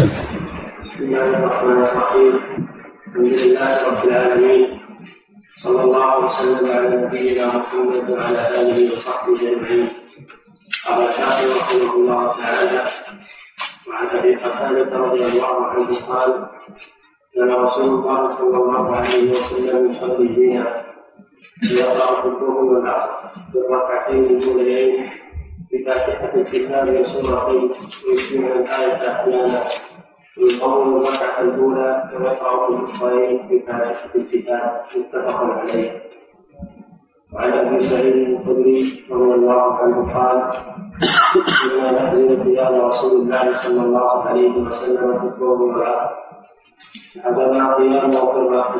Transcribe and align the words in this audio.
سم. 0.00 0.10
بسم 0.84 1.02
الله 1.04 1.26
الرحمن 1.38 1.82
الرحيم 1.84 2.34
الحمد 3.06 3.32
لله 3.40 3.70
رب 3.88 4.04
العالمين 4.08 4.80
صلى 5.62 5.82
الله 5.84 6.10
وسلم 6.26 6.64
على 6.76 6.88
نبينا 7.04 7.46
محمد 7.46 8.10
وعلى 8.10 8.40
اله 8.60 8.78
وصحبه 8.96 9.32
اجمعين 9.52 9.88
قال 10.86 11.08
الشافعي 11.08 11.46
رحمه 11.60 11.94
الله 11.94 12.22
تعالى 12.40 12.82
وعن 13.88 14.06
ابي 14.18 14.34
قتاده 14.36 14.96
رضي 14.96 15.22
الله 15.26 15.66
عنه 15.66 15.88
قال 16.08 16.30
كان 17.34 17.50
رسول 17.52 17.84
الله 17.94 18.28
صلى 18.38 18.56
الله 18.62 18.96
عليه 18.96 19.24
وسلم 19.32 19.92
يصلي 19.92 20.28
بنا 20.28 20.66
يقرا 21.72 22.22
في 22.22 22.26
الظهر 22.28 22.64
والعصر 22.64 23.12
بالركعتين 23.54 24.24
الاوليين 24.24 25.10
بفاتحه 25.72 26.32
الكتاب 26.34 26.88
وسورتين 26.88 27.70
ويسمع 28.06 28.48
الايه 28.48 29.12
أحيانا 29.12 29.64
ويطول 30.42 30.96
الركعه 31.06 31.40
الاولى 31.40 32.10
ويقرا 32.20 32.66
في 32.66 32.72
الاخرين 32.72 33.48
بفاتحه 33.50 34.10
الكتاب 34.14 34.80
متفق 34.96 35.40
عليه. 35.44 36.02
وعن 37.34 37.52
أبي 37.52 37.80
سعيد 37.88 38.14
الخدري 38.16 39.04
رضي 39.10 39.34
الله 39.34 39.74
عنه 39.74 40.14
قال 40.14 40.52
كنا 41.70 41.90
نحزن 42.04 42.42
قيام 42.42 42.74
رسول 42.80 43.12
الله 43.22 43.62
صلى 43.62 43.82
الله 43.82 44.22
عليه 44.24 44.50
وسلم 44.50 45.18
في 45.18 45.24
الظهر 45.24 45.62
والعصر 45.62 46.14
حضرنا 47.24 47.74
قيام 47.74 48.10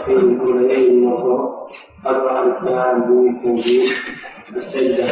في 0.04 0.12
الاوليين 0.12 1.00
من 1.04 1.12
الظهر 1.12 1.60
أربع 2.06 2.40
اركان 2.40 3.10
من 3.10 3.36
التنزيل 3.36 3.90
السجده 4.56 5.04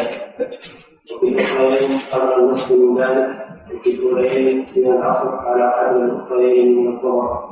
وفي 1.16 1.28
الاخرين 1.28 1.98
قبل 2.12 2.32
النصف 2.42 2.70
من 2.72 2.98
ذلك. 2.98 3.47
الاوليين 3.70 4.66
من 4.76 4.86
العصر 4.92 5.28
على 5.36 5.68
أحد 5.68 5.96
الاخرين 5.96 6.78
من 6.78 6.96
الظهر 6.96 7.48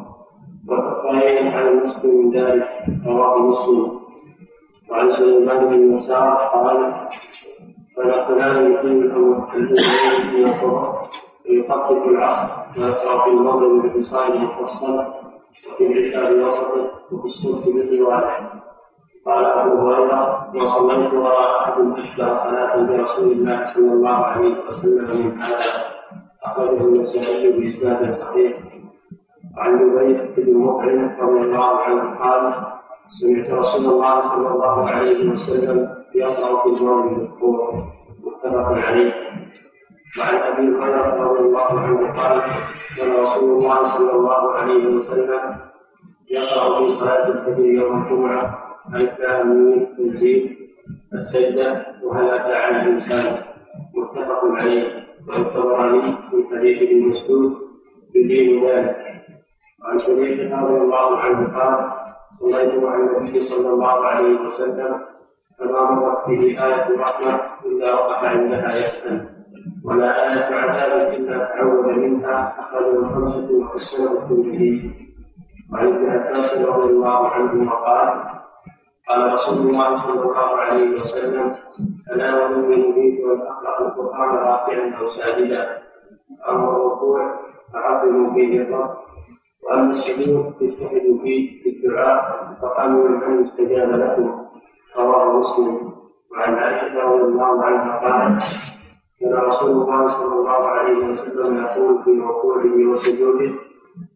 والاخرين 0.69 1.48
على 1.48 1.70
النصف 1.70 2.05
من 2.05 2.31
ذلك 2.36 2.69
رواه 3.06 3.39
مسلم. 3.39 4.00
وعن 4.91 5.12
سليمان 5.17 5.67
بن 5.67 5.94
يسار 5.94 6.34
قال 6.34 6.92
فنقلان 7.97 8.72
يقيم 8.72 9.00
الاولين 9.03 9.69
من 10.34 10.44
الظهر 10.48 10.98
ويخفف 11.50 12.06
العصر 12.09 12.53
ويقرا 12.78 13.25
في 13.25 13.31
المغرب 13.31 13.83
بحصان 13.87 14.44
مفصل 14.44 15.05
وفي 15.72 15.87
العشاء 15.87 16.34
بوسطه 16.37 16.91
وفي 17.12 17.25
الصبح 17.27 17.67
مثل 17.75 18.03
واحد 18.03 18.47
قال 19.27 19.44
أبو 19.44 19.89
هريرة 19.91 20.53
وصليت 20.56 21.12
وراء 21.14 21.61
أحد 21.62 21.72
أشبه 21.81 22.44
صلاة 22.44 22.77
برسول 22.87 23.33
الله 23.33 23.75
صلى 23.75 23.92
الله 23.92 24.17
عليه 24.17 24.55
وسلم 24.69 25.27
من 25.27 25.41
هذا 25.41 25.95
اخرجه 26.47 26.80
النسائي 26.84 27.52
باسناد 27.52 28.14
صحيح 28.14 28.56
وعن 29.56 29.78
جبير 29.78 30.34
بن 30.36 30.55
مطعم 30.58 31.16
رضي 31.20 31.41
الله 31.44 31.80
عنه 31.80 32.19
قال 32.19 32.55
سمعت 33.20 33.50
رسول 33.50 33.84
الله 33.86 34.20
صلى 34.28 34.48
الله 34.48 34.91
عليه 34.91 35.30
وسلم 35.30 35.88
يقرا 36.14 36.62
في 36.62 36.69
النوم 36.69 37.14
بالقبور 37.14 37.75
متفق 38.25 38.66
عليه 38.86 39.12
وعن 40.19 40.34
ابي 40.36 40.62
هريره 40.69 41.22
رضي 41.22 41.38
الله 41.41 41.80
عنه 41.80 42.12
قال 42.12 42.41
كان 42.98 43.12
رسول 43.25 43.50
الله 43.58 43.98
صلى 43.98 44.12
الله 44.12 44.53
عليه 44.53 44.86
وسلم 44.86 45.41
يقرا 46.31 46.78
في 46.86 46.98
صلاه 46.98 47.28
الفجر 47.28 47.64
يوم 47.64 48.03
الجمعه 48.03 48.58
الف 48.94 49.20
لام 49.20 49.86
تنزيل 49.98 50.56
السجده 51.12 51.86
وهل 52.05 52.31
اتى 52.31 52.55
على 52.55 52.83
الانسان 52.83 53.42
متفق 53.97 54.41
عليه 54.44 55.06
والطبراني 55.28 56.00
في 56.30 56.56
حديث 56.56 56.82
ابن 56.82 57.08
مسعود 57.08 57.52
يدين 58.14 58.66
ذلك. 58.66 58.96
وعن 59.84 59.98
شريك 59.98 60.52
رضي 60.52 60.77
الله 60.80 61.19
عنه 61.19 61.58
قال 61.58 61.91
صليت 62.41 62.82
مع 62.82 62.94
النبي 62.94 63.44
صلى 63.48 63.69
الله 63.69 64.06
عليه 64.06 64.41
وسلم 64.41 65.00
فما 65.58 65.91
مرت 65.91 66.28
به 66.28 66.42
آية 66.66 66.86
الرحمة 66.88 67.41
إلا 67.66 67.94
وقف 67.94 68.25
عندها 68.25 68.76
يسأل 68.76 69.28
ولا 69.84 70.10
آية 70.32 70.54
عذاب 70.54 71.12
إلا 71.15 71.38
تعود 71.38 71.86
منها. 71.86 72.54
أخرجه 72.59 72.98
الخمسة 72.98 73.48
وحسنه 73.54 74.12
الترمذي. 74.12 74.92
وعن 75.72 75.86
ابن 75.86 76.10
عباس 76.10 76.54
رضي 76.54 76.91
الله 76.91 77.28
عنه 77.28 77.70
قال 77.70 78.35
قال 79.09 79.34
رسول 79.34 79.59
الله 79.59 80.03
صلى 80.03 80.22
الله 80.22 80.56
عليه 80.56 81.00
وسلم 81.00 81.55
ألا 82.12 82.34
وإني 82.34 82.77
نهيت 82.77 83.21
أن 83.25 83.41
أقرأ 83.41 83.89
القرآن 83.89 84.31
راكعا 84.37 84.94
أو 84.99 85.06
ساجدا 85.06 85.78
أما 86.49 86.71
الركوع 86.71 87.41
فعظموا 87.72 88.34
فيه 88.34 88.62
الرب 88.62 88.91
وأما 89.69 89.91
السجود 89.91 90.53
فاجتهدوا 90.61 91.19
فيه 91.22 91.62
في 91.62 91.69
الدعاء 91.69 92.22
فقالوا 92.62 93.09
أن 93.27 93.45
يستجاب 93.45 93.91
لكم؟ 93.91 94.45
رواه 94.99 95.39
مسلم. 95.41 95.93
وعن 96.33 96.55
عائشة 96.55 97.00
رضي 97.05 97.22
الله 97.22 97.65
عنها 97.65 97.99
قالت 97.99 98.43
كان 99.21 99.33
رسول 99.34 99.71
الله 99.71 100.09
صلى 100.09 100.34
الله 100.34 100.66
عليه 100.69 100.97
وسلم 101.12 101.56
يقول 101.65 102.03
في 102.05 102.11
ركوعه 102.11 102.91
وسجوده 102.93 103.53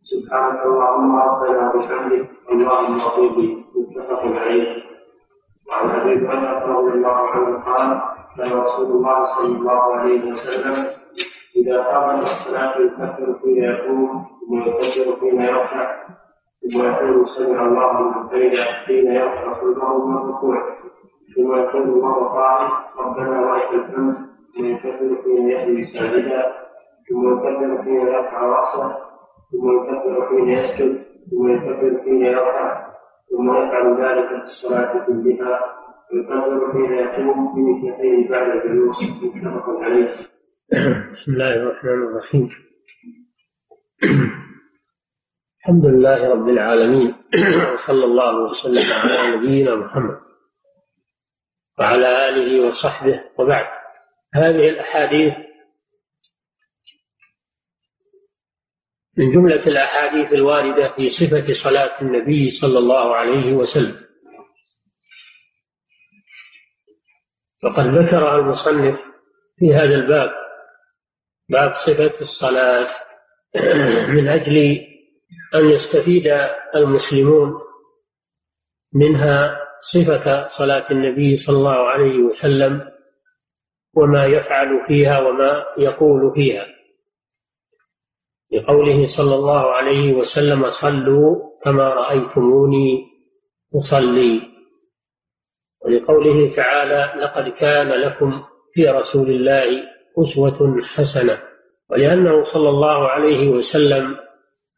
سبحانك 0.03 0.67
اللهم 0.67 1.17
ربنا 1.17 1.73
وبحمدك 1.75 2.29
اللهم 2.53 2.99
لي 3.39 3.59
متفق 3.81 4.23
عليه. 4.41 4.83
وعن 5.71 5.91
أبي 5.91 6.27
هريرة 6.27 6.65
رضي 6.67 6.93
الله 6.93 7.17
عنه 7.17 7.65
قال 7.65 8.01
كان 8.37 8.59
رسول 8.61 8.87
الله 8.91 9.25
صلى 9.25 9.47
الله 9.57 9.95
عليه 9.95 10.33
وسلم 10.33 10.87
إذا 11.57 11.83
قام 11.83 12.21
الصلاه 12.21 12.79
يكبر 12.79 13.39
حين 13.43 13.65
يقوم 13.65 14.27
ثم 14.49 14.59
يكبر 14.59 15.21
حين 15.21 15.41
يركع 15.43 15.97
ثم 16.73 16.81
يقول 16.85 17.29
سمع 17.29 17.67
الله 17.67 18.01
لمن 18.01 18.13
حمده 18.13 18.63
حين 18.87 19.07
يرفع 19.07 19.61
صدره 19.61 20.07
من 20.07 20.17
الركوع 20.17 20.57
ثم 21.37 21.55
يقول 21.57 21.91
وهو 21.91 22.29
قائم 22.29 22.71
ربنا 22.99 23.41
ولك 23.53 23.71
الحمد 23.75 24.17
ثم 24.57 24.65
يكبر 24.65 25.23
حين 25.25 25.49
يهدي 25.51 25.85
ساجدا 25.85 26.53
ثم 27.11 27.33
يكبر 27.33 27.83
حين 27.83 28.01
يرفع 28.01 28.41
رأسه 28.43 28.97
ثم 29.53 29.71
يكبر 29.77 30.29
حين 30.29 30.49
يسجد 30.49 30.99
ثم 31.31 31.49
يكبر 31.49 32.01
حين 32.05 32.27
يرفع 32.27 32.90
ثم 33.31 33.51
يفعل 33.51 33.87
ذلك 34.05 34.29
في 34.29 34.43
الصلاة 34.43 35.07
كلها 35.07 35.61
ويكبر 36.13 36.73
حين 36.73 36.93
يقوم 36.93 37.55
بمثلتين 37.55 38.29
بعد 38.31 38.57
الجلوس 38.57 38.97
متفق 39.23 39.69
عليه. 39.69 40.13
بسم 41.13 41.33
الله 41.33 41.57
الرحمن 41.57 42.03
الرحيم. 42.03 42.49
الحمد 45.61 45.87
لله 45.87 46.31
رب 46.33 46.49
العالمين 46.49 47.15
وصلى 47.75 48.05
الله 48.05 48.43
وسلم 48.43 48.93
على 48.93 49.37
نبينا 49.37 49.77
محمد 49.77 50.19
وعلى 51.79 52.29
آله 52.29 52.67
وصحبه 52.67 53.25
وبعد 53.39 53.67
هذه 54.35 54.69
الأحاديث 54.71 55.35
من 59.20 59.32
جملة 59.32 59.66
الأحاديث 59.66 60.32
الواردة 60.32 60.94
في 60.97 61.10
صفة 61.10 61.53
صلاة 61.53 62.00
النبي 62.03 62.50
صلى 62.50 62.78
الله 62.78 63.16
عليه 63.16 63.53
وسلم. 63.53 64.00
وقد 67.64 67.86
ذكرها 67.86 68.36
المصنف 68.36 69.00
في 69.58 69.75
هذا 69.75 69.94
الباب. 69.94 70.31
باب 71.48 71.75
صفة 71.75 72.20
الصلاة 72.20 72.88
من 74.14 74.28
أجل 74.28 74.86
أن 75.54 75.70
يستفيد 75.70 76.48
المسلمون 76.75 77.52
منها 78.94 79.60
صفة 79.81 80.48
صلاة 80.48 80.91
النبي 80.91 81.37
صلى 81.37 81.56
الله 81.56 81.88
عليه 81.91 82.19
وسلم 82.19 82.91
وما 83.94 84.25
يفعل 84.26 84.84
فيها 84.88 85.20
وما 85.20 85.64
يقول 85.78 86.34
فيها. 86.34 86.80
لقوله 88.53 89.06
صلى 89.06 89.34
الله 89.34 89.72
عليه 89.72 90.14
وسلم 90.14 90.70
صلوا 90.70 91.37
كما 91.64 91.88
رأيتموني 91.88 93.06
أصلي. 93.76 94.43
ولقوله 95.85 96.56
تعالى 96.56 97.23
لقد 97.23 97.49
كان 97.49 97.88
لكم 97.88 98.43
في 98.75 98.88
رسول 98.88 99.31
الله 99.31 99.85
أسوة 100.19 100.82
حسنة. 100.82 101.43
ولأنه 101.91 102.44
صلى 102.44 102.69
الله 102.69 103.08
عليه 103.08 103.49
وسلم 103.49 104.17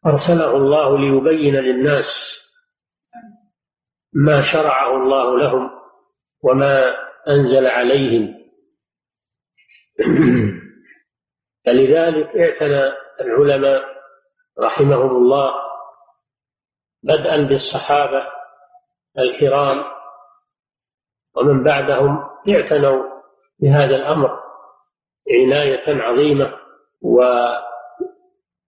أرسله 0.07 0.57
الله 0.57 0.99
ليبين 0.99 1.55
للناس 1.55 2.39
ما 4.13 4.41
شرعه 4.41 4.97
الله 4.97 5.39
لهم 5.39 5.71
وما 6.43 6.95
أنزل 7.29 7.67
عليهم. 7.67 8.35
فلذلك 11.67 12.37
اعتنى 12.37 13.02
العلماء 13.21 13.83
رحمهم 14.61 15.17
الله 15.17 15.55
بدءا 17.03 17.37
بالصحابة 17.37 18.27
الكرام 19.19 19.85
ومن 21.37 21.65
بعدهم 21.65 22.31
اعتنوا 22.49 23.03
بهذا 23.61 23.97
الأمر 23.97 24.41
عناية 25.31 26.03
عظيمة 26.03 26.59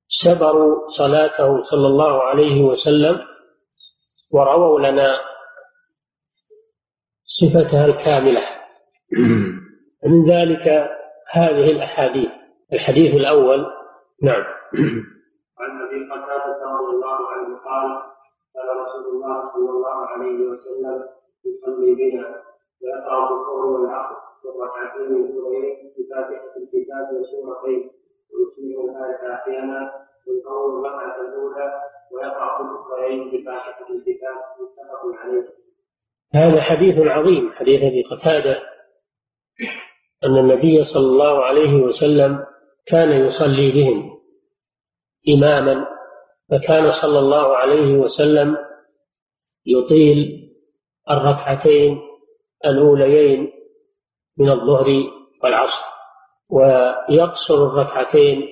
سبروا 0.09 0.89
صلاته 0.89 1.63
صلى 1.63 1.87
الله 1.87 2.23
عليه 2.23 2.63
وسلم 2.63 3.21
ورووا 4.33 4.81
لنا 4.81 5.21
صفتها 7.25 7.87
الكاملة. 7.87 8.43
من 10.05 10.31
ذلك 10.31 10.91
هذه 11.31 11.71
الأحاديث. 11.71 12.31
الحديث 12.73 13.15
الأول 13.15 13.67
نعم 14.23 14.45
عن 15.59 15.83
أبي 15.83 16.05
قتادة 16.11 16.65
رضي 16.65 16.97
الله 16.97 17.29
عنه 17.31 17.57
قال 17.57 18.03
قال 18.55 18.69
رسول 18.83 19.15
الله 19.15 19.45
صلى 19.53 19.71
الله 19.71 20.07
عليه 20.07 20.39
وسلم 20.49 21.05
يصلي 21.45 21.95
بنا 21.95 22.43
ويقرا 22.83 23.29
بالظهر 23.29 23.67
والعصر 23.67 24.17
والركعتين 24.45 25.03
الاوليين 25.17 25.93
بفاتحة 25.99 26.57
الكتاب 26.57 27.07
وسورتين 27.21 27.91
ويسمع 28.31 28.85
الآية 28.85 29.35
أحيانا 29.35 29.93
ويطول 30.27 30.87
الركعة 30.87 31.21
الأولى 31.21 31.73
ويقرأ 32.13 32.63
بالأخرين 32.63 33.31
بفاتحة 33.31 33.91
الكتاب 33.91 34.37
متفق 34.61 35.21
عليه. 35.21 35.49
هذا 36.35 36.61
حديث 36.61 36.99
عظيم 36.99 37.53
حديث 37.53 37.83
أبي 37.83 38.03
قتادة 38.03 38.63
أن 40.25 40.39
النبي 40.39 40.85
صلى 40.85 41.07
الله 41.07 41.45
عليه 41.45 41.83
وسلم 41.83 42.47
كان 42.87 43.27
يصلي 43.27 43.71
بهم 43.73 44.21
إماما 45.29 45.87
فكان 46.51 46.91
صلى 46.91 47.19
الله 47.19 47.57
عليه 47.57 47.97
وسلم 47.97 48.57
يطيل 49.67 50.51
الركعتين 51.11 52.01
الأوليين 52.65 53.53
من 54.39 54.49
الظهر 54.51 54.87
والعصر 55.43 55.83
ويقصر 56.49 57.55
الركعتين 57.55 58.49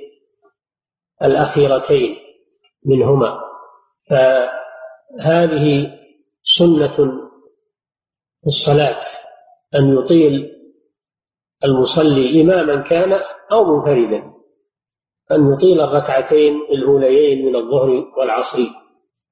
الأخيرتين 1.23 2.17
منهما. 2.87 3.39
فهذه 4.11 5.99
سنة 6.43 6.97
في 8.41 8.47
الصلاة 8.47 9.05
أن 9.75 9.99
يطيل 9.99 10.52
المصلي 11.65 12.43
إماما 12.43 12.83
كان 12.83 13.21
أو 13.53 13.65
منفردا. 13.65 14.33
أن 15.33 15.53
يطيل 15.53 15.81
الركعتين 15.81 16.61
الأوليين 16.71 17.47
من 17.47 17.57
الظهر 17.57 18.05
والعصر 18.19 18.59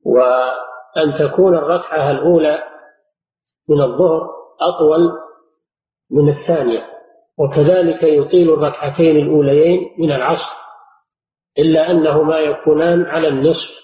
وأن 0.05 1.15
تكون 1.19 1.55
الركعة 1.55 2.11
الأولى 2.11 2.63
من 3.69 3.81
الظهر 3.81 4.31
أطول 4.61 5.13
من 6.11 6.29
الثانية 6.29 6.87
وكذلك 7.39 8.03
يطيل 8.03 8.53
الركعتين 8.53 9.17
الأوليين 9.17 9.95
من 9.99 10.13
العصر 10.13 10.53
إلا 11.59 11.91
أنهما 11.91 12.39
يكونان 12.39 13.05
على 13.05 13.29
النصف 13.29 13.81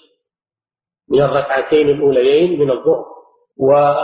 من 1.09 1.21
الركعتين 1.21 1.89
الأوليين 1.89 2.59
من 2.59 2.71
الظهر. 2.71 3.05
وفي 3.57 3.99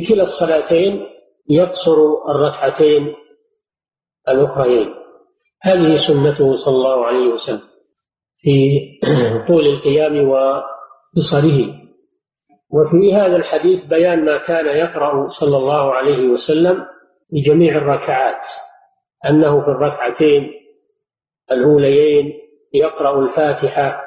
كلا 0.08 0.22
الصلاتين 0.22 1.06
يقصر 1.48 1.96
الركعتين 2.28 3.14
الأخريين. 4.28 4.94
هذه 5.62 5.96
سنته 5.96 6.56
صلى 6.56 6.74
الله 6.74 7.06
عليه 7.06 7.28
وسلم 7.28 7.68
في 8.36 8.80
طول 9.48 9.66
القيام 9.66 10.28
وقصره 10.28 11.74
وفي 12.70 13.14
هذا 13.14 13.36
الحديث 13.36 13.84
بيان 13.84 14.24
ما 14.24 14.36
كان 14.36 14.66
يقرأ 14.66 15.28
صلى 15.28 15.56
الله 15.56 15.94
عليه 15.94 16.28
وسلم 16.28 16.86
في 17.30 17.40
جميع 17.40 17.76
الركعات. 17.76 18.46
أنه 19.30 19.60
في 19.60 19.68
الركعتين 19.68 20.50
الأوليين 21.52 22.32
يقرأ 22.74 23.20
الفاتحة 23.20 24.04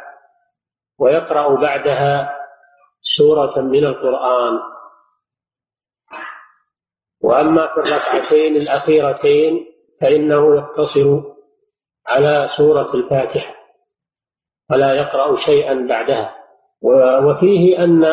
ويقرأ 0.99 1.61
بعدها 1.61 2.35
سورة 3.01 3.61
من 3.61 3.85
القرآن. 3.85 4.70
وأما 7.23 7.67
في 7.67 7.79
الركعتين 7.79 8.55
الأخيرتين 8.55 9.65
فإنه 10.01 10.55
يقتصر 10.55 11.21
على 12.07 12.47
سورة 12.47 12.93
الفاتحة 12.95 13.55
ولا 14.71 14.93
يقرأ 14.93 15.35
شيئا 15.35 15.87
بعدها. 15.89 16.35
وفيه 17.25 17.83
أن 17.83 18.05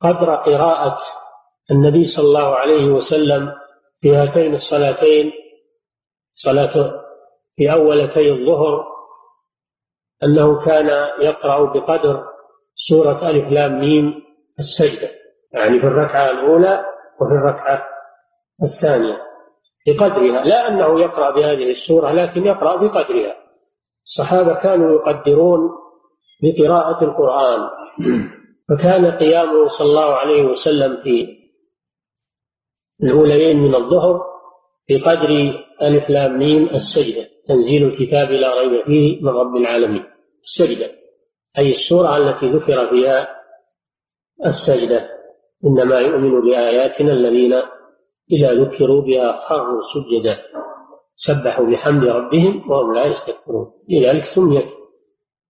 قدر 0.00 0.34
قراءة 0.34 0.98
النبي 1.70 2.04
صلى 2.04 2.24
الله 2.26 2.56
عليه 2.56 2.90
وسلم 2.90 3.52
في 4.00 4.14
هاتين 4.14 4.54
الصلاتين 4.54 5.32
صلاة 6.32 7.02
في 7.56 7.72
أولتي 7.72 8.32
الظهر 8.32 8.84
أنه 10.24 10.64
كان 10.64 10.86
يقرأ 11.20 11.72
بقدر 11.72 12.24
سورة 12.74 13.30
ألف 13.30 13.52
لام 13.52 13.80
ميم 13.80 14.14
السجدة 14.58 15.10
يعني 15.52 15.80
في 15.80 15.86
الركعة 15.86 16.30
الأولى 16.30 16.84
وفي 17.20 17.32
الركعة 17.32 17.84
الثانية 18.62 19.22
بقدرها. 19.86 20.44
لا 20.44 20.68
أنه 20.68 21.00
يقرأ 21.00 21.30
بهذه 21.30 21.70
السورة 21.70 22.12
لكن 22.12 22.46
يقرأ 22.46 22.76
بقدرها. 22.76 23.36
الصحابة 24.04 24.54
كانوا 24.54 25.00
يقدرون 25.00 25.70
بقراءة 26.42 27.04
القرآن. 27.04 27.68
فكان 28.68 29.10
قيامه 29.10 29.68
صلى 29.68 29.88
الله 29.88 30.14
عليه 30.14 30.42
وسلم 30.42 31.02
في 31.02 31.36
الأوليين 33.02 33.56
من 33.56 33.74
الظهر 33.74 34.22
بقدر 34.90 35.60
ألف 35.82 36.10
لام 36.10 36.38
ميم 36.38 36.68
السجدة 36.68 37.26
تنزيل 37.48 37.84
الكتاب 37.84 38.30
لا 38.30 38.60
ريب 38.60 38.84
فيه 38.84 39.22
من 39.22 39.28
رب 39.28 39.56
العالمين. 39.56 40.04
السجدة 40.42 40.90
أي 41.58 41.70
السورة 41.70 42.16
التي 42.16 42.50
ذكر 42.50 42.86
فيها 42.90 43.28
السجدة. 44.46 45.08
إنما 45.64 46.00
يؤمن 46.00 46.40
بآياتنا 46.40 47.12
الذين 47.12 47.62
إذا 48.32 48.52
ذكروا 48.52 49.02
بها 49.02 49.48
خروا 49.48 49.80
سجدا 49.82 50.38
سبحوا 51.14 51.66
بحمد 51.66 52.04
ربهم 52.04 52.70
وهم 52.70 52.94
لا 52.94 53.04
يستكبرون. 53.04 53.72
لذلك 53.88 54.24
سميت 54.24 54.68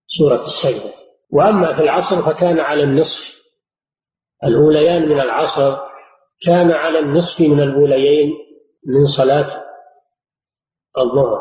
سورة 0.07 0.41
السجدة. 0.41 0.95
وأما 1.33 1.77
في 1.77 1.83
العصر 1.83 2.23
فكان 2.23 2.61
على 2.61 2.83
النصف. 2.83 3.37
الأوليان 4.45 5.09
من 5.09 5.21
العصر 5.21 5.77
كان 6.47 6.71
على 6.71 6.99
النصف 6.99 7.41
من 7.41 7.61
الأوليين 7.61 8.33
من 8.87 9.07
صلاة 9.07 9.65
الظهر. 10.99 11.41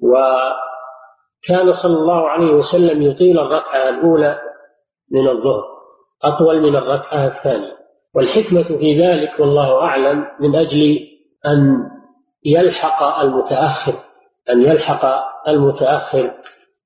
وكان 0.00 1.72
صلى 1.72 1.94
الله 1.94 2.28
عليه 2.28 2.52
وسلم 2.52 3.02
يطيل 3.02 3.38
الركعة 3.38 3.88
الأولى 3.88 4.40
من 5.10 5.28
الظهر 5.28 5.64
أطول 6.24 6.60
من 6.60 6.76
الركعة 6.76 7.26
الثانية. 7.26 7.81
والحكمة 8.14 8.78
في 8.78 9.00
ذلك 9.00 9.40
والله 9.40 9.82
أعلم 9.82 10.26
من 10.40 10.56
أجل 10.56 11.08
أن 11.46 11.88
يلحق 12.46 13.02
المتأخر 13.02 13.94
أن 14.50 14.62
يلحق 14.62 15.04
المتأخر 15.48 16.34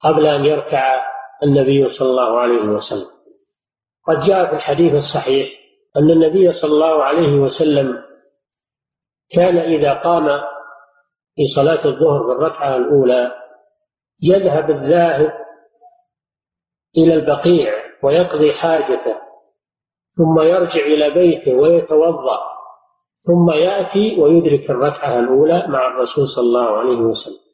قبل 0.01 0.27
أن 0.27 0.45
يركع 0.45 1.03
النبي 1.43 1.93
صلى 1.93 2.09
الله 2.09 2.41
عليه 2.41 2.63
وسلم. 2.63 3.07
قد 4.07 4.19
جاء 4.27 4.47
في 4.47 4.53
الحديث 4.53 4.95
الصحيح 4.95 5.49
أن 5.97 6.11
النبي 6.11 6.53
صلى 6.53 6.73
الله 6.73 7.05
عليه 7.05 7.33
وسلم 7.33 8.03
كان 9.31 9.59
إذا 9.59 9.93
قام 9.95 10.27
في 11.37 11.47
صلاة 11.55 11.85
الظهر 11.87 12.25
في 12.25 12.33
الركعة 12.33 12.77
الأولى 12.77 13.33
يذهب 14.23 14.71
الذاهب 14.71 15.33
إلى 16.99 17.15
البقيع 17.15 17.73
ويقضي 18.03 18.53
حاجته. 18.53 19.26
ثم 20.17 20.41
يرجع 20.41 20.81
إلى 20.81 21.11
بيته 21.11 21.55
ويتوضأ 21.55 22.41
ثم 23.19 23.51
يأتي 23.51 24.21
ويدرك 24.21 24.71
الركعة 24.71 25.19
الأولى 25.19 25.67
مع 25.69 25.87
الرسول 25.87 26.29
صلى 26.29 26.45
الله 26.45 26.79
عليه 26.79 26.99
وسلم. 26.99 27.47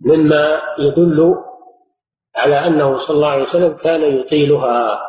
مما 0.00 0.60
يدل 0.78 1.34
على 2.36 2.66
أنه 2.66 2.96
صلى 2.96 3.16
الله 3.16 3.28
عليه 3.28 3.42
وسلم 3.42 3.76
كان 3.76 4.02
يطيلها. 4.02 5.00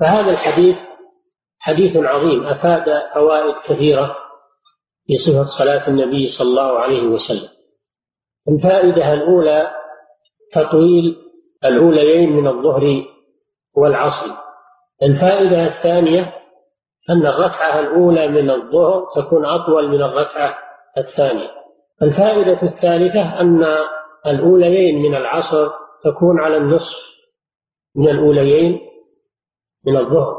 فهذا 0.00 0.30
الحديث 0.30 0.76
حديث 1.58 1.96
عظيم 1.96 2.44
أفاد 2.44 2.84
فوائد 3.14 3.54
كثيرة 3.64 4.16
في 5.06 5.16
صفة 5.16 5.44
صلاة 5.44 5.88
النبي 5.88 6.26
صلى 6.26 6.48
الله 6.48 6.78
عليه 6.78 7.02
وسلم. 7.02 7.48
الفائدة 8.48 9.12
الأولى 9.12 9.70
تطويل 10.52 11.16
الأوليين 11.64 12.32
من 12.32 12.46
الظهر 12.46 13.04
والعصر. 13.76 14.26
الفائدة 15.02 15.66
الثانية 15.66 16.34
أن 17.10 17.26
الركعة 17.26 17.80
الأولى 17.80 18.28
من 18.28 18.50
الظهر 18.50 19.08
تكون 19.14 19.46
أطول 19.46 19.88
من 19.88 20.02
الركعة 20.02 20.58
الثانية. 20.98 21.50
الفائدة 22.02 22.62
الثالثة 22.62 23.40
أن 23.40 23.66
الأوليين 24.26 25.02
من 25.02 25.14
العصر 25.14 25.70
تكون 26.04 26.40
على 26.40 26.56
النصف 26.56 26.98
من 27.94 28.08
الأوليين 28.08 28.80
من 29.86 29.96
الظهر. 29.96 30.36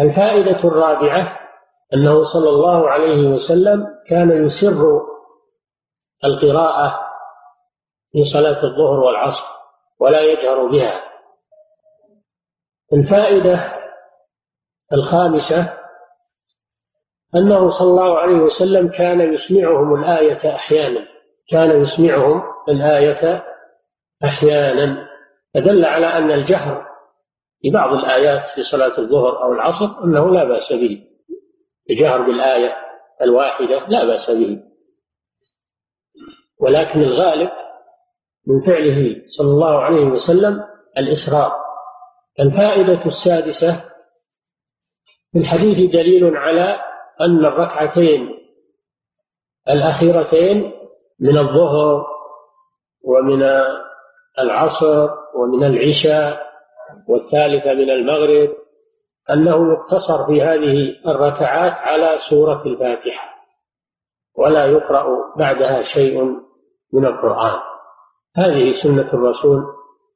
الفائدة 0.00 0.64
الرابعة 0.64 1.38
أنه 1.94 2.24
صلى 2.24 2.48
الله 2.48 2.88
عليه 2.88 3.28
وسلم 3.28 3.86
كان 4.08 4.44
يسر 4.44 5.00
القراءة 6.24 7.00
في 8.12 8.24
صلاة 8.24 8.64
الظهر 8.64 9.00
والعصر 9.00 9.44
ولا 10.00 10.20
يجهر 10.20 10.66
بها. 10.66 11.02
الفائدة 12.92 13.72
الخامسة 14.92 15.78
أنه 17.36 17.70
صلى 17.70 17.90
الله 17.90 18.18
عليه 18.18 18.34
وسلم 18.34 18.88
كان 18.88 19.32
يسمعهم 19.32 19.94
الآية 19.94 20.54
أحيانا. 20.54 21.08
كان 21.50 21.80
يسمعهم 21.82 22.42
الآية 22.68 23.44
أحيانا. 24.24 25.08
فدل 25.54 25.84
على 25.84 26.06
أن 26.06 26.30
الجهر 26.30 26.88
في 27.62 27.70
بعض 27.70 27.96
الآيات 27.98 28.42
في 28.54 28.62
صلاة 28.62 28.98
الظهر 28.98 29.42
أو 29.42 29.52
العصر 29.52 30.04
أنه 30.04 30.30
لا 30.30 30.44
بأس 30.44 30.72
به. 30.72 31.04
الجهر 31.90 32.22
بالآية 32.22 32.76
الواحدة 33.22 33.86
لا 33.88 34.04
بأس 34.04 34.30
به. 34.30 34.62
ولكن 36.60 37.00
الغالب 37.00 37.50
من 38.46 38.60
فعله 38.60 39.22
صلى 39.26 39.50
الله 39.50 39.80
عليه 39.80 40.04
وسلم 40.04 40.64
الإسراء. 40.98 41.67
الفائدة 42.40 43.06
السادسة 43.06 43.84
في 45.32 45.38
الحديث 45.38 45.92
دليل 45.92 46.36
على 46.36 46.80
أن 47.20 47.44
الركعتين 47.44 48.28
الأخيرتين 49.68 50.72
من 51.20 51.38
الظهر 51.38 52.06
ومن 53.04 53.42
العصر 54.38 55.08
ومن 55.34 55.64
العشاء 55.64 56.48
والثالثة 57.08 57.74
من 57.74 57.90
المغرب 57.90 58.48
أنه 59.30 59.72
يقتصر 59.72 60.26
في 60.26 60.42
هذه 60.42 60.96
الركعات 61.06 61.72
على 61.72 62.18
سورة 62.18 62.62
الفاتحة 62.66 63.38
ولا 64.34 64.66
يقرأ 64.66 65.06
بعدها 65.36 65.82
شيء 65.82 66.22
من 66.92 67.06
القرآن. 67.06 67.60
هذه 68.36 68.72
سنة 68.72 69.14
الرسول 69.14 69.62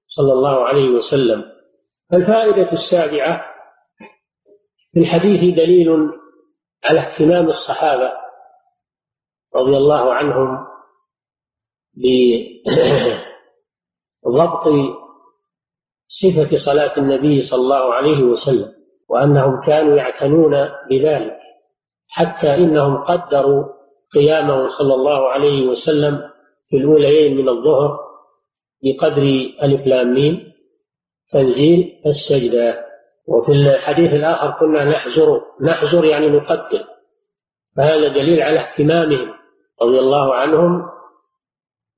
صلى 0.06 0.32
الله 0.32 0.64
عليه 0.64 0.88
وسلم. 0.88 1.44
الفائدة 2.14 2.72
السابعة 2.72 3.44
في 4.92 5.00
الحديث 5.00 5.56
دليل 5.56 5.88
على 6.84 7.00
اهتمام 7.00 7.46
الصحابة 7.46 8.12
رضي 9.54 9.76
الله 9.76 10.14
عنهم 10.14 10.66
بضبط 14.24 14.64
صفة 16.06 16.56
صلاة 16.58 16.98
النبي 16.98 17.42
صلى 17.42 17.60
الله 17.60 17.94
عليه 17.94 18.22
وسلم 18.22 18.72
وأنهم 19.08 19.60
كانوا 19.60 19.96
يعتنون 19.96 20.68
بذلك 20.90 21.38
حتى 22.08 22.54
إنهم 22.54 22.96
قدروا 23.04 23.64
قيامه 24.14 24.68
صلى 24.68 24.94
الله 24.94 25.28
عليه 25.28 25.66
وسلم 25.68 26.30
في 26.68 26.76
الأوليين 26.76 27.36
من 27.36 27.48
الظهر 27.48 27.98
بقدر 28.84 29.22
ألف 29.62 29.86
لام 29.86 30.14
ميم 30.14 30.51
تنزيل 31.32 32.00
السجدة. 32.06 32.86
وفي 33.26 33.52
الحديث 33.52 34.12
الآخر 34.12 34.56
كنا 34.60 34.84
نحزر 34.84 35.42
نحزر 35.60 36.04
يعني 36.04 36.28
نقدر. 36.28 36.84
فهذا 37.76 38.08
دليل 38.08 38.42
على 38.42 38.58
اهتمامهم 38.60 39.34
رضي 39.82 39.98
الله 39.98 40.34
عنهم 40.34 40.90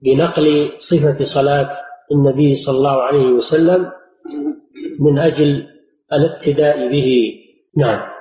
بنقل 0.03 0.73
صفة 0.79 1.25
صلاة 1.25 1.71
النبي 2.13 2.57
صلى 2.57 2.77
الله 2.77 3.03
عليه 3.03 3.29
وسلم 3.33 3.93
من 5.01 5.19
أجل 5.19 5.67
الاقتداء 6.13 6.89
به. 6.89 7.35
نعم. 7.77 8.15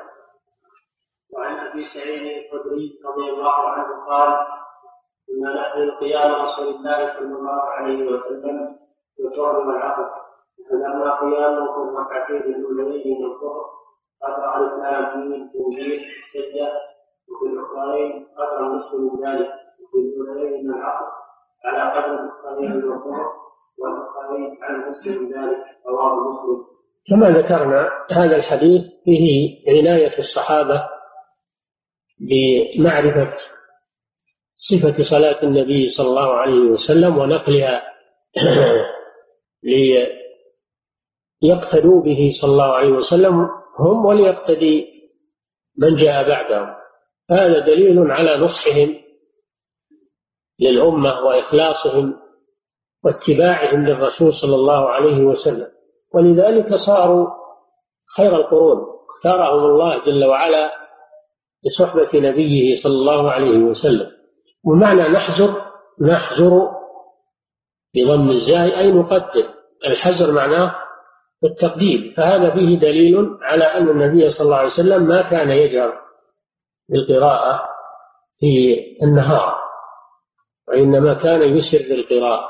وعن 1.33 1.55
أبي 1.67 1.83
سعيد 1.83 2.21
الخدري 2.21 2.99
رضي 3.05 3.29
الله 3.29 3.69
عنه 3.69 4.05
قال 4.09 4.33
كنا 5.27 5.61
نحمل 5.61 5.91
قيام 6.01 6.31
رسول 6.45 6.67
الله 6.67 7.13
صلى 7.19 7.35
الله 7.35 7.61
عليه 7.61 8.03
وسلم 8.03 8.75
الظهر 9.19 9.57
والعصر 9.57 10.22
فلما 10.69 11.19
قيامه 11.19 11.73
في 11.73 11.79
الركعتين 11.89 12.55
الاوليين 12.55 13.17
من 13.17 13.25
الظهر 13.25 13.65
قطع 14.21 14.59
الإسلام 14.59 15.29
من 15.29 15.49
تنزيل 15.51 16.01
السجده 16.01 16.71
وفي 17.29 17.45
الاخرين 17.53 18.27
قطع 18.37 18.59
النصف 18.59 18.93
من 18.93 19.25
ذلك 19.25 19.49
وفي 19.83 19.97
الاوليين 19.97 20.67
من 20.67 20.73
العصر 20.73 21.11
على 21.65 21.91
قدر 21.91 22.19
الاخرين 22.23 22.71
من 22.71 22.93
الظهر 22.93 23.31
والاخرين 23.77 24.57
عن 24.63 24.89
مسلم 24.89 25.27
ذلك 25.27 25.63
رواه 25.87 26.29
مسلم. 26.29 26.65
كما 27.09 27.29
ذكرنا 27.29 27.89
هذا 28.11 28.35
الحديث 28.35 28.81
فيه 29.05 29.57
عناية 29.71 30.19
الصحابة 30.19 30.83
بمعرفة 32.19 33.33
صفة 34.55 35.03
صلاة 35.03 35.43
النبي 35.43 35.89
صلى 35.89 36.07
الله 36.07 36.33
عليه 36.33 36.69
وسلم 36.69 37.17
ونقلها 37.17 37.83
ليقتدوا 41.43 42.01
به 42.01 42.31
صلى 42.41 42.51
الله 42.51 42.73
عليه 42.73 42.89
وسلم 42.89 43.49
هم 43.79 44.05
وليقتدي 44.05 44.87
من 45.77 45.95
جاء 45.95 46.29
بعدهم. 46.29 46.75
هذا 47.31 47.59
دليل 47.59 48.11
على 48.11 48.37
نصحهم 48.37 48.95
للأمة 50.59 51.19
وإخلاصهم 51.19 52.19
واتباعهم 53.03 53.85
للرسول 53.85 54.33
صلى 54.33 54.55
الله 54.55 54.89
عليه 54.89 55.23
وسلم. 55.23 55.67
ولذلك 56.13 56.75
صاروا 56.75 57.27
خير 58.17 58.35
القرون. 58.35 58.77
اختارهم 59.09 59.65
الله 59.65 60.05
جل 60.05 60.25
وعلا 60.25 60.71
لصحبة 61.65 62.09
نبيه 62.13 62.81
صلى 62.83 62.93
الله 62.93 63.31
عليه 63.31 63.57
وسلم. 63.57 64.11
ومعنى 64.65 65.01
نحزر 65.01 65.61
نحزر 66.01 66.69
بضم 67.95 68.29
الزاي 68.29 68.79
أي 68.79 68.91
نقدر. 68.91 69.53
الحزر 69.87 70.31
معناه 70.31 70.75
التقدير 71.43 72.13
فهذا 72.17 72.53
فيه 72.55 72.79
دليل 72.79 73.37
على 73.41 73.63
أن 73.63 73.89
النبي 73.89 74.29
صلى 74.29 74.45
الله 74.45 74.57
عليه 74.57 74.67
وسلم 74.67 75.03
ما 75.03 75.29
كان 75.29 75.49
يجهر 75.49 75.93
بالقراءة 76.89 77.65
في 78.39 78.77
النهار 79.03 79.55
وإنما 80.67 81.13
كان 81.13 81.57
يسر 81.57 81.77
بالقراءة 81.77 82.49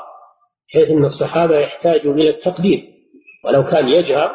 حيث 0.72 0.90
أن 0.90 1.04
الصحابة 1.04 1.58
يحتاجوا 1.58 2.14
إلى 2.14 2.30
التقدير 2.30 2.84
ولو 3.44 3.64
كان 3.64 3.88
يجهر 3.88 4.34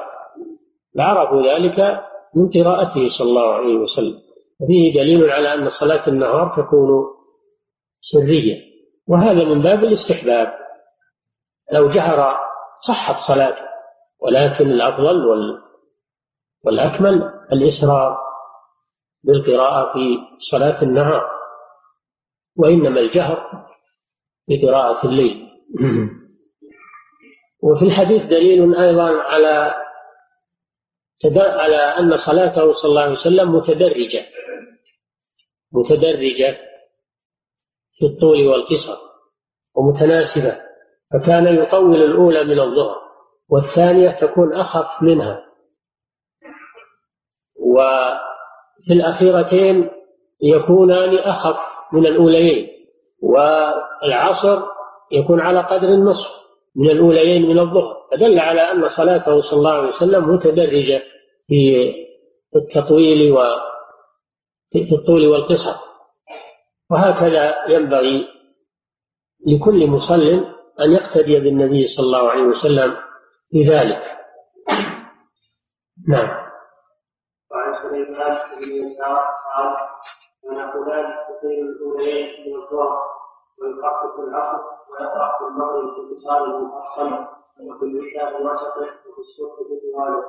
لعرفوا 0.96 1.54
ذلك 1.54 2.04
من 2.36 2.50
قراءته 2.50 3.10
صلى 3.10 3.28
الله 3.30 3.54
عليه 3.54 3.76
وسلم. 3.76 4.20
وفيه 4.60 4.94
دليل 4.94 5.30
على 5.30 5.54
أن 5.54 5.70
صلاة 5.70 6.08
النهار 6.08 6.54
تكون 6.58 7.06
سرية 8.00 8.56
وهذا 9.08 9.44
من 9.44 9.62
باب 9.62 9.84
الاستحباب. 9.84 10.54
لو 11.74 11.90
جهر 11.90 12.38
صحت 12.88 13.28
صلاته. 13.28 13.69
ولكن 14.20 14.72
الأفضل 14.72 15.26
والأكمل 16.66 17.34
الإسرار 17.54 18.18
بالقراءة 19.24 19.94
في 19.94 20.18
صلاة 20.40 20.84
النهار 20.84 21.30
وإنما 22.56 23.00
الجهر 23.00 23.68
في 24.48 24.68
قراءة 24.68 25.08
الليل. 25.08 25.50
وفي 27.64 27.86
الحديث 27.86 28.26
دليل 28.26 28.76
أيضا 28.76 29.22
على 29.22 29.76
على 31.38 31.76
أن 31.76 32.18
صلاته 32.18 32.72
صلى 32.72 32.90
الله 32.90 33.02
عليه 33.02 33.12
وسلم 33.12 33.56
متدرجة 33.56 34.26
متدرجة 35.72 36.58
في 37.94 38.06
الطول 38.06 38.48
والقصر 38.48 38.98
ومتناسبة 39.76 40.58
فكان 41.14 41.56
يطول 41.56 41.96
الأولى 41.96 42.44
من 42.44 42.60
الظهر. 42.60 43.09
والثانية 43.50 44.18
تكون 44.22 44.54
أخف 44.54 45.04
منها. 45.04 45.46
وفي 47.60 48.94
الأخيرتين 48.94 49.90
يكونان 50.42 51.18
أخف 51.18 51.58
من 51.94 52.06
الأوليين 52.06 52.68
والعصر 53.22 54.62
يكون 55.12 55.40
على 55.42 55.60
قدر 55.60 55.88
النصف 55.88 56.28
من 56.76 56.90
الأوليين 56.90 57.50
من 57.50 57.60
الظهر. 57.60 57.96
فدل 58.12 58.40
على 58.40 58.62
أن 58.62 58.90
صلاته 58.90 59.42
صلى 59.42 59.58
الله 59.58 59.72
عليه 59.72 59.88
وسلم 59.90 60.30
متدرجة 60.30 61.04
في 61.48 61.94
التطويل 62.56 63.32
وفي 63.32 64.96
الطول 64.96 65.28
والقصر. 65.28 65.76
وهكذا 66.92 67.56
ينبغي 67.70 68.28
لكل 69.48 69.88
مصل 69.88 70.22
أن 70.82 70.92
يقتدي 70.92 71.40
بالنبي 71.40 71.88
صلى 71.88 72.06
الله 72.06 72.30
عليه 72.30 72.44
وسلم 72.44 72.96
في 73.50 73.64
ذلك 73.64 74.02
نعم. 76.08 76.30
وعن 77.52 77.74
سليمان 77.84 78.38
بن 78.62 78.72
يسار 78.72 79.26
قال 79.56 79.76
أنا 80.50 80.72
فلان 80.72 81.14
تطيل 81.30 81.66
الأوليين 81.70 82.28
من 82.48 82.62
الظهر 82.62 82.98
ويخفف 83.62 84.20
العصر 84.20 84.62
ويقرأ 84.90 85.38
في 85.38 85.44
المغرب 85.46 85.96
في 85.96 86.14
اتصال 86.14 86.64
مفصل 86.64 87.12
وفي 87.60 87.86
العشاء 87.86 88.44
بوسطه 88.44 88.82
وفي 88.82 89.20
الصبح 89.20 89.56
بطواله 89.70 90.24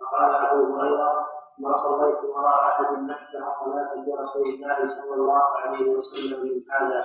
فقال 0.00 0.34
أبو 0.34 0.76
هريرة 0.76 1.26
ما 1.58 1.72
صليت 1.74 2.24
وراء 2.24 2.68
أحد 2.68 2.84
نفسها 2.84 3.50
صلاة 3.64 3.94
برسول 4.06 4.54
الله 4.54 4.76
صلى 4.76 5.14
الله 5.14 5.42
عليه 5.56 5.88
وسلم 5.88 6.40
من 6.40 6.62
هذا 6.70 7.04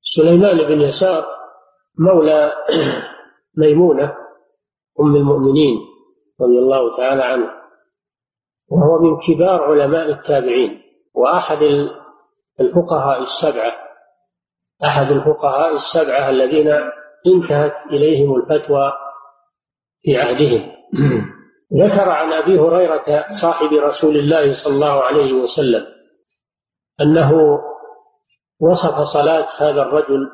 سليمان 0.00 0.56
بن 0.56 0.80
يسار 0.80 1.47
مولى 1.98 2.52
ميمونة 3.58 4.14
أم 5.00 5.16
المؤمنين 5.16 5.78
رضي 6.40 6.58
الله 6.58 6.96
تعالى 6.96 7.22
عنه 7.22 7.50
وهو 8.70 8.98
من 8.98 9.16
كبار 9.20 9.62
علماء 9.62 10.10
التابعين 10.10 10.82
وأحد 11.14 11.58
الفقهاء 12.60 13.22
السبعة 13.22 13.72
أحد 14.84 15.10
الفقهاء 15.10 15.74
السبعة 15.74 16.30
الذين 16.30 16.68
انتهت 17.26 17.86
إليهم 17.86 18.36
الفتوى 18.36 18.92
في 20.00 20.16
عهدهم. 20.16 20.72
ذكر 21.82 22.08
عن 22.08 22.32
أبي 22.32 22.58
هريرة 22.58 23.24
صاحب 23.42 23.72
رسول 23.72 24.16
الله 24.16 24.54
صلى 24.54 24.74
الله 24.74 25.02
عليه 25.02 25.32
وسلم 25.32 25.86
أنه 27.00 27.30
وصف 28.60 28.94
صلاة 29.12 29.46
هذا 29.58 29.82
الرجل 29.82 30.30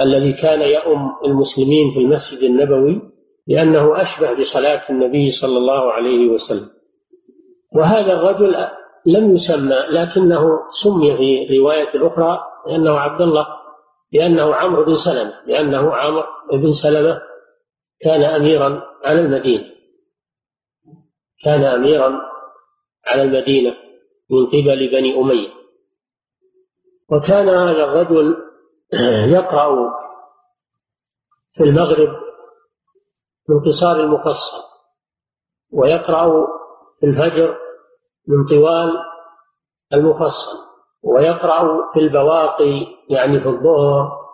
الذي 0.00 0.32
كان 0.32 0.62
يؤم 0.62 1.16
المسلمين 1.24 1.94
في 1.94 1.98
المسجد 1.98 2.42
النبوي 2.42 3.02
لأنه 3.46 4.00
أشبه 4.02 4.32
بصلاة 4.40 4.90
النبي 4.90 5.30
صلى 5.30 5.58
الله 5.58 5.92
عليه 5.92 6.28
وسلم. 6.28 6.68
وهذا 7.76 8.12
الرجل 8.12 8.56
لم 9.06 9.34
يسمى 9.34 9.76
لكنه 9.90 10.42
سمي 10.82 11.16
في 11.16 11.58
رواية 11.58 12.06
أخرى 12.06 12.40
لأنه 12.66 12.98
عبد 12.98 13.20
الله 13.20 13.46
لأنه 14.12 14.54
عمرو 14.54 14.84
بن 14.84 14.94
سلمة 14.94 15.34
لأنه 15.46 15.94
عمرو 15.94 16.22
بن 16.52 16.72
سلمة 16.74 17.20
كان 18.00 18.22
أميرا 18.22 18.82
على 19.04 19.20
المدينة. 19.20 19.64
كان 21.44 21.64
أميرا 21.64 22.20
على 23.06 23.22
المدينة 23.22 23.74
من 24.30 24.46
قبل 24.46 24.88
بني 24.92 25.20
أمية. 25.20 25.48
وكان 27.10 27.48
هذا 27.48 27.84
الرجل 27.84 28.36
يقرأ 29.36 29.90
في 31.52 31.64
المغرب 31.64 32.08
من 33.48 33.60
قصار 33.60 33.96
المفصل 34.00 34.62
ويقرأ 35.72 36.46
في 37.00 37.06
الفجر 37.06 37.56
من 38.28 38.44
طوال 38.44 38.92
المفصل 39.92 40.56
ويقرأ 41.02 41.92
في 41.92 42.00
البواقي 42.00 42.86
يعني 43.10 43.40
في 43.40 43.48
الظهر 43.48 44.26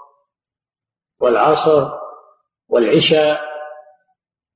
والعصر 1.21 1.91
والعشاء 2.69 3.41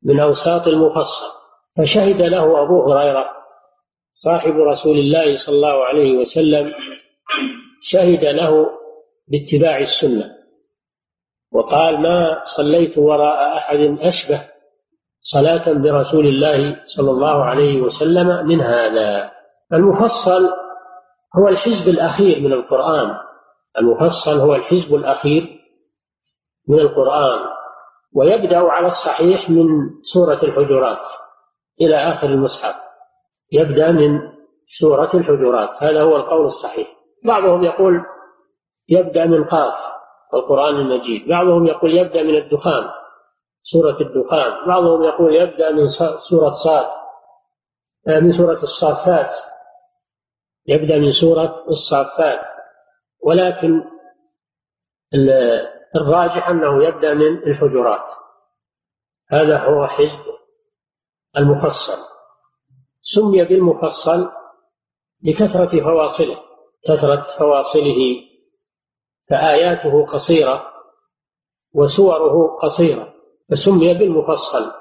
من 0.02 0.20
أوساط 0.20 0.66
المفصل. 0.66 1.36
فشهد 1.76 2.22
له 2.22 2.62
أبو 2.62 2.92
هريرة 2.92 3.26
صاحب 4.14 4.56
رسول 4.56 4.98
الله 4.98 5.36
صلى 5.36 5.56
الله 5.56 5.84
عليه 5.84 6.18
وسلم 6.18 6.74
شهد 7.80 8.24
له 8.24 8.75
باتباع 9.28 9.78
السنة. 9.78 10.36
وقال 11.52 12.02
ما 12.02 12.44
صليت 12.56 12.98
وراء 12.98 13.56
أحد 13.56 13.78
أشبه 14.00 14.48
صلاة 15.20 15.72
برسول 15.72 16.26
الله 16.26 16.82
صلى 16.86 17.10
الله 17.10 17.44
عليه 17.44 17.80
وسلم 17.80 18.46
من 18.46 18.60
هذا. 18.60 19.30
المفصل 19.72 20.50
هو 21.38 21.48
الحزب 21.48 21.88
الأخير 21.88 22.40
من 22.40 22.52
القرآن. 22.52 23.16
المفصل 23.78 24.40
هو 24.40 24.54
الحزب 24.54 24.94
الأخير 24.94 25.60
من 26.68 26.78
القرآن. 26.78 27.38
ويبدأ 28.14 28.58
على 28.58 28.86
الصحيح 28.86 29.50
من 29.50 29.66
سورة 30.02 30.42
الحجرات 30.42 31.02
إلى 31.80 31.96
آخر 31.96 32.26
المصحف. 32.26 32.74
يبدأ 33.52 33.92
من 33.92 34.20
سورة 34.64 35.10
الحجرات. 35.14 35.70
هذا 35.78 36.02
هو 36.02 36.16
القول 36.16 36.44
الصحيح. 36.44 36.88
بعضهم 37.24 37.64
يقول 37.64 38.02
يبدأ 38.88 39.26
من 39.26 39.44
قاف 39.44 39.74
القرآن 40.34 40.74
المجيد. 40.74 41.28
بعضهم 41.28 41.66
يقول 41.66 41.90
يبدأ 41.94 42.22
من 42.22 42.34
الدخان 42.36 42.84
سورة 43.62 44.00
الدخان. 44.00 44.66
بعضهم 44.66 45.02
يقول 45.02 45.34
يبدأ 45.34 45.72
من 45.72 45.88
سورة 46.28 46.50
صاد 46.50 46.86
آه، 48.08 48.20
من 48.20 48.32
سورة 48.32 48.62
الصافات. 48.62 49.34
يبدأ 50.66 50.98
من 50.98 51.12
سورة 51.12 51.64
الصافات. 51.68 52.40
ولكن 53.22 53.84
الراجح 55.96 56.48
أنه 56.48 56.84
يبدأ 56.84 57.14
من 57.14 57.36
الحجرات. 57.36 58.04
هذا 59.30 59.58
هو 59.58 59.86
حزب 59.86 60.24
المفصل. 61.38 61.98
سمي 63.02 63.44
بالمفصل 63.44 64.30
لكثرة 65.24 65.80
فواصله 65.80 66.40
كثرة 66.84 67.26
فواصله. 67.38 68.26
فآياته 69.30 70.06
قصيرة 70.06 70.62
وسوره 71.74 72.56
قصيرة 72.62 73.14
فسمي 73.50 73.94
بالمفصل 73.94 74.72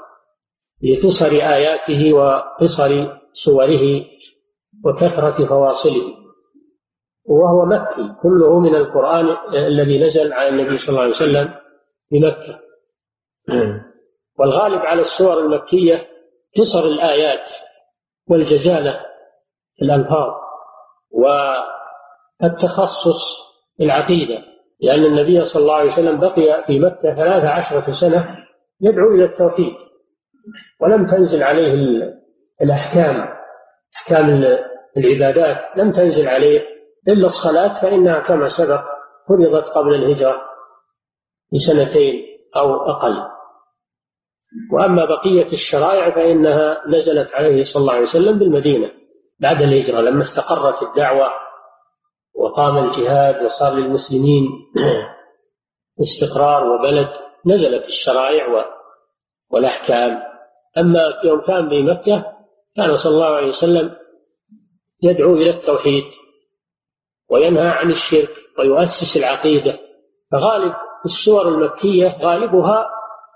لقصر 0.84 1.31
آياته 1.31 2.13
وقصر 2.13 3.08
سوره 3.34 4.05
وكثرة 4.86 5.45
فواصله. 5.45 6.15
وهو 7.25 7.65
مكي 7.65 8.15
كله 8.21 8.60
من 8.60 8.75
القرآن 8.75 9.38
الذي 9.53 9.99
نزل 10.03 10.34
على 10.34 10.49
النبي 10.49 10.77
صلى 10.77 10.89
الله 10.89 11.01
عليه 11.01 11.15
وسلم 11.15 11.55
بمكة. 12.12 12.60
والغالب 14.39 14.79
على 14.79 15.01
السور 15.01 15.39
المكية 15.39 16.08
قصر 16.60 16.79
الآيات 16.79 17.51
والجزالة 18.27 19.05
في 19.75 19.86
الألفاظ 19.86 20.34
والتخصص 22.41 23.44
العقيدة 23.82 24.44
لأن 24.82 25.06
النبي 25.06 25.46
صلى 25.46 25.62
الله 25.62 25.76
عليه 25.76 25.92
وسلم 25.92 26.20
بقي 26.20 26.64
في 26.68 26.80
مكة 26.80 27.16
ثلاث 27.16 27.44
عشرة 27.44 27.92
سنة 27.92 28.38
يدعو 28.82 29.12
إلى 29.12 29.26
التوحيد 29.26 29.74
ولم 30.82 31.06
تنزل 31.06 31.44
عليه 31.44 31.74
الأحكام 32.62 33.28
أحكام 33.98 34.44
العبادات 34.98 35.58
لم 35.78 35.92
تنزل 35.92 36.28
عليه 36.28 36.62
إلا 37.08 37.28
الصلاة 37.28 37.82
فإنها 37.82 38.20
كما 38.20 38.50
سبق 38.50 38.82
فرضت 39.30 39.68
قبل 39.70 39.96
الهجرة 39.96 40.42
بسنتين 41.54 42.26
أو 42.56 42.76
أقل. 42.76 43.16
وأما 44.74 45.06
بقية 45.06 45.54
الشرائع 45.54 46.16
فإنها 46.16 46.82
نزلت 46.88 47.34
عليه 47.34 47.64
صلى 47.64 47.82
الله 47.82 47.94
عليه 47.94 48.04
وسلم 48.04 48.40
بالمدينة 48.40 48.92
بعد 49.40 49.62
الهجرة 49.62 50.02
لما 50.02 50.22
استقرت 50.22 50.84
الدعوة 50.84 51.28
وقام 52.36 52.78
الجهاد 52.78 53.43
وصار 53.43 53.74
للمسلمين 53.74 54.50
استقرار 56.02 56.63
وبلد 56.67 57.10
نزلت 57.45 57.86
الشرائع 57.86 58.65
والأحكام. 59.50 60.24
أما 60.78 61.13
يوم 61.24 61.41
كان 61.41 61.69
بمكة 61.69 62.34
كان 62.76 62.98
صلى 62.98 63.13
الله 63.13 63.36
عليه 63.36 63.48
وسلم 63.48 63.95
يدعو 65.04 65.34
إلى 65.34 65.50
التوحيد 65.50 66.04
وينهى 67.30 67.67
عن 67.67 67.91
الشرك 67.91 68.30
ويؤسس 68.60 69.17
العقيدة. 69.17 69.80
فغالب 70.32 70.74
السور 71.06 71.48
المكية 71.48 72.17
غالبها 72.21 72.89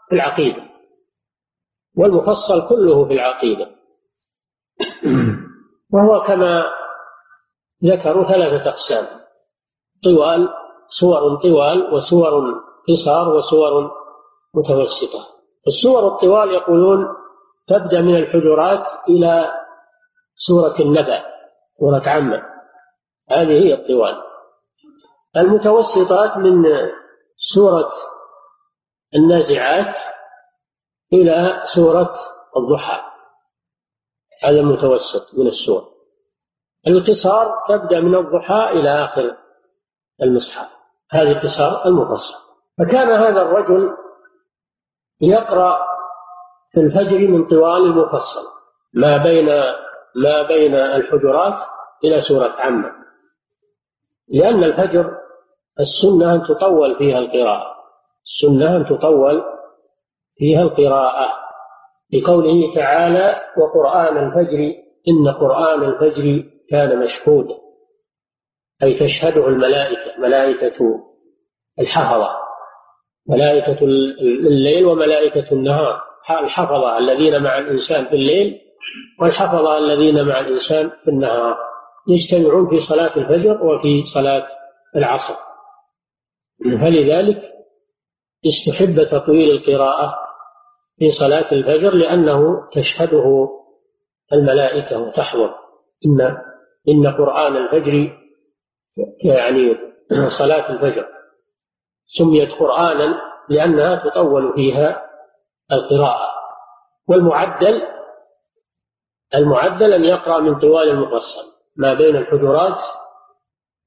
في 0.09 0.15
العقيدة 0.15 0.63
والمفصل 1.97 2.69
كله 2.69 3.07
في 3.07 3.13
العقيدة. 3.13 3.69
وهو 5.93 6.21
كما 6.21 6.78
ذكروا 7.83 8.23
ثلاثة 8.23 8.69
أقسام. 8.69 9.07
طوال 10.03 10.49
سور 10.89 11.41
طوال 11.41 11.93
وسور 11.93 12.63
قصار 12.89 13.29
وسور 13.29 13.91
متوسطة. 14.53 15.25
السور 15.67 16.07
الطوال 16.07 16.51
يقولون 16.51 17.07
تبدأ 17.67 18.01
من 18.01 18.15
الحجرات 18.15 18.87
إلى 19.09 19.51
سورة 20.35 20.79
النبأ 20.79 21.23
سورة 21.79 22.03
عامة. 22.05 22.43
هذه 23.29 23.65
هي 23.65 23.73
الطوال. 23.73 24.21
المتوسطات 25.37 26.37
من 26.37 26.65
سورة 27.35 27.91
النازعات 29.15 29.95
إلى 31.13 31.61
سورة 31.65 32.13
الضحى. 32.57 33.01
هذا 34.43 34.59
المتوسط 34.59 35.33
من 35.33 35.47
السور 35.47 35.98
القصار 36.87 37.55
تبدأ 37.69 37.99
من 37.99 38.15
الضحى 38.15 38.69
إلى 38.69 38.89
آخر 38.89 39.37
المصحف 40.23 40.67
هذه 41.11 41.39
قصار 41.39 41.85
المفصل 41.85 42.37
فكان 42.77 43.09
هذا 43.09 43.41
الرجل 43.41 43.95
يقرأ 45.21 45.79
في 46.71 46.79
الفجر 46.79 47.27
من 47.27 47.47
طوال 47.47 47.83
المفصل 47.83 48.43
ما 48.93 49.17
بين 49.17 49.49
ما 50.15 50.41
بين 50.41 50.75
الحجرات 50.75 51.57
إلى 52.03 52.21
سورة 52.21 52.55
عامة 52.57 52.91
لأن 54.27 54.63
الفجر 54.63 55.17
السنة 55.79 56.35
أن 56.35 56.43
تطول 56.43 56.95
فيها 56.97 57.19
القراءة 57.19 57.75
السنة 58.23 58.75
أن 58.75 58.85
تطول 58.85 59.43
فيها 60.37 60.61
القراءة. 60.61 61.31
لقوله 62.13 62.73
تعالى 62.75 63.41
وقرآن 63.57 64.17
الفجر 64.17 64.73
إن 65.07 65.27
قرآن 65.27 65.83
الفجر 65.83 66.43
كان 66.71 66.99
مشهودا 66.99 67.55
أي 68.84 68.99
تشهده 68.99 69.47
الملائكة 69.47 70.19
ملائكة 70.19 71.05
الحفظة 71.79 72.29
ملائكة 73.29 73.77
الليل 74.21 74.86
وملائكة 74.86 75.51
النهار. 75.51 76.01
الحفظة 76.29 76.97
الذين 76.97 77.43
مع 77.43 77.58
الإنسان 77.58 78.05
في 78.05 78.15
الليل 78.15 78.62
والحفظة 79.21 79.77
الذين 79.77 80.27
مع 80.27 80.39
الإنسان 80.39 80.89
في 80.89 81.10
النهار. 81.10 81.58
يجتمعون 82.08 82.69
في 82.69 82.79
صلاة 82.79 83.17
الفجر 83.17 83.63
وفي 83.63 84.03
صلاة 84.13 84.47
العصر. 84.95 85.36
فلذلك 86.63 87.41
استحب 88.47 89.03
تطويل 89.03 89.51
القراءة 89.51 90.15
في 90.99 91.12
صلاة 91.12 91.51
الفجر 91.51 91.93
لأنه 91.93 92.67
تشهده 92.73 93.47
الملائكة 94.34 94.99
وتحضر 94.99 95.55
إن 96.05 96.38
إن 96.87 97.07
قرآن 97.07 97.57
الفجر 97.57 98.17
يعني 99.23 99.77
صلاة 100.39 100.69
الفجر 100.69 101.07
سميت 102.05 102.51
قرآنا 102.51 103.21
لأنها 103.49 103.95
تطول 103.95 104.53
فيها 104.55 105.09
القراءة 105.71 106.29
والمعدل 107.07 107.81
المعدل 109.35 109.93
أن 109.93 110.03
يقرأ 110.05 110.39
من 110.39 110.59
طوال 110.59 110.89
المفصل 110.89 111.45
ما 111.75 111.93
بين 111.93 112.15
الحجرات 112.15 112.77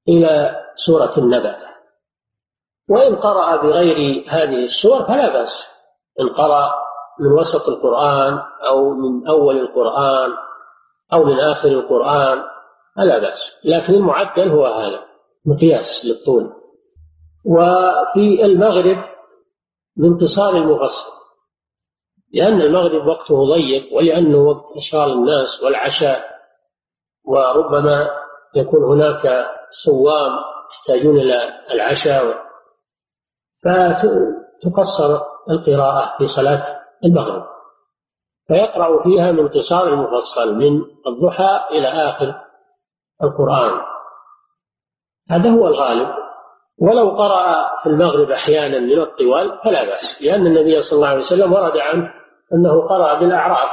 إلى 0.09 0.62
سورة 0.74 1.18
النبأ. 1.18 1.57
وإن 2.88 3.16
قرأ 3.16 3.57
بغير 3.57 4.24
هذه 4.28 4.64
السور 4.64 5.05
فلا 5.05 5.33
بأس. 5.33 5.66
إن 6.20 6.28
قرأ 6.28 6.72
من 7.20 7.33
وسط 7.33 7.68
القرآن 7.68 8.38
أو 8.66 8.90
من 8.90 9.28
أول 9.28 9.59
القرآن 9.59 10.31
أو 11.12 11.24
من 11.24 11.40
آخر 11.40 11.68
القرآن 11.68 12.42
فلا 12.96 13.18
بأس. 13.18 13.52
لكن 13.64 13.94
المعدل 13.94 14.48
هو 14.50 14.66
هذا 14.66 15.05
مقياس 15.44 16.05
للطول. 16.05 16.52
وفي 17.44 18.44
المغرب 18.44 19.05
من 19.96 20.18
قصار 20.18 20.57
المفصل. 20.57 21.12
لأن 22.35 22.61
المغرب 22.61 23.07
وقته 23.07 23.44
ضيق 23.44 23.94
ولأنه 23.94 24.38
وقت 24.38 24.76
إشغال 24.76 25.12
الناس 25.12 25.62
والعشاء. 25.62 26.24
وربما 27.24 28.11
يكون 28.57 28.85
هناك 28.85 29.46
صوام 29.70 30.33
يحتاجون 30.72 31.20
إلى 31.20 31.64
العشاء. 31.70 32.42
فتقصر 33.64 35.20
القراءة 35.50 36.18
في 36.18 36.26
صلاة 36.26 36.83
المغرب. 37.05 37.52
فيقرأ 38.46 39.02
فيها 39.02 39.33
من 39.33 39.48
قصار 39.48 39.88
المفصل 39.88 40.55
من 40.55 40.83
الضحى 41.07 41.61
إلى 41.70 41.88
آخر 41.88 42.52
القرآن. 43.22 43.80
هذا 45.30 45.50
هو 45.50 45.66
الغالب. 45.66 46.22
ولو 46.78 47.11
قرأ 47.11 47.70
في 47.82 47.88
المغرب 47.88 48.30
أحيانا 48.30 48.78
من 48.78 49.00
الطوال 49.00 49.58
فلا 49.64 49.85
بأس 49.85 50.22
لأن 50.22 50.46
النبي 50.46 50.82
صلى 50.82 50.96
الله 50.96 51.08
عليه 51.08 51.20
وسلم 51.20 51.52
ورد 51.52 51.76
عنه 51.78 52.14
أنه 52.54 52.88
قرأ 52.88 53.14
بالأعراف 53.14 53.70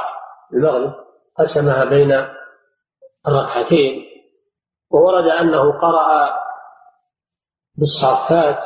المغرب 0.52 0.94
قسمها 1.38 1.84
بين 1.84 2.12
الركعتين 3.28 4.06
وورد 4.90 5.26
أنه 5.26 5.80
قرأ 5.80 6.32
بالصافات 7.78 8.64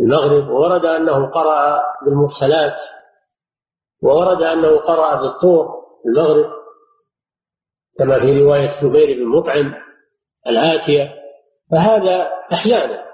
المغرب 0.00 0.48
وورد 0.48 0.84
أنه 0.84 1.30
قرأ 1.30 1.82
بالمرسلات 2.04 2.76
وورد 4.02 4.42
أنه 4.42 4.78
قرأ 4.78 5.14
بالطور 5.14 5.82
المغرب. 6.06 6.61
كما 7.98 8.20
في 8.20 8.42
رواية 8.42 8.80
جبير 8.82 9.18
بن 9.18 9.26
مطعم 9.26 9.74
الآتية 10.46 11.14
فهذا 11.70 12.30
أحيانا. 12.52 13.04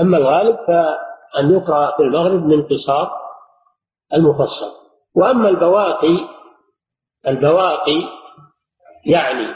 أما 0.00 0.16
الغالب 0.16 0.56
فأن 0.66 1.50
يقرأ 1.50 1.96
في 1.96 2.02
المغرب 2.02 2.46
من 2.46 2.66
قصار 2.66 3.10
المفصل. 4.14 4.70
وأما 5.14 5.48
البواقي 5.48 6.28
البواقي 7.28 8.02
يعني 9.06 9.54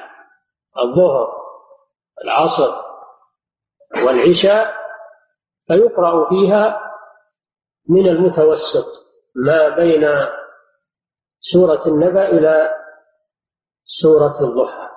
الظهر 0.78 1.32
العصر 2.24 2.74
والعشاء 4.06 4.74
فيقرأ 5.68 6.28
فيها 6.28 6.80
من 7.88 8.08
المتوسط 8.08 8.86
ما 9.34 9.68
بين 9.68 10.08
سورة 11.40 11.86
النبأ 11.86 12.28
إلى 12.28 12.70
سورة 13.84 14.40
الضحى. 14.40 14.88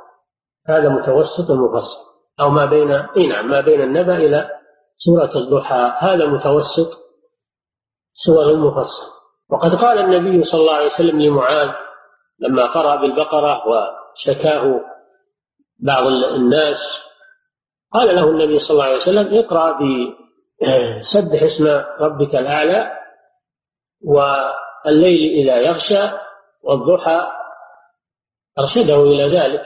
هذا 0.68 0.90
متوسط 0.90 1.52
المفصل 1.52 2.00
أو 2.40 2.50
ما 2.50 2.66
بين 2.66 2.92
إيه 2.92 3.28
نعم 3.28 3.50
ما 3.50 3.62
بين 3.62 3.82
النبأ 3.82 4.18
إلى 4.18 4.50
سورة 4.96 5.32
الضحى. 5.36 5.94
هذا 6.00 6.26
متوسط 6.26 7.08
سور 8.14 8.50
المفصل 8.50 9.18
وقد 9.50 9.76
قال 9.76 9.98
النبي 10.00 10.44
صلى 10.44 10.62
الله 10.62 10.74
عليه 10.74 10.86
وسلم 10.86 11.20
لمعاذ 11.22 11.70
لما 12.40 12.66
قرأ 12.66 12.96
بالبقرة 12.96 13.64
وشكاه 13.68 14.82
بعض 15.80 16.06
الناس 16.08 17.04
قال 17.94 18.16
له 18.16 18.30
النبي 18.30 18.58
صلى 18.58 18.74
الله 18.76 18.84
عليه 18.86 18.96
وسلم 18.96 19.38
اقرأ 19.38 19.80
بسبح 19.82 21.44
اسم 21.44 21.68
ربك 22.00 22.36
الأعلى 22.36 22.92
والليل 24.02 25.32
إذا 25.32 25.58
يغشى 25.58 26.10
والضحى 26.64 27.28
أرشده 28.60 29.04
إلى 29.04 29.38
ذلك. 29.40 29.66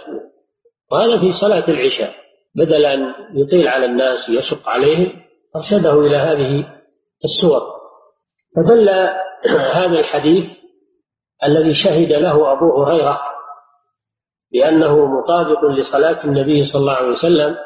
وهذا 0.92 1.20
في 1.20 1.32
صلاة 1.32 1.68
العشاء. 1.68 2.16
بدل 2.56 2.86
أن 2.86 3.14
يطيل 3.34 3.68
على 3.68 3.86
الناس 3.86 4.30
ويشق 4.30 4.70
عليهم 4.70 5.22
أرشده 5.56 5.94
إلى 5.94 6.16
هذه 6.16 6.82
السور. 7.26 7.62
فدل 8.56 8.90
هذا 9.78 10.00
الحديث 10.00 10.46
الذي 11.48 11.74
شهد 11.74 12.12
له 12.12 12.52
أبو 12.52 12.84
هريرة 12.84 13.22
بأنه 14.52 15.06
مطابق 15.06 15.66
لصلاة 15.66 16.24
النبي 16.24 16.66
صلى 16.66 16.80
الله 16.80 16.94
عليه 16.94 17.10
وسلم 17.10 17.58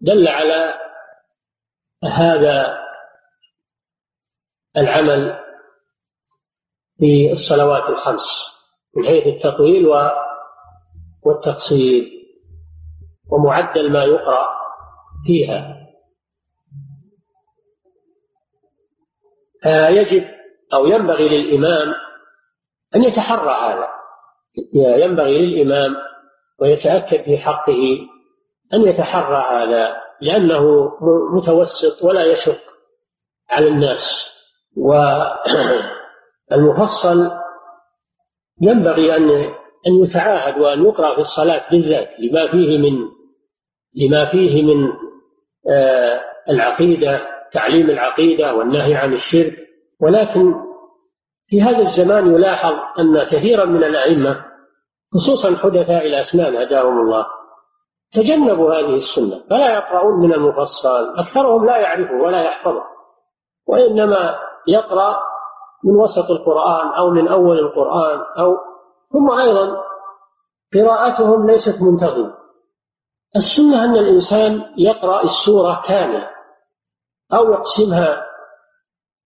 دل 0.00 0.28
على 0.28 0.74
هذا 2.04 2.78
العمل 4.76 5.40
في 6.98 7.32
الصلوات 7.32 7.88
الخمس 7.88 8.24
من 8.96 9.06
حيث 9.06 9.26
التطويل 9.26 9.86
والتقصير 11.24 12.04
ومعدل 13.30 13.92
ما 13.92 14.04
يقرأ 14.04 14.48
فيها. 15.26 15.74
يجب 19.66 20.24
أو 20.74 20.86
ينبغي 20.86 21.28
للإمام 21.28 21.94
أن 22.96 23.04
يتحرى 23.04 23.50
هذا. 23.50 23.88
ينبغي 24.74 25.46
للإمام 25.46 25.96
ويتأكد 26.60 27.24
في 27.24 27.38
حقه 27.38 27.98
أن 28.74 28.82
يتحرى 28.82 29.36
هذا 29.36 29.96
لأنه 30.20 30.90
متوسط 31.36 32.02
ولا 32.02 32.24
يشق 32.24 32.60
على 33.50 33.68
الناس. 33.68 34.34
والمفصل 36.50 37.30
ينبغي 38.68 39.16
أن 39.16 39.54
أن 39.86 39.92
يتعاهد 40.04 40.60
وأن 40.60 40.84
يقرأ 40.84 41.14
في 41.14 41.20
الصلاة 41.20 41.70
بالذات 41.70 42.08
لما 42.18 42.46
فيه 42.50 42.78
من 42.78 43.08
لما 43.96 44.24
فيه 44.24 44.62
من 44.62 44.92
آه، 45.70 46.20
العقيدة 46.50 47.20
تعليم 47.52 47.90
العقيدة 47.90 48.54
والنهي 48.54 48.94
عن 48.94 49.12
الشرك. 49.12 49.56
ولكن 50.00 50.54
في 51.44 51.62
هذا 51.62 51.78
الزمان 51.78 52.34
يلاحظ 52.34 52.74
أن 52.98 53.22
كثيرا 53.22 53.64
من 53.64 53.84
الأئمة 53.84 54.44
خصوصا 55.14 55.56
حدثاء 55.56 56.06
الأسنان 56.06 56.56
هداهم 56.56 57.00
الله 57.00 57.26
تجنبوا 58.12 58.74
هذه 58.74 58.94
السنة. 58.94 59.42
فلا 59.50 59.74
يقرؤون 59.74 60.20
من 60.20 60.32
المفصل 60.32 61.18
أكثرهم 61.18 61.66
لا 61.66 61.76
يعرفه 61.76 62.14
ولا 62.14 62.42
يحفظه. 62.42 62.82
وإنما 63.66 64.38
يقرأ 64.68 65.18
من 65.84 65.96
وسط 65.96 66.30
القرآن 66.30 66.86
أو 66.86 67.10
من 67.10 67.28
أول 67.28 67.58
القرآن 67.58 68.20
أو 68.38 68.56
ثم 69.14 69.30
أيضا 69.30 69.82
قراءتهم 70.74 71.46
ليست 71.46 71.82
منتظمة. 71.82 72.34
السنة 73.36 73.84
أن 73.84 73.96
الإنسان 73.96 74.74
يقرأ 74.78 75.22
السورة 75.22 75.82
كاملة 75.88 76.30
أو 77.32 77.52
يقسمها 77.52 78.26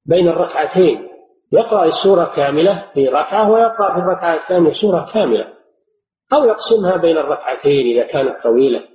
بين 0.07 0.29
الركعتين. 0.29 1.09
يقرأ 1.53 1.85
السورة 1.85 2.25
كاملة 2.25 2.91
في 2.95 3.09
ركعة 3.09 3.51
ويقرأ 3.51 3.95
في 3.95 3.99
الركعة 3.99 4.35
الثانية 4.35 4.73
سورة 4.73 5.11
كاملة 5.13 5.55
أو 6.33 6.45
يقسمها 6.45 6.97
بين 6.97 7.19
الركعتين 7.19 7.97
إذا 7.97 8.07
كانت 8.07 8.43
طويلة. 8.43 8.89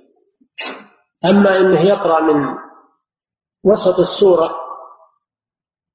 أما 1.24 1.58
أنه 1.58 1.80
يقرأ 1.80 2.20
من 2.20 2.54
وسط 3.64 3.98
السورة 3.98 4.54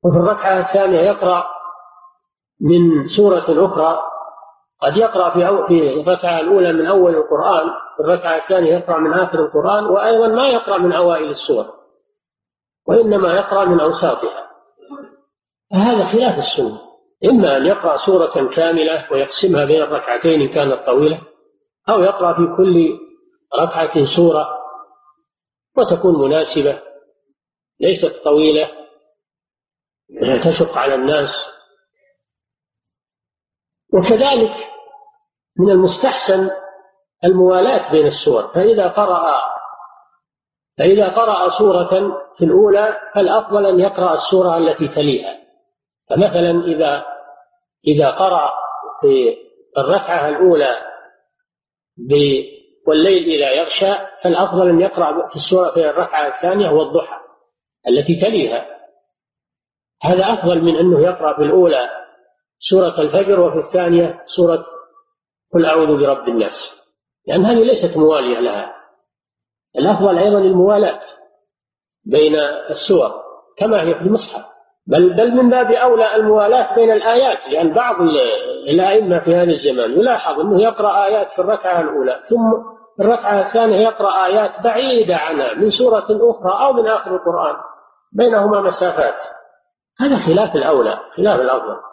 وفي 0.03 0.17
الركعة 0.17 0.59
الثانية 0.59 0.99
يقرأ 0.99 1.47
من 2.61 3.07
سورة 3.07 3.65
أخرى 3.65 4.03
قد 4.81 4.97
يقرأ 4.97 5.29
في 5.29 5.67
في 5.67 6.01
الركعة 6.01 6.39
الأولى 6.39 6.73
من 6.73 6.85
أول 6.85 7.15
القرآن 7.15 7.69
الركعة 7.99 8.37
الثانية 8.37 8.73
يقرأ 8.75 8.99
من 8.99 9.13
آخر 9.13 9.39
القرآن 9.39 9.85
وأيضا 9.85 10.27
ما 10.27 10.47
يقرأ 10.47 10.77
من 10.77 10.93
أوائل 10.93 11.29
السور 11.29 11.65
وإنما 12.87 13.33
يقرأ 13.33 13.65
من 13.65 13.79
أوساطها. 13.79 14.49
فهذا 15.71 16.05
خلاف 16.05 16.37
السنة. 16.37 16.81
إما 17.29 17.57
أن 17.57 17.65
يقرأ 17.65 17.97
سورة 17.97 18.49
كاملة 18.49 19.07
ويقسمها 19.11 19.65
بين 19.65 19.81
الركعتين 19.81 20.41
إن 20.41 20.47
كانت 20.47 20.85
طويلة 20.85 21.21
أو 21.89 22.01
يقرأ 22.01 22.33
في 22.33 22.55
كل 22.57 22.99
ركعة 23.59 24.05
سورة 24.05 24.47
وتكون 25.77 26.21
مناسبة 26.21 26.81
ليست 27.79 28.21
طويلة 28.23 28.69
تشق 30.43 30.77
على 30.77 30.95
الناس. 30.95 31.47
وكذلك 33.93 34.51
من 35.59 35.69
المستحسن 35.69 36.49
الموالاة 37.23 37.91
بين 37.91 38.07
السور 38.07 38.47
فإذا 38.47 38.87
قرأ 38.87 39.41
فإذا 40.77 41.09
قرأ 41.09 41.49
سورة 41.49 42.17
في 42.35 42.45
الأولى 42.45 42.97
فالأفضل 43.13 43.65
أن 43.65 43.79
يقرأ 43.79 44.13
السورة 44.13 44.57
التي 44.57 44.87
تليها؟ 44.87 45.39
فمثلا 46.09 46.65
إذا 46.65 47.05
إذا 47.87 48.09
قرأ 48.09 48.51
في 49.01 49.37
الركعة 49.77 50.29
الأولى 50.29 50.77
والليل 52.87 53.23
إذا 53.23 53.51
يغشى 53.51 53.93
فالأفضل 54.23 54.69
أن 54.69 54.81
يقرأ 54.81 55.27
في 55.27 55.35
السورة 55.35 55.71
في 55.71 55.89
الركعة 55.89 56.27
الثانية 56.27 56.69
والضحى 56.69 57.19
التي 57.87 58.15
تليها؟ 58.15 58.65
هذا 60.03 60.33
أفضل 60.33 60.61
من 60.61 60.75
أنه 60.75 60.99
يقرأ 60.99 61.35
في 61.35 61.43
الأولى 61.43 61.98
سورة 62.59 63.01
الفجر 63.01 63.39
وفي 63.39 63.59
الثانية 63.59 64.23
سورة 64.25 64.65
قل 65.53 65.65
أعوذ 65.65 65.97
برب 65.99 66.27
الناس. 66.27 66.75
لأن 67.27 67.45
هذه 67.45 67.63
ليست 67.63 67.97
موالية 67.97 68.39
لها. 68.39 68.75
الأفضل 69.79 70.17
أيضا 70.17 70.39
الموالاة 70.39 71.01
بين 72.05 72.35
السور 72.69 73.11
كما 73.57 73.81
هي 73.81 73.95
في 73.95 74.01
المصحف. 74.01 74.45
بل 74.87 75.13
بل 75.13 75.35
من 75.35 75.49
باب 75.49 75.71
أولى 75.71 76.15
الموالاة 76.15 76.75
بين 76.75 76.91
الآيات 76.91 77.37
لأن 77.51 77.73
بعض 77.73 77.95
الأئمة 78.69 79.19
في 79.19 79.35
هذا 79.35 79.51
الزمان 79.51 79.91
يلاحظ 79.91 80.39
أنه 80.39 80.61
يقرأ 80.61 81.05
آيات 81.05 81.31
في 81.31 81.39
الركعة 81.39 81.81
الأولى 81.81 82.19
ثم 82.29 82.51
الركعة 82.99 83.41
الثانية 83.41 83.77
يقرأ 83.77 84.25
آيات 84.25 84.63
بعيدة 84.63 85.15
عنها 85.15 85.53
من 85.53 85.69
سورة 85.69 86.05
أخرى 86.09 86.65
أو 86.65 86.73
من 86.73 86.87
آخر 86.87 87.15
القرآن 87.15 87.55
بينهما 88.11 88.61
مسافات. 88.61 89.15
هذا 89.99 90.17
خلاف 90.17 90.55
الأولى 90.55 90.99
خلاف 91.17 91.39
الأفضل. 91.39 91.88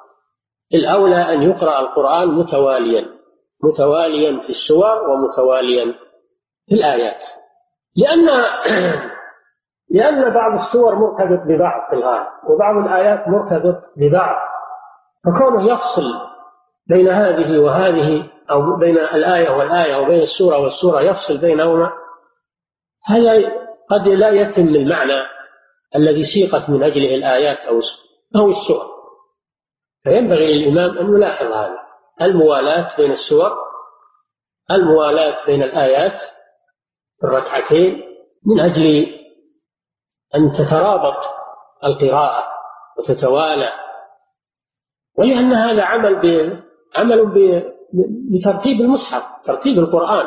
الأولى 0.75 1.17
أن 1.17 1.43
يقرأ 1.43 1.81
القرآن 1.81 2.29
متواليا 2.29 3.07
متواليا 3.65 4.41
في 4.43 4.49
السور 4.49 5.11
ومتواليا 5.11 5.95
في 6.69 6.75
الآيات. 6.75 7.25
لأن 7.97 8.27
لأن 9.97 10.35
بعض 10.35 10.53
السور 10.53 10.95
مرتبط 10.95 11.47
ببعض 11.47 11.91
في 11.91 11.97
الغالب 11.97 12.27
وبعض 12.49 12.77
الآيات 12.77 13.29
مرتبط 13.29 13.83
ببعض. 13.97 14.37
فكونه 15.25 15.73
يفصل 15.73 16.05
بين 16.89 17.09
هذه 17.09 17.59
وهذه 17.59 18.31
أو 18.51 18.77
بين 18.77 18.99
الآية 18.99 19.51
والآية 19.51 19.97
وبين 19.97 20.23
السورة 20.23 20.59
والسورة 20.59 21.01
يفصل 21.01 21.39
بينهما 21.39 21.93
هذا 23.09 23.53
قد 23.91 24.09
لا 24.09 24.29
يتم 24.29 24.69
المعنى 24.69 25.21
الذي 25.97 26.25
سيقت 26.25 26.71
من 26.71 26.83
أجله 26.83 27.15
الآيات 27.15 27.59
أو 27.59 27.81
أو 28.37 28.51
السور. 28.51 28.96
فينبغي 30.07 30.59
للإمام 30.59 30.99
أن 30.99 31.17
يلاحظ 31.17 31.47
هذا. 31.47 31.79
الموالاة 32.23 32.97
بين 32.97 33.11
السور 33.11 33.53
الموالاة 34.71 35.47
بين 35.47 35.63
الآيات 35.63 36.21
في 37.21 37.27
الركعتين 37.27 38.03
من 38.47 38.61
أجل 38.61 39.07
أن 40.35 40.53
تترابط 40.53 41.25
القراءة 41.85 42.45
وتتوالى. 42.99 43.69
ولأن 45.19 45.53
هذا 45.55 45.83
عمل 45.83 46.21
ب... 46.21 46.27
عمل. 46.99 47.27
بترتيب 48.31 48.81
المصحف 48.81 49.23
ترتيب 49.45 49.79
القرآن. 49.79 50.27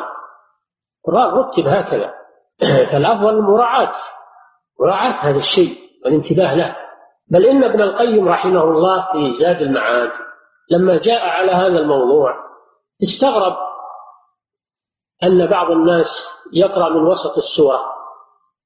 القرآن 0.98 1.34
رتب 1.34 1.66
هكذا. 1.66 2.14
فالأفضل 2.92 3.42
مراعاة 3.42 3.94
مراعاة 4.80 5.12
هذا 5.12 5.38
الشيء 5.38 5.78
والانتباه 6.04 6.54
له. 6.54 6.76
بل 7.30 7.46
إن 7.46 7.64
ابن 7.64 7.82
القيم 7.82 8.28
رحمه 8.28 8.62
الله 8.62 9.12
في 9.12 9.32
زاد 9.38 9.62
المعاد 9.62 10.10
لما 10.70 10.98
جاء 10.98 11.28
على 11.28 11.52
هذا 11.52 11.78
الموضوع 11.78 12.34
استغرب 13.02 13.56
أن 15.24 15.46
بعض 15.46 15.70
الناس 15.70 16.26
يقرأ 16.52 16.88
من 16.88 17.06
وسط 17.06 17.36
السورة 17.36 17.80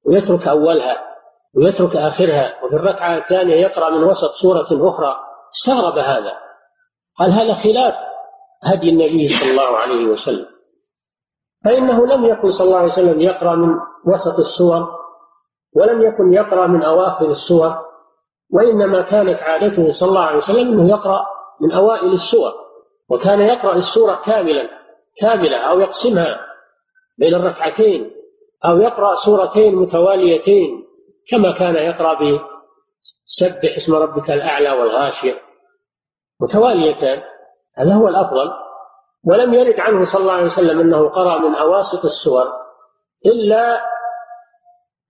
ويترك 0.07 0.47
أولها 0.47 1.15
ويترك 1.57 1.95
آخرها 1.95 2.63
وفي 2.63 2.75
الركعة 2.75 3.17
الثانية 3.17 3.55
يقرأ 3.55 3.89
من 3.89 4.03
وسط 4.03 4.31
سورة 4.31 4.67
أخرى. 4.89 5.15
استغرب 5.53 5.97
هذا. 5.97 6.33
قال 7.19 7.31
هذا 7.31 7.53
خلاف 7.53 7.93
هدي 8.63 8.89
النبي 8.89 9.29
صلى 9.29 9.51
الله 9.51 9.77
عليه 9.77 10.05
وسلم. 10.05 10.47
فإنه 11.65 12.05
لم 12.07 12.25
يكن 12.25 12.51
صلى 12.51 12.67
الله 12.67 12.77
عليه 12.77 12.91
وسلم 12.91 13.21
يقرأ 13.21 13.55
من 13.55 13.69
وسط 14.05 14.39
السور 14.39 14.87
ولم 15.75 16.01
يكن 16.01 16.33
يقرأ 16.33 16.67
من 16.67 16.83
أواخر 16.83 17.25
السور. 17.31 17.75
وإنما 18.53 19.01
كانت 19.01 19.39
عادته 19.39 19.91
صلى 19.91 20.09
الله 20.09 20.21
عليه 20.21 20.37
وسلم 20.37 20.67
أنه 20.67 20.89
يقرأ 20.89 21.25
من 21.61 21.71
أوائل 21.71 22.13
السور 22.13 22.53
وكان 23.09 23.41
يقرأ 23.41 23.75
السورة 23.75 24.21
كاملا 24.25 24.69
كاملة 25.21 25.57
أو 25.57 25.79
يقسمها 25.79 26.39
بين 27.17 27.35
الركعتين 27.35 28.11
أو 28.65 28.77
يقرأ 28.77 29.15
سورتين 29.15 29.75
متواليتين 29.75 30.85
كما 31.31 31.51
كان 31.51 31.75
يقرأ 31.75 32.19
بسبح 32.19 33.75
اسم 33.77 33.95
ربك 33.95 34.31
الأعلى 34.31 34.71
والغاشية. 34.71 35.41
متواليتان 36.41 37.21
هذا 37.77 37.93
هو 37.93 38.07
الأفضل. 38.07 38.51
ولم 39.27 39.53
يرد 39.53 39.79
عنه 39.79 40.05
صلى 40.05 40.21
الله 40.21 40.33
عليه 40.33 40.45
وسلم 40.45 40.79
أنه 40.79 41.09
قرأ 41.09 41.39
من 41.39 41.55
أواسط 41.55 42.05
السور 42.05 42.53
إلا 43.25 43.81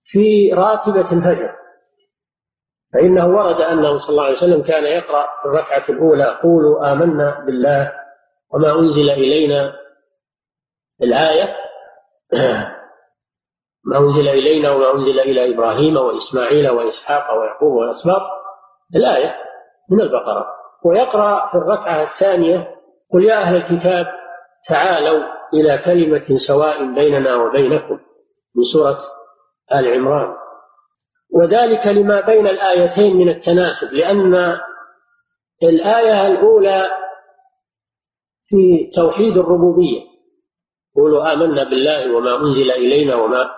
في 0.03 0.53
راتبة 0.53 1.11
الفجر. 1.11 1.55
فإنه 2.95 3.27
ورد 3.27 3.61
أنه 3.61 3.97
صلى 3.97 4.09
الله 4.09 4.23
عليه 4.23 4.37
وسلم 4.37 4.61
كان 4.61 4.85
يقرأ 4.85 5.27
في 5.41 5.45
الركعة 5.45 5.83
الأولى 5.89 6.39
قولوا 6.43 6.91
آمنا 6.91 7.43
بالله 7.45 7.93
وما 8.53 8.79
أنزل 8.79 9.11
إلينا 9.11 9.73
الآية. 11.03 11.55
ما 13.91 13.97
أنزل 13.97 14.27
إلينا 14.27 14.71
وما 14.71 14.93
أنزل 14.93 15.19
إلى 15.19 15.55
إبراهيم 15.55 15.97
وإسماعيل 15.97 16.69
وإسحاق 16.69 17.37
ويعقوب 17.37 17.73
والأسباط. 17.73 18.21
الآية 18.95 19.35
من 19.91 20.01
البقرة. 20.01 20.45
ويقرأ 20.85 21.47
في 21.47 21.55
الركعة 21.55 22.03
الثانية 22.03 22.67
قل 23.13 23.23
يا 23.23 23.35
أهل 23.35 23.55
الكتاب 23.55 24.05
تعالوا 24.69 25.23
إلى 25.53 25.77
كلمة 25.85 26.37
سواء 26.37 26.93
بيننا 26.93 27.35
وبينكم. 27.35 27.99
من 28.55 28.63
سورة 28.73 28.97
آل 29.73 29.93
عمران. 29.93 30.44
وذلك 31.35 31.87
لما 31.87 32.21
بين 32.21 32.47
الآيتين 32.47 33.15
من 33.15 33.29
التناسب 33.29 33.93
لأن 33.93 34.57
الآية 35.63 36.27
الأولى 36.27 36.89
في 38.45 38.91
توحيد 38.95 39.37
الربوبية 39.37 40.01
قولوا 40.95 41.33
آمنا 41.33 41.63
بالله 41.63 42.15
وما 42.17 42.35
أنزل 42.39 42.71
إلينا 42.71 43.15
وما 43.15 43.51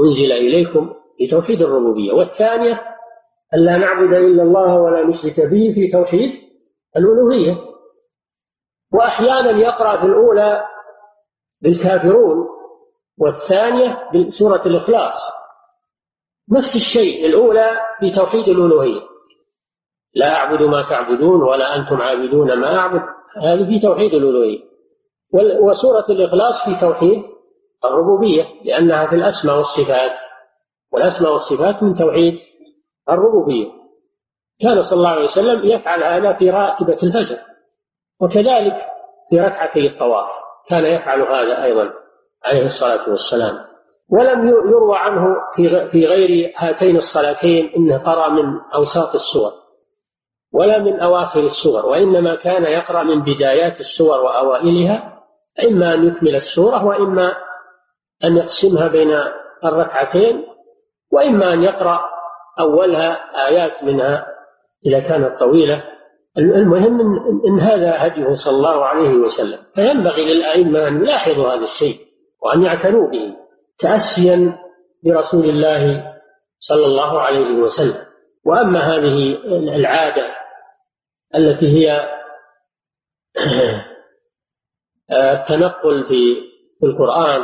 أنزل 0.00 0.32
إليكم 0.32 0.94
في 1.18 1.26
توحيد 1.26 1.62
الربوبية 1.62 2.12
والثانية 2.12 2.82
ألا 3.54 3.76
نعبد 3.76 4.12
إلا 4.12 4.42
الله 4.42 4.80
ولا 4.80 5.06
نشرك 5.06 5.40
به 5.40 5.72
في 5.74 5.90
توحيد 5.92 6.30
الألوهية. 6.96 7.56
وأحيانا 8.92 9.50
يقرأ 9.50 10.00
في 10.00 10.06
الأولى 10.06 10.64
بالكافرون 11.62 12.46
والثانية 13.18 14.10
بسورة 14.14 14.62
الإخلاص. 14.66 15.18
نفس 16.52 16.76
الشيء 16.76 17.26
الأولى 17.26 17.70
في 18.00 18.10
توحيد 18.10 18.48
الألوهية. 18.48 19.00
لا 20.16 20.34
أعبد 20.34 20.62
ما 20.62 20.82
تعبدون 20.82 21.42
ولا 21.42 21.76
أنتم 21.76 22.02
عابدون 22.02 22.60
ما 22.60 22.76
أعبد. 22.76 23.02
هذه 23.42 23.64
في 23.64 23.80
توحيد 23.80 24.14
الألوهية. 24.14 24.60
وسورة 25.60 26.04
الإخلاص 26.08 26.64
في 26.64 26.80
توحيد 26.80 27.22
الربوبية 27.84 28.44
لأنها 28.64 29.06
في 29.06 29.14
الأسماء 29.14 29.56
والصفات. 29.56 30.12
والأسماء 30.92 31.32
والصفات 31.32 31.82
من 31.82 31.94
توحيد 31.94 32.38
الربوبية. 33.10 33.70
كان 34.60 34.82
صلى 34.82 34.96
الله 34.96 35.08
عليه 35.08 35.24
وسلم 35.24 35.64
يفعل 35.64 36.02
هذا 36.02 36.32
في 36.32 36.50
راتبة 36.50 36.98
الفجر 37.02 37.38
وكذلك 38.20 38.76
في 39.30 39.40
ركعتي 39.40 39.86
الطواف 39.86 40.30
كان 40.68 40.84
يفعل 40.84 41.22
هذا 41.22 41.64
أيضا 41.64 41.92
عليه 42.44 42.66
الصلاة 42.66 43.10
والسلام. 43.10 43.73
ولم 44.10 44.48
يروى 44.48 44.96
عنه 44.96 45.36
في 45.92 46.06
غير 46.06 46.52
هاتين 46.56 46.96
الصلاتين 46.96 47.72
إنه 47.76 47.98
قرأ 47.98 48.28
من 48.28 48.60
أوساط 48.74 49.14
السور 49.14 49.52
ولا 50.52 50.78
من 50.78 51.00
أواخر 51.00 51.40
السور 51.40 51.86
وإنما 51.86 52.34
كان 52.34 52.62
يقرأ 52.62 53.02
من 53.02 53.22
بدايات 53.22 53.80
السور 53.80 54.20
وأوائلها 54.20 55.14
إما 55.68 55.94
أن 55.94 56.06
يكمل 56.06 56.34
السورة 56.34 56.84
وإما 56.84 57.36
أن 58.24 58.36
يقسمها 58.36 58.88
بين 58.88 59.20
الركعتين 59.64 60.44
وإما 61.12 61.52
أن 61.52 61.62
يقرأ 61.62 62.00
أولها 62.60 63.12
آيات 63.48 63.84
منها 63.84 64.26
إذا 64.86 65.00
كانت 65.00 65.40
طويلة. 65.40 65.84
المهم 66.38 67.00
إن 67.48 67.60
هذا 67.60 68.06
هديه 68.06 68.34
صلى 68.34 68.56
الله 68.56 68.84
عليه 68.84 69.14
وسلم. 69.14 69.58
فينبغي 69.74 70.34
للأئمة 70.34 70.88
أن 70.88 70.96
يلاحظوا 70.96 71.48
هذا 71.48 71.64
الشيء 71.64 72.00
وأن 72.42 72.62
يعتنوا 72.62 73.08
به. 73.10 73.36
تأسيا 73.78 74.58
برسول 75.04 75.44
الله 75.44 76.12
صلى 76.58 76.86
الله 76.86 77.20
عليه 77.20 77.52
وسلم. 77.52 78.04
وأما 78.44 78.80
هذه 78.80 79.34
العادة 79.76 80.34
التي 81.34 81.66
هي 81.66 82.10
التنقل 85.12 86.04
في 86.08 86.42
القرآن 86.82 87.42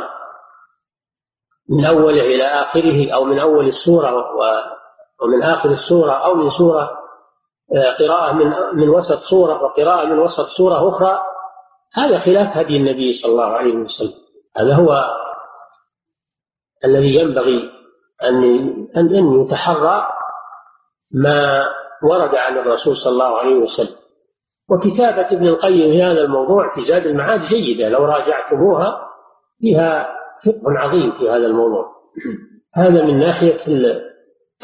من 1.69 1.85
أوله 1.85 2.21
إلى 2.21 2.43
آخره 2.43 3.13
أو 3.13 3.23
من 3.23 3.39
أول 3.39 3.67
السورة 3.67 4.13
ومن 5.21 5.43
آخر 5.43 5.69
السورة 5.69 6.11
أو 6.11 6.35
من 6.35 6.49
سورة 6.49 6.97
قراءة 7.99 8.33
من 8.33 8.53
من 8.73 8.89
وسط 8.89 9.19
سورة 9.19 9.63
وقراءة 9.63 10.05
من 10.05 10.19
وسط 10.19 10.47
سورة 10.47 10.89
أخرى 10.89 11.19
هذا 11.97 12.19
خلاف 12.19 12.57
هدي 12.57 12.77
النبي 12.77 13.13
صلى 13.13 13.31
الله 13.31 13.45
عليه 13.45 13.75
وسلم. 13.75 14.13
هذا 14.57 14.75
هو 14.75 15.15
الذي 16.85 17.15
ينبغي 17.15 17.71
أن 18.23 18.43
أن 18.97 19.41
يتحرى 19.41 20.07
ما 21.13 21.69
ورد 22.03 22.35
عن 22.35 22.57
الرسول 22.57 22.97
صلى 22.97 23.13
الله 23.13 23.37
عليه 23.37 23.55
وسلم. 23.55 23.95
وكتابة 24.69 25.31
ابن 25.31 25.47
القيم 25.47 25.91
في 25.91 26.03
هذا 26.03 26.21
الموضوع 26.21 26.75
في 26.75 26.81
زاد 26.81 27.05
المعاد 27.05 27.41
جيدة 27.41 27.89
لو 27.89 28.05
راجعتموها 28.05 29.07
فيها 29.59 30.15
فقه 30.45 30.79
عظيم 30.79 31.11
في 31.11 31.29
هذا 31.29 31.47
الموضوع. 31.47 31.85
هذا 32.75 33.05
من 33.05 33.19
ناحية 33.19 33.59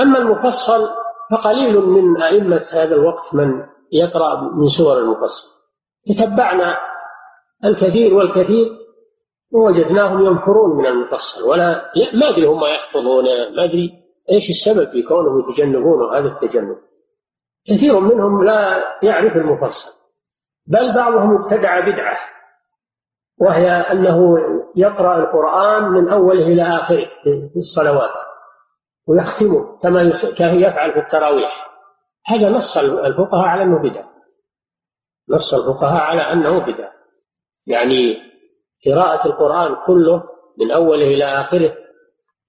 أما 0.01 0.17
المفصل 0.17 0.89
فقليل 1.31 1.79
من 1.79 2.21
أئمة 2.21 2.65
هذا 2.71 2.95
الوقت 2.95 3.35
من 3.35 3.63
يقرأ 3.93 4.41
من 4.41 4.69
سور 4.69 4.97
المفصل. 4.97 5.47
تتبعنا 6.05 6.77
الكثير 7.65 8.13
والكثير 8.13 8.86
ووجدناهم 9.51 10.25
ينفرون 10.25 10.77
من 10.77 10.85
المفصل 10.85 11.43
ولا 11.43 11.91
ما 12.13 12.29
أدري 12.29 12.45
هم 12.45 12.63
يحفظون 12.63 13.25
ما 13.55 13.63
أدري 13.63 14.07
إيش 14.31 14.49
السبب 14.49 14.91
في 14.91 15.03
كونهم 15.03 15.39
يتجنبون 15.39 16.15
هذا 16.15 16.27
التجنب. 16.27 16.77
كثير 17.67 17.99
منهم 17.99 18.43
لا 18.43 18.83
يعرف 19.03 19.35
المفصل 19.35 19.91
بل 20.67 20.95
بعضهم 20.95 21.41
ابتدع 21.41 21.79
بدعة 21.79 22.17
وهي 23.39 23.71
أنه 23.71 24.37
يقرأ 24.75 25.17
القرآن 25.17 25.83
من 25.83 26.09
أوله 26.09 26.47
إلى 26.47 26.63
آخره 26.63 27.07
في 27.23 27.55
الصلوات 27.59 28.11
ويختمه 29.07 29.77
كما 29.83 30.01
يفعل 30.39 30.93
في 30.93 30.99
التراويح. 30.99 31.67
هذا 32.27 32.49
نص 32.49 32.77
الفقهاء 32.77 33.45
على 33.45 33.63
أنه 33.63 33.89
بدعة 33.89 34.09
نص 35.29 35.53
الفقهاء 35.53 36.01
على 36.01 36.21
أنه 36.21 36.65
بدعة. 36.65 36.91
يعني 37.67 38.26
قراءة 38.85 39.27
القرآن 39.27 39.75
كله 39.85 40.23
من 40.59 40.71
أوله 40.71 41.05
إلى 41.05 41.23
آخره 41.23 41.75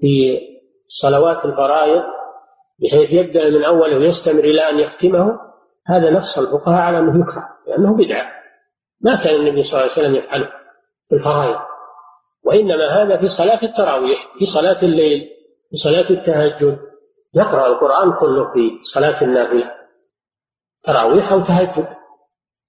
في 0.00 0.40
صلوات 0.86 1.44
الفرائض 1.44 2.02
بحيث 2.78 3.12
يبدأ 3.12 3.50
من 3.50 3.64
أوله 3.64 3.96
ويستمر 3.96 4.44
إلى 4.44 4.60
أن 4.60 4.78
يختمه 4.78 5.38
هذا 5.86 6.10
نص 6.10 6.38
الفقهاء 6.38 6.80
على 6.80 6.98
أنه 6.98 7.20
يكره 7.20 7.48
لأنه 7.66 7.96
بدعة. 7.96 8.30
ما 9.00 9.24
كان 9.24 9.34
النبي 9.34 9.62
صلى 9.62 9.80
الله 9.80 9.92
عليه 9.92 10.02
وسلم 10.02 10.14
يفعله 10.14 10.48
في 11.08 11.14
الفرائض. 11.14 11.58
وإنما 12.44 12.86
هذا 12.86 13.16
في 13.16 13.28
صلاة 13.28 13.62
التراويح 13.62 14.34
في 14.38 14.46
صلاة 14.46 14.82
الليل 14.82 15.28
في 15.70 15.76
صلاة 15.76 16.10
التهجد. 16.10 16.78
يقرأ 17.34 17.66
القرآن 17.66 18.12
كله 18.20 18.52
في 18.52 18.78
صلاة 18.82 19.22
النافلة 19.22 19.72
تراويح 20.82 21.32
أو 21.32 21.40
تهجد 21.40 21.88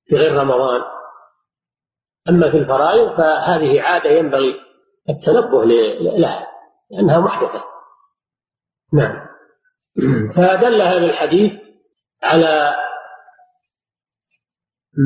في 0.06 0.16
غير 0.16 0.34
رمضان. 0.34 0.82
أما 2.30 2.52
في 2.52 2.58
الفرائض 2.58 3.18
فهذه 3.18 3.82
عادة 3.82 4.10
ينبغي 4.10 4.56
التنبه 5.10 5.66
لها 5.66 6.48
لأنها 6.92 7.20
محدثة. 7.20 7.64
نعم. 8.94 9.30
فدل 10.36 10.82
هذا 10.82 10.98
الحديث 11.06 11.54
على 12.24 12.76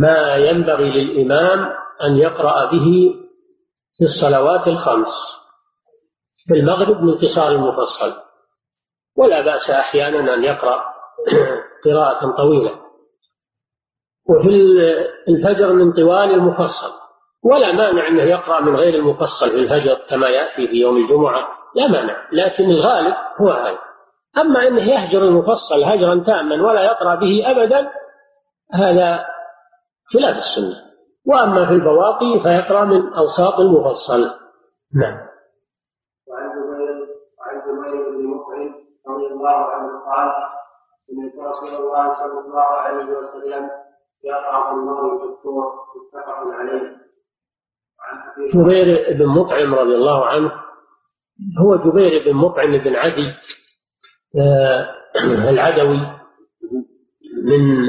ما 0.02 0.36
ينبغي 0.36 0.90
للإمام 0.90 1.74
أن 2.04 2.18
يقرأ 2.18 2.72
به 2.72 3.16
في 3.98 4.06
الصلوات 4.06 4.68
الخمس. 4.68 5.44
في 6.48 6.54
المغرب 6.54 7.02
من 7.02 7.18
قصار 7.18 7.52
المفصل. 7.52 8.14
ولا 9.16 9.42
بأس 9.42 9.70
أحيانا 9.70 10.34
أن 10.34 10.44
يقرأ 10.44 10.84
قراءة 11.86 12.32
طويلة. 12.38 12.80
وفي 14.30 14.50
الفجر 15.28 15.74
من 15.74 15.94
طوال 15.94 16.32
المفصل. 16.32 17.03
ولا 17.43 17.71
مانع 17.71 18.08
أنه 18.08 18.23
يقرأ 18.23 18.62
من 18.62 18.75
غير 18.75 18.93
المفصل 18.93 19.51
في 19.51 19.56
الفجر 19.56 19.97
كما 20.10 20.27
يأتي 20.27 20.67
في 20.67 20.82
يوم 20.82 20.97
الجمعة. 20.97 21.47
لا 21.75 21.88
مانع 21.88 22.29
لكن 22.32 22.63
الغالب 22.63 23.15
هو 23.41 23.49
هذا 23.49 23.79
أما 24.38 24.67
أنه 24.67 24.89
يهجر 24.89 25.21
المفصل 25.21 25.84
هجرا 25.84 26.23
تاما 26.25 26.67
ولا 26.67 26.84
يقرأ 26.84 27.15
به 27.15 27.43
أبدا 27.45 27.91
هذا 28.73 29.25
خلاف 30.13 30.38
السنة. 30.38 30.75
وأما 31.25 31.65
في 31.65 31.71
البواقي 31.71 32.39
فيقرأ 32.43 32.86
من 32.86 33.13
أوساط 33.13 33.60
المفصل. 33.60 34.21
نعم. 34.95 35.17
وعن 36.27 37.60
جبير 37.65 38.10
بن 38.10 38.27
مطعم 38.27 38.75
رضي 39.08 39.27
الله 39.27 39.56
عنه 39.56 39.89
قال 40.06 40.32
سمعت 41.01 41.47
رسول 41.47 41.69
الله 41.69 42.13
صلى 42.13 42.39
الله 42.39 42.63
عليه 42.63 43.06
وسلم 43.06 43.69
يقرأ 44.23 44.69
في 44.69 44.75
النار 44.75 45.03
متفق 45.95 46.53
عليه. 46.60 47.03
جبير 48.54 49.13
بن 49.13 49.26
مطعم 49.26 49.76
رضي 49.76 49.96
الله 49.96 50.26
عنه 50.26 50.52
هو 51.60 51.76
جبير 51.76 52.24
بن 52.26 52.34
مطعم 52.34 52.78
بن 52.78 52.96
عدي 52.96 53.34
آه، 54.39 54.96
العدوي 55.50 56.00
من 57.44 57.82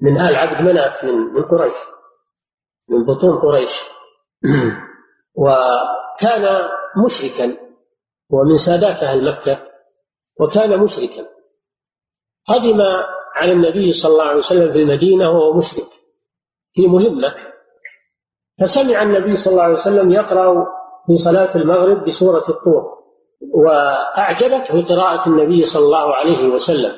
من 0.00 0.20
آل 0.20 0.36
عبد 0.36 0.62
مناف 0.62 1.04
من 1.04 1.14
من 1.14 1.42
قريش 1.42 1.74
من 2.88 3.04
بطون 3.04 3.38
قريش. 3.38 3.80
وكان 5.44 6.68
مشركا 7.04 7.56
ومن 8.30 8.56
سادات 8.56 9.02
أهل 9.02 9.30
مكة 9.30 9.66
وكان 10.40 10.80
مشركا. 10.80 11.28
قدم 12.48 12.80
على 13.34 13.52
النبي 13.52 13.92
صلى 13.92 14.12
الله 14.12 14.24
عليه 14.24 14.38
وسلم 14.38 14.72
في 14.72 14.78
المدينة 14.78 15.30
وهو 15.30 15.58
مشرك 15.58 15.88
في 16.74 16.86
مهمة. 16.86 17.34
فسمع 18.60 19.02
النبي 19.02 19.36
صلى 19.36 19.52
الله 19.52 19.62
عليه 19.62 19.74
وسلم 19.74 20.10
يقرأ 20.10 20.66
في 21.06 21.16
صلاة 21.16 21.56
المغرب 21.56 22.04
بسورة 22.04 22.44
الطور 22.48 22.96
وأعجبته 23.54 24.86
قراءة 24.88 25.28
النبي 25.28 25.66
صلى 25.66 25.84
الله 25.84 26.14
عليه 26.14 26.48
وسلم 26.48 26.92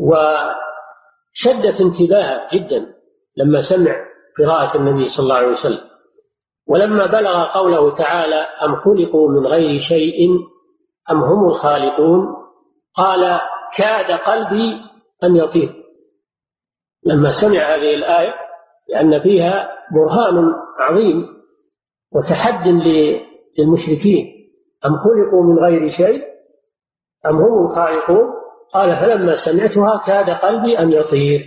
وشدت 0.00 1.80
انتباهه 1.80 2.48
جدا 2.52 2.94
لما 3.36 3.62
سمع 3.62 3.96
قراءة 4.38 4.76
النبي 4.76 5.08
صلى 5.08 5.22
الله 5.22 5.34
عليه 5.34 5.52
وسلم. 5.52 5.90
ولما 6.66 7.06
بلغ 7.06 7.52
قوله 7.54 7.94
تعالى 7.94 8.34
أم 8.34 8.76
خلقوا 8.76 9.28
من 9.30 9.46
غير 9.46 9.80
شيء 9.80 10.30
أم 11.10 11.22
هم 11.22 11.48
الخالقون؟ 11.48 12.26
قال 12.94 13.40
كاد 13.76 14.10
قلبي 14.10 14.80
أن 15.24 15.36
يطير. 15.36 15.84
لما 17.06 17.30
سمع 17.30 17.58
هذه 17.58 17.94
الآية 17.94 18.34
لأن 18.92 19.20
فيها 19.20 19.68
برهان 19.94 20.52
عظيم 20.78 21.26
وتحد 22.12 22.66
للمشركين. 22.66 24.26
أم 24.86 24.90
خلقوا 24.96 25.42
من 25.44 25.58
غير 25.58 25.88
شيء؟ 25.88 26.24
أم 27.26 27.36
هم 27.36 27.66
الخالقون؟ 27.66 28.30
قال 28.74 28.96
فلما 28.96 29.34
سمعتها 29.34 30.02
كاد 30.06 30.30
قلبي 30.30 30.78
أن 30.78 30.92
يطير 30.92 31.40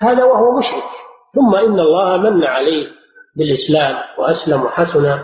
هذا 0.00 0.24
وهو 0.24 0.56
مشرك. 0.58 0.90
ثم 1.34 1.54
إن 1.54 1.80
الله 1.80 2.16
من 2.16 2.44
عليه 2.44 2.86
بالإسلام 3.36 3.96
وأسلم 4.18 4.62
وحسن 4.62 5.18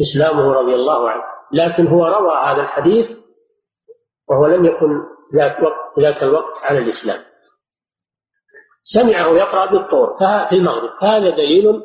إسلامه 0.00 0.52
رضي 0.52 0.74
الله 0.74 1.10
عنه. 1.10 1.22
لكن 1.52 1.86
هو 1.86 2.06
روى 2.06 2.36
هذا 2.44 2.62
الحديث 2.62 3.06
وهو 4.28 4.46
لم 4.46 4.64
يكن 4.64 5.00
ذاك 5.34 5.62
وقت 5.62 6.00
ذاك 6.00 6.22
الوقت 6.22 6.64
على 6.64 6.78
الإسلام. 6.78 7.20
سمعه 8.82 9.28
يقرأ 9.28 9.66
بالطور 9.66 10.16
في 10.48 10.56
المغرب 10.56 10.90
فهذا 11.00 11.30
دليل 11.30 11.82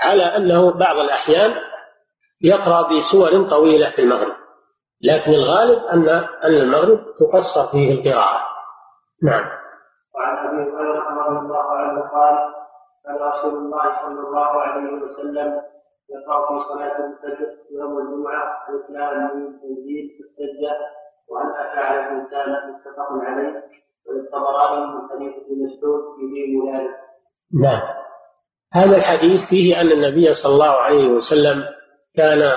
على 0.00 0.22
أنه 0.22 0.78
بعض 0.78 0.96
الأحيان 0.96 1.54
يقرأ 2.42 2.88
بسور 2.88 3.48
طويلة 3.50 3.90
في 3.90 4.02
المغرب 4.02 4.34
لكن 5.02 5.30
الغالب 5.30 5.84
أن 5.84 6.08
أن 6.44 6.54
المغرب 6.54 6.98
تقصر 7.18 7.72
فيه 7.72 8.00
القراءة. 8.00 8.40
نعم. 9.22 9.44
وعن 10.14 10.46
أبي 10.46 10.70
هريرة 10.70 11.08
رضي 11.26 11.38
الله 11.38 11.70
عنه 11.70 12.00
قال 12.00 12.54
كان 13.04 13.14
رسول 13.28 13.54
الله 13.54 13.92
صلى 14.02 14.20
الله 14.20 14.62
عليه 14.62 15.02
وسلم 15.02 15.60
يقرأ 16.10 16.48
في 16.48 16.60
صلاة 16.68 16.96
الفجر 17.06 17.46
يوم 17.70 17.98
الجمعة 17.98 18.68
الاسلام 18.68 19.36
من 19.36 19.60
تنزيل 19.60 20.10
السجده 20.20 20.76
وأن 21.28 21.50
أتى 21.50 21.80
على 21.80 22.00
الإنسان 22.00 22.50
متفق 22.50 23.08
عليه. 23.28 23.62
نعم. 27.62 27.82
هذا 28.72 28.96
الحديث 28.96 29.48
فيه 29.48 29.80
أن 29.80 29.92
النبي 29.92 30.34
صلى 30.34 30.52
الله 30.52 30.70
عليه 30.70 31.08
وسلم 31.08 31.64
كان 32.14 32.52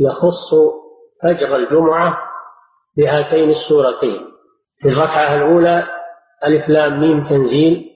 يخص 0.00 0.54
فجر 1.22 1.56
الجمعة 1.56 2.18
بهاتين 2.96 3.48
السورتين. 3.48 4.30
في 4.78 4.88
الركعة 4.88 5.34
الأولى 5.34 5.86
ألف 6.46 6.68
لام 6.68 7.00
ميم 7.00 7.24
تنزيل 7.24 7.90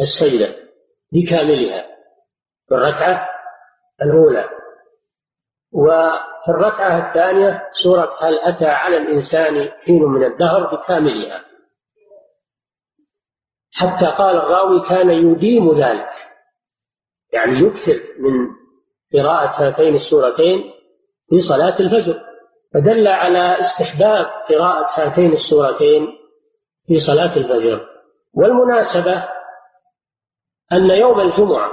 السجده 0.00 0.54
بكاملها. 1.12 1.86
في 2.68 2.74
الركعة 2.74 3.28
الأولى. 4.02 4.44
وفي 5.72 6.48
الركعة 6.48 7.08
الثانية 7.08 7.66
سورة 7.72 8.10
هل 8.20 8.38
أتى 8.38 8.66
على 8.66 8.96
الإنسان 8.96 9.68
حين 9.84 10.02
من 10.02 10.24
الدهر 10.24 10.74
بكاملها. 10.76 11.47
حتى 13.74 14.06
قال 14.06 14.36
الراوي 14.36 14.88
كان 14.88 15.10
يديم 15.10 15.72
ذلك. 15.72 16.10
يعني 17.32 17.58
يكثر 17.58 18.00
من 18.18 18.48
قراءة 19.14 19.66
هاتين 19.66 19.94
السورتين 19.94 20.72
في 21.30 21.38
صلاة 21.38 21.80
الفجر. 21.80 22.20
فدل 22.74 23.08
على 23.08 23.60
استحباب 23.60 24.26
قراءة 24.48 25.00
هاتين 25.00 25.32
السورتين 25.32 26.08
في 26.86 27.00
صلاة 27.00 27.36
الفجر. 27.36 27.88
والمناسبة 28.34 29.28
أن 30.72 30.90
يوم 30.90 31.20
الجمعة 31.20 31.70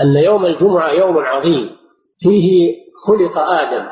أن 0.00 0.16
يوم 0.16 0.46
الجمعة 0.46 0.90
يوم 0.90 1.18
عظيم. 1.18 1.76
فيه 2.18 2.74
خلق 3.06 3.38
آدم. 3.38 3.88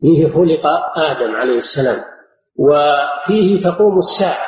فيه 0.00 0.28
خلق 0.28 0.66
آدم 0.98 1.36
عليه 1.36 1.58
السلام. 1.58 2.04
وفيه 2.56 3.62
تقوم 3.64 3.98
الساعة. 3.98 4.47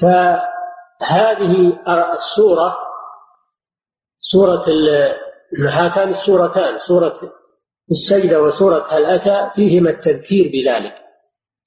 فهذه 0.00 1.78
السورة 2.12 2.76
سورة 4.18 4.64
هاتان 5.68 6.08
السورتان 6.08 6.78
سورة 6.78 7.20
السجدة 7.90 8.42
وسورة 8.42 8.84
هل 8.88 9.04
أتى 9.04 9.50
فيهما 9.54 9.90
التذكير 9.90 10.50
بذلك. 10.52 10.94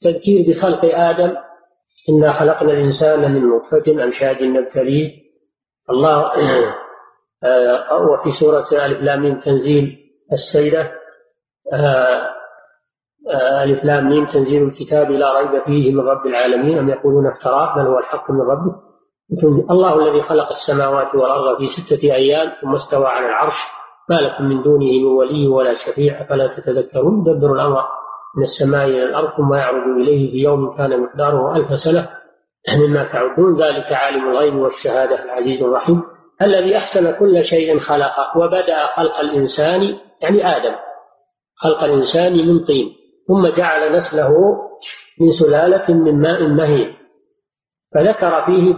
تذكير 0.01 0.45
بخلق 0.47 0.86
آدم 0.86 1.36
إنا 2.09 2.34
خلقنا 2.34 2.71
الإنسان 2.73 3.31
من 3.31 3.49
نطفة 3.49 4.03
أمشاج 4.03 4.43
نبتليه. 4.43 5.23
الله 5.89 6.31
آه، 7.43 7.97
وفي 7.97 8.31
سورة 8.31 8.67
ألف 8.86 9.01
لام 9.01 9.39
تنزيل 9.39 9.97
السيدة 10.31 10.91
آه، 11.73 12.29
ألف 13.32 13.84
لام 13.84 14.09
ميم 14.09 14.26
تنزيل 14.26 14.63
الكتاب 14.63 15.11
لا 15.11 15.39
ريب 15.39 15.63
فيه 15.63 15.91
من 15.93 15.99
رب 15.99 16.26
العالمين. 16.26 16.78
أم 16.78 16.89
يقولون 16.89 17.28
افتراه؟ 17.28 17.76
بل 17.76 17.88
هو 17.88 17.99
الحق 17.99 18.32
من 18.32 18.41
ربه. 18.41 18.76
الله 19.71 20.07
الذي 20.07 20.21
خلق 20.21 20.47
السماوات 20.49 21.15
والأرض 21.15 21.57
في 21.57 21.67
ستة 21.67 22.13
أيام 22.15 22.51
ثم 22.61 22.71
استوى 22.74 23.05
على 23.05 23.26
العرش. 23.26 23.57
ما 24.09 24.15
لكم 24.15 24.43
من 24.43 24.63
دونه 24.63 24.99
من 24.99 25.05
ولي 25.05 25.47
ولا 25.47 25.74
شفيع 25.74 26.21
أفلا 26.21 26.47
تتذكرون؟ 26.47 27.21
يدبر 27.28 27.53
الأمر. 27.53 27.84
من 28.38 28.43
السماء 28.43 28.86
إلى 28.86 29.03
الأرض 29.03 29.30
ثم 29.38 29.53
يعرض 29.53 29.97
إليه 30.01 30.32
في 30.32 30.43
يوم 30.43 30.78
كان 30.78 31.01
مقداره 31.01 31.57
ألف 31.57 31.80
سنة. 31.80 32.09
مما 32.80 33.03
تعدون 33.03 33.61
ذلك 33.61 33.91
عالم 33.91 34.30
الغيب 34.32 34.55
والشهادة 34.55 35.24
العزيز 35.24 35.63
الرحيم. 35.63 36.01
الذي 36.41 36.78
أحسن 36.78 37.11
كل 37.11 37.43
شيء 37.43 37.80
خلقه 37.80 38.38
وبدأ 38.38 38.86
خلق 38.95 39.19
الإنسان 39.19 39.97
يعني 40.21 40.57
آدم. 40.57 40.76
خلق 41.55 41.84
الإنسان 41.84 42.47
من 42.47 42.65
طين. 42.65 43.03
ثم 43.28 43.47
جعل 43.47 43.91
نسله 43.91 44.34
من 45.19 45.32
سلالة 45.32 45.93
من 45.93 46.21
ماء 46.21 46.43
مهين 46.47 46.97
فذكر 47.93 48.45
فيه 48.45 48.76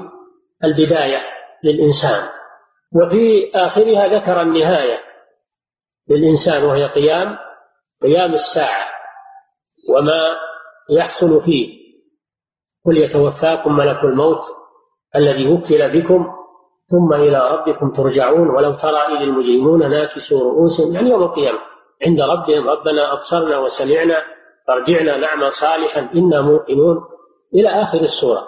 البداية 0.63 1.21
للإنسان 1.63 2.29
وفي 2.95 3.51
آخرها 3.55 4.07
ذكر 4.07 4.41
النهاية 4.41 4.99
للإنسان 6.09 6.63
وهي 6.63 6.85
قيام 6.85 7.37
قيام 8.01 8.33
الساعة 8.33 8.87
وما 9.89 10.35
يحصل 10.89 11.41
فيه. 11.41 11.85
قل 12.85 12.97
يتوفاكم 12.97 13.75
ملك 13.75 14.03
الموت 14.03 14.41
الذي 15.15 15.53
وكل 15.53 16.01
بكم 16.01 16.25
ثم 16.87 17.13
إلى 17.13 17.51
ربكم 17.51 17.91
ترجعون 17.91 18.49
ولو 18.49 18.73
ترى 18.73 18.97
إذ 18.97 19.21
المجرمون 19.21 19.89
ناكسوا 19.89 20.39
رؤوسهم 20.39 20.93
يعني 20.93 21.09
يوم 21.09 21.23
القيامة 21.23 21.59
عند 22.05 22.21
ربهم 22.21 22.69
ربنا 22.69 23.13
أبصرنا 23.13 23.57
وسمعنا 23.57 24.34
فارجعنا 24.67 25.17
نعمل 25.17 25.53
صالحا 25.53 26.09
إنا 26.15 26.41
موقنون 26.41 26.97
إلى 27.55 27.69
آخر 27.69 28.01
السورة. 28.01 28.47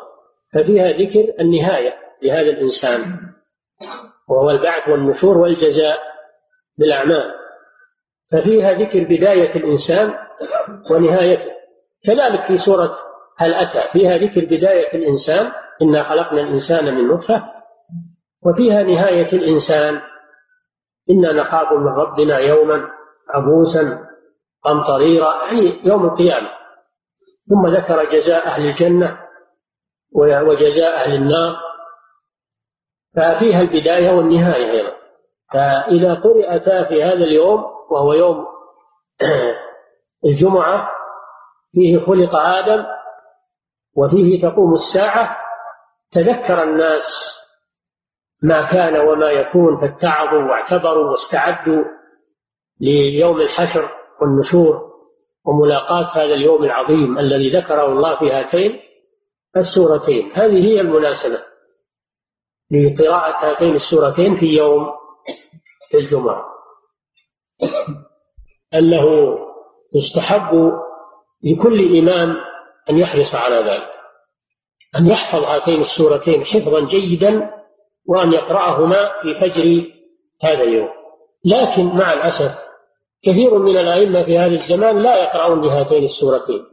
ففيها 0.53 0.91
ذكر 0.91 1.33
النهاية 1.39 1.93
لهذا 2.23 2.49
الإنسان. 2.49 3.19
وهو 4.29 4.49
البعث 4.49 4.89
والنشور 4.89 5.37
والجزاء 5.37 5.99
بالأعمال. 6.77 7.33
ففيها 8.31 8.73
ذكر 8.73 9.03
بداية 9.03 9.55
الإنسان 9.55 10.13
ونهايته. 10.91 11.51
كذلك 12.05 12.43
في 12.43 12.57
سورة 12.57 12.91
هل 13.37 13.53
أتى 13.53 13.81
فيها 13.91 14.17
ذكر 14.17 14.45
بداية 14.45 14.93
الإنسان 14.93 15.51
إنا 15.81 16.03
خلقنا 16.03 16.41
الإنسان 16.41 16.95
من 16.95 17.07
نطفة. 17.07 17.43
وفيها 18.45 18.83
نهاية 18.83 19.33
الإنسان 19.33 20.01
إنا 21.09 21.33
نخاف 21.33 21.71
من 21.71 21.87
ربنا 21.87 22.37
يوما 22.37 22.87
عبوسا. 23.29 24.06
قمطريرا 24.67 25.43
يعني 25.43 25.81
يوم 25.83 26.05
القيامة. 26.05 26.49
ثم 27.49 27.67
ذكر 27.67 28.03
جزاء 28.11 28.47
أهل 28.47 28.65
الجنة 28.65 29.19
وجزاء 30.15 30.95
أهل 30.95 31.15
النار. 31.15 31.55
ففيها 33.15 33.61
البداية 33.61 34.09
والنهاية 34.09 34.71
أيضا. 34.71 34.97
فإذا 35.53 36.13
قرأتا 36.13 36.83
في 36.89 37.03
هذا 37.03 37.23
اليوم 37.23 37.63
وهو 37.91 38.13
يوم 38.13 38.45
الجمعة 40.25 40.89
فيه 41.73 41.99
خلق 41.99 42.35
آدم 42.35 42.85
وفيه 43.95 44.41
تقوم 44.41 44.73
الساعة 44.73 45.37
تذكر 46.11 46.63
الناس 46.63 47.37
ما 48.43 48.71
كان 48.71 49.07
وما 49.07 49.29
يكون 49.29 49.77
فاتعظوا 49.77 50.41
واعتبروا 50.41 51.09
واستعدوا 51.09 51.83
ليوم 52.81 53.41
الحشر. 53.41 53.96
والنشور 54.21 54.87
وملاقاة 55.45 56.17
هذا 56.17 56.33
اليوم 56.33 56.63
العظيم 56.63 57.19
الذي 57.19 57.49
ذكره 57.49 57.85
الله 57.85 58.19
في 58.19 58.31
هاتين 58.31 58.79
السورتين. 59.57 60.31
هذه 60.33 60.67
هي 60.67 60.81
المناسبة 60.81 61.43
لقراءة 62.71 63.49
هاتين 63.49 63.75
السورتين 63.75 64.39
في 64.39 64.45
يوم 64.45 64.87
الجمعة. 65.95 66.45
أنه 68.73 69.37
يستحب 69.95 70.71
لكل 71.43 71.97
إمام 71.99 72.35
أن 72.89 72.97
يحرص 72.97 73.35
على 73.35 73.55
ذلك 73.55 73.89
أن 74.99 75.07
يحفظ 75.07 75.43
هاتين 75.43 75.81
السورتين 75.81 76.45
حفظا 76.45 76.87
جيدا 76.87 77.51
وأن 78.05 78.33
يقرأهما 78.33 79.11
في 79.21 79.33
فجر 79.33 79.91
هذا 80.43 80.63
اليوم. 80.63 80.89
لكن 81.45 81.85
مع 81.85 82.13
الأسف 82.13 82.66
كثير 83.23 83.57
من 83.57 83.77
الأئمة 83.77 84.23
في 84.23 84.37
هذا 84.37 84.53
الزمان 84.53 84.97
لا 84.97 85.23
يقرؤون 85.23 85.61
بهاتين 85.61 86.03
السورتين. 86.03 86.65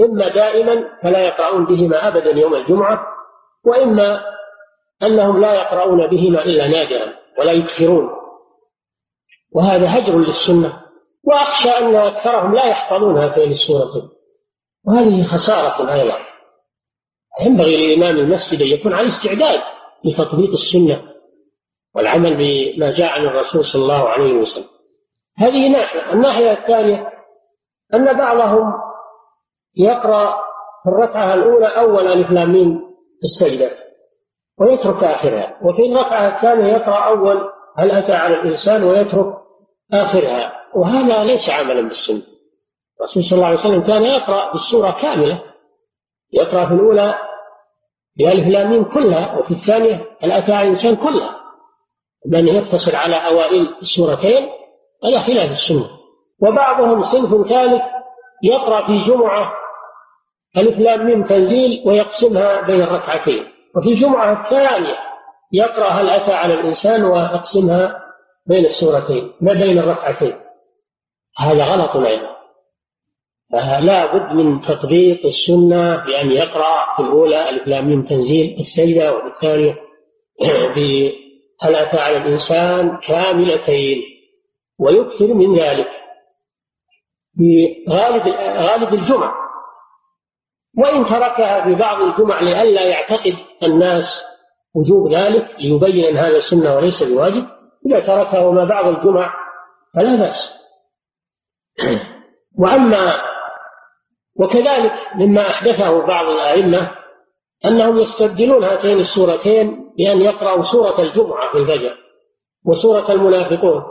إما 0.00 0.28
دائما 0.28 0.98
فلا 1.02 1.18
يقرؤون 1.18 1.64
بهما 1.66 2.08
أبدا 2.08 2.30
يوم 2.30 2.54
الجمعة 2.54 3.06
وإما 3.64 4.24
أنهم 5.02 5.40
لا 5.40 5.54
يقرؤون 5.54 6.06
بهما 6.06 6.44
إلا 6.44 6.68
نادرا 6.68 7.12
ولا 7.38 7.52
يكثرون. 7.52 8.10
وهذا 9.52 9.98
هجر 9.98 10.18
للسنة 10.18 10.82
وأخشى 11.24 11.68
أن 11.68 11.94
أكثرهم 11.94 12.54
لا 12.54 12.66
يحفظون 12.66 13.18
هاتين 13.18 13.50
السورتين. 13.50 14.08
وهذه 14.86 15.24
خسارة 15.24 15.92
أيضا. 15.92 16.18
ينبغي 17.40 17.96
لإمام 17.96 18.16
المسجد 18.16 18.62
أن 18.62 18.68
يكون 18.68 18.92
على 18.92 19.08
استعداد 19.08 19.60
لتطبيق 20.04 20.50
السنة 20.50 21.02
والعمل 21.94 22.36
بما 22.36 22.90
جاء 22.90 23.08
عن 23.08 23.26
الرسول 23.26 23.64
صلى 23.64 23.82
الله 23.82 24.08
عليه 24.08 24.32
وسلم. 24.32 24.71
هذه 25.38 25.68
ناحية. 25.68 26.12
الناحية 26.12 26.52
الثانية 26.52 27.12
أن 27.94 28.18
بعضهم 28.18 28.72
يقرأ 29.76 30.36
في 30.82 30.88
الركعة 30.88 31.34
الأولى 31.34 31.66
أول 31.66 32.06
ألف 32.06 32.30
لام 32.30 32.80
السجدة 33.24 33.70
ويترك 34.60 35.04
آخرها 35.04 35.58
وفي 35.62 35.92
الركعة 35.92 36.36
الثانية 36.36 36.72
يقرأ 36.72 37.08
أول 37.08 37.50
هل 37.76 37.90
أتى 37.90 38.12
على 38.12 38.34
الإنسان 38.34 38.84
ويترك 38.84 39.34
آخرها. 39.92 40.52
وهذا 40.74 41.24
ليس 41.24 41.50
عملا 41.50 41.82
بالسنة. 41.82 42.22
الرسول 43.00 43.24
صلى 43.24 43.36
الله 43.36 43.46
عليه 43.46 43.58
وسلم 43.58 43.82
كان 43.82 44.02
يقرأ 44.02 44.52
بالسورة 44.52 44.90
كاملة. 44.90 45.42
يقرأ 46.32 46.68
في 46.68 46.74
الأولى 46.74 47.14
بألف 48.18 48.48
لام 48.48 48.84
كلها 48.84 49.38
وفي 49.38 49.50
الثانية 49.50 50.04
الأتى 50.24 50.52
على 50.52 50.66
الإنسان 50.66 50.96
كلها. 50.96 51.40
بأن 52.26 52.48
يقتصر 52.48 52.96
على 52.96 53.16
أوائل 53.16 53.74
السورتين 53.82 54.48
هذا 55.04 55.20
خلاف 55.20 55.50
السنة. 55.50 55.90
وبعضهم 56.42 57.02
صنف 57.02 57.48
ثالث 57.48 57.82
يقرأ 58.44 58.86
في 58.86 58.98
جمعة 58.98 59.52
ألف 60.56 60.78
لام 60.78 61.06
ميم 61.06 61.24
تنزيل 61.24 61.82
ويقسمها 61.86 62.60
بين 62.60 62.82
الركعتين. 62.82 63.44
وفي 63.76 63.88
الجمعة 63.88 64.44
الثانية 64.44 64.96
يقرأ 65.52 65.88
هل 65.88 66.10
أتى 66.10 66.32
على 66.32 66.54
الإنسان 66.54 67.04
ويقسمها 67.04 68.02
بين 68.46 68.64
السورتين 68.64 69.32
ما 69.40 69.52
بين 69.52 69.78
الركعتين. 69.78 70.34
هذا 71.38 71.64
غلط 71.64 71.96
أيضا. 71.96 72.32
لا 73.80 74.16
بد 74.16 74.36
من 74.36 74.60
تطبيق 74.60 75.26
السنة 75.26 76.04
بأن 76.04 76.30
يقرأ 76.30 76.96
في 76.96 77.02
الأولى 77.02 77.50
الإسلامي 77.50 77.66
لام 77.66 77.86
ميم 77.88 78.02
تنزيل 78.02 78.56
السجدة 78.60 79.16
وفي 79.16 79.26
الثانية 79.26 79.76
هل 81.62 81.74
أتى 81.74 81.98
على 81.98 82.16
الإنسان 82.16 82.98
كاملتين. 82.98 84.02
ويكثر 84.82 85.34
من 85.34 85.54
ذلك. 85.54 85.88
في 87.38 87.84
غالب 87.88 88.22
غالب 88.56 88.94
الجمع. 88.94 89.34
وإن 90.78 91.06
تركها 91.06 91.64
في 91.64 91.74
بعض 91.74 92.02
الجمع 92.02 92.40
لئلا 92.40 92.82
يعتقد 92.82 93.34
الناس 93.62 94.24
وجوب 94.74 95.12
ذلك 95.12 95.56
ليبين 95.58 96.04
أن 96.04 96.16
هذا 96.16 96.40
سنة 96.40 96.74
وليس 96.74 97.02
بواجب. 97.02 97.46
إذا 97.86 98.00
تركه 98.00 98.50
ما 98.50 98.64
بعض 98.64 98.86
الجمع 98.86 99.34
فلا 99.94 100.16
بأس. 100.16 100.52
وأما 102.62 103.32
وكذلك 104.36 104.92
مما 105.14 105.40
أحدثه 105.40 106.06
بعض 106.06 106.26
الأئمة 106.26 106.90
أنهم 107.64 107.98
يستبدلون 107.98 108.64
هاتين 108.64 108.98
السورتين 108.98 109.92
بأن 109.98 110.22
يقرأوا 110.22 110.62
سورة 110.62 111.00
الجمعة 111.00 111.52
في 111.52 111.58
الفجر 111.58 111.96
وسورة 112.64 113.12
المنافقون. 113.12 113.82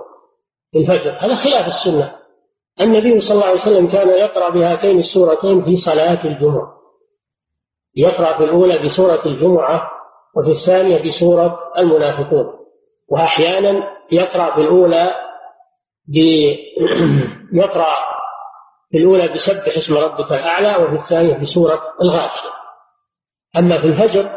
الفجر. 0.76 1.18
هذا 1.20 1.36
خلاف 1.36 1.68
السنة. 1.68 2.16
النبي 2.82 3.20
صلى 3.20 3.36
الله 3.36 3.46
عليه 3.46 3.62
وسلم 3.62 3.88
كان 3.88 4.10
يقرأ 4.10 4.50
بهاتين 4.50 4.98
السورتين 4.98 5.64
في 5.66 5.78
صلاة 5.78 6.26
الجمعة. 6.26 6.82
يقرأ 7.96 8.38
في 8.38 8.44
الأولى 8.44 8.78
بسورة 8.78 9.22
الجمعة 9.26 9.92
وفي 10.38 10.52
الثانية 10.52 11.04
بسورة 11.08 11.60
المنافقون. 11.78 12.54
وأحيانا 13.08 13.98
يقرأ 14.12 14.56
في 14.56 14.62
الأولى 14.62 15.12
يقرأ 17.64 17.94
في 18.92 18.98
الأولى 18.98 19.28
بسبح 19.28 19.78
اسم 19.78 19.98
ربك 19.98 20.32
الأعلى 20.32 20.84
وفي 20.84 20.96
الثانية 20.96 21.38
بسورة 21.38 21.82
الغاشية. 22.02 22.50
أما 23.58 23.82
في 23.82 23.88
الفجر 23.88 24.30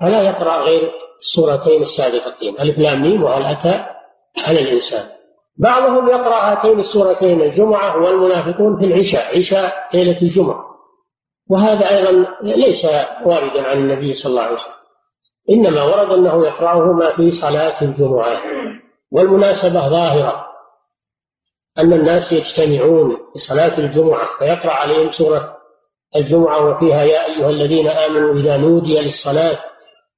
فلا 0.00 0.22
يقرأ 0.22 0.62
غير 0.62 0.92
السورتين 1.20 1.82
السابقتين. 1.82 2.60
ألف 2.60 2.78
لام 2.78 3.02
ميم 3.02 3.22
وهل 3.22 3.44
أتى 3.44 3.84
على 4.46 4.60
الإنسان. 4.60 5.13
بعضهم 5.56 6.08
يقرأ 6.08 6.52
هاتين 6.52 6.78
السورتين 6.78 7.40
الجمعة 7.40 8.02
والمنافقون 8.02 8.78
في 8.78 8.84
العشاء 8.84 9.38
عشاء 9.38 9.88
ليلة 9.94 10.22
الجمعة. 10.22 10.64
وهذا 11.50 11.90
أيضا 11.90 12.26
ليس 12.42 12.84
واردا 13.24 13.62
عن 13.62 13.76
النبي 13.78 14.14
صلى 14.14 14.30
الله 14.30 14.42
عليه 14.42 14.54
وسلم. 14.54 14.74
إنما 15.50 15.82
ورد 15.82 16.12
أنه 16.12 16.46
يقرأهما 16.46 17.10
في 17.10 17.30
صلاة 17.30 17.82
الجمعة. 17.82 18.40
والمناسبة 19.12 19.88
ظاهرة. 19.88 20.46
أن 21.78 21.92
الناس 21.92 22.32
يجتمعون 22.32 23.16
في 23.32 23.38
صلاة 23.38 23.78
الجمعة 23.78 24.26
فيقرأ 24.38 24.72
عليهم 24.72 25.10
سورة 25.10 25.56
الجمعة 26.16 26.70
وفيها 26.70 27.02
يا 27.02 27.26
أيها 27.26 27.50
الذين 27.50 27.88
آمنوا 27.88 28.34
إذا 28.34 28.56
نودي 28.56 29.00
للصلاة 29.00 29.58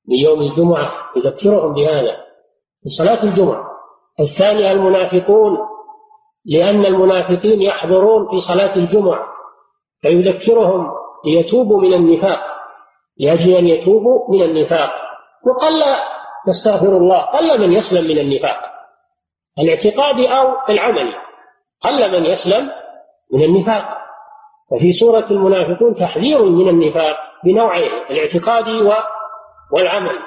ليوم 0.09 0.43
الجمعة 0.43 0.93
يذكرهم 1.17 1.75
بهذا. 1.75 2.17
في 2.83 2.89
صلاة 2.89 3.23
الجمعة 3.25 3.66
الثانية 4.21 4.73
المنافقون 4.73 5.59
لأن 6.45 6.87
المنافقين 6.87 7.63
يحضرون 7.63 8.29
في 8.31 8.41
صلاة 8.41 8.77
الجمعة 8.77 9.27
فيذكرهم 10.03 10.91
ليتوبوا 11.27 11.81
من 11.81 11.95
النفاق 11.95 12.41
لأجل 13.21 13.53
أن 13.53 13.69
يتوبوا 13.69 14.31
من 14.31 14.43
النفاق. 14.43 14.93
وقل 15.47 15.83
نستغفر 16.49 16.97
الله 16.97 17.21
قل 17.23 17.61
من 17.61 17.73
يسلم 17.73 18.05
من 18.05 18.19
النفاق. 18.19 18.59
الاعتقادي 19.59 20.29
أو 20.29 20.55
العملي 20.71 21.15
قل 21.81 22.13
من 22.13 22.27
يسلم 22.27 22.71
من 23.33 23.43
النفاق. 23.43 23.97
وفي 24.71 24.93
سورة 24.93 25.27
المنافقون 25.31 25.95
تحذير 25.95 26.43
من 26.43 26.69
النفاق 26.69 27.17
بنوعين 27.45 27.91
الاعتقادي 28.11 28.93
والعمل 29.73 30.19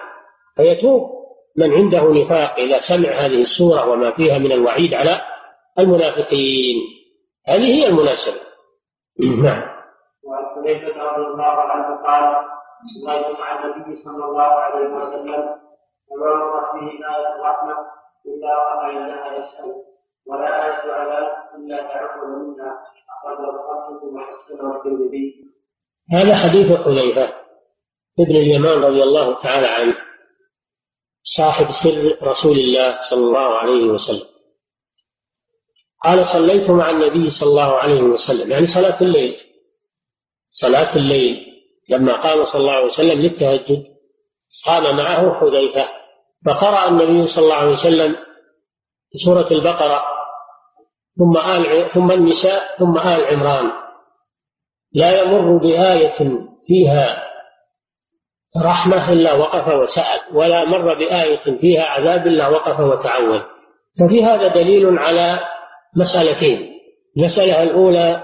فيتوب 0.56 1.19
من 1.58 1.74
عنده 1.74 2.04
نفاق 2.12 2.60
إذا 2.60 2.80
سمع 2.80 3.10
هذه 3.10 3.42
السورة 3.42 3.90
وما 3.90 4.12
فيها 4.12 4.38
من 4.38 4.52
الوعيد 4.52 4.94
على 4.94 5.22
المنافقين. 5.80 6.76
هذه 7.48 7.66
هي 7.66 7.88
المناسبة. 7.88 8.42
نعم. 9.44 9.64
وعن 10.24 10.46
حذيفة 10.56 11.04
رضي 11.04 11.26
الله 11.28 11.46
عنه 11.46 12.04
قال 12.04 12.36
صليت 13.06 13.40
مع 13.40 13.66
النبي 13.66 13.96
صلى 13.96 14.26
الله 14.26 14.44
عليه 14.44 14.88
وسلم. 14.88 15.44
وما 16.12 16.34
مرت 16.36 16.74
به 16.74 16.88
آية 17.16 17.36
الرحمة 17.36 17.76
إلا 18.26 18.54
عندها 18.82 19.38
يسأل 19.38 19.74
ولا 20.28 20.66
آية 20.66 20.92
عذاب 20.94 21.28
إلا 21.56 21.82
تعقل 21.82 22.28
منها. 22.28 22.80
أخرجه 23.20 23.50
الخمسة 23.50 24.06
وحسنه 24.06 24.76
الترمذي 24.76 25.50
هذا 26.12 26.36
حديث 26.36 26.72
حذيفة 26.72 27.34
ابن 28.20 28.36
اليمان 28.36 28.84
رضي 28.84 29.04
الله 29.04 29.42
تعالى 29.42 29.68
عنه. 29.68 30.09
صاحب 31.24 31.72
سر 31.72 32.18
رسول 32.24 32.60
الله 32.60 33.00
صلى 33.10 33.20
الله 33.20 33.58
عليه 33.58 33.84
وسلم. 33.86 34.28
قال 36.04 36.26
صليت 36.26 36.70
مع 36.70 36.90
النبي 36.90 37.32
صلى 37.32 37.50
الله 37.50 37.74
عليه 37.76 38.02
وسلم. 38.02 38.52
يعني 38.52 38.68
صلاة 38.68 39.02
الليل. 39.02 39.38
صلاة 40.50 40.96
الليل. 40.96 41.46
لما 41.90 42.22
قام 42.22 42.46
صلى 42.46 42.62
الله 42.62 42.72
عليه 42.74 42.86
وسلم 42.86 43.22
للتهجد 43.22 43.86
قام 44.66 44.98
معه 44.98 45.40
حذيفة 45.40 45.90
فقرأ 46.46 46.88
النبي 46.88 47.28
صلى 47.28 47.44
الله 47.44 47.56
عليه 47.56 47.72
وسلم 47.72 48.16
سورة 49.26 49.48
البقرة 49.52 50.04
ثم 51.18 51.38
آل 51.38 51.90
ثم 51.94 52.12
النساء 52.12 52.78
ثم 52.80 52.98
آل 52.98 53.26
عمران. 53.26 53.72
لا 54.94 55.22
يمر 55.22 55.58
بآية 55.58 56.48
فيها 56.68 57.29
رحمة 58.58 59.12
إلا 59.12 59.34
وقف 59.34 59.68
وسأل 59.68 60.20
ولا 60.34 60.66
مر 60.66 60.94
بآية 61.00 61.58
فيها 61.62 61.84
عذاب 61.84 62.28
إلا 62.28 62.48
وقف 62.48 62.80
وتعوذ 62.80 63.42
ففي 64.00 64.24
هذا 64.24 64.48
دليل 64.48 65.00
على 65.00 65.40
مسألتين. 65.96 66.80
المسألة 67.18 67.64
الأولى 67.64 68.24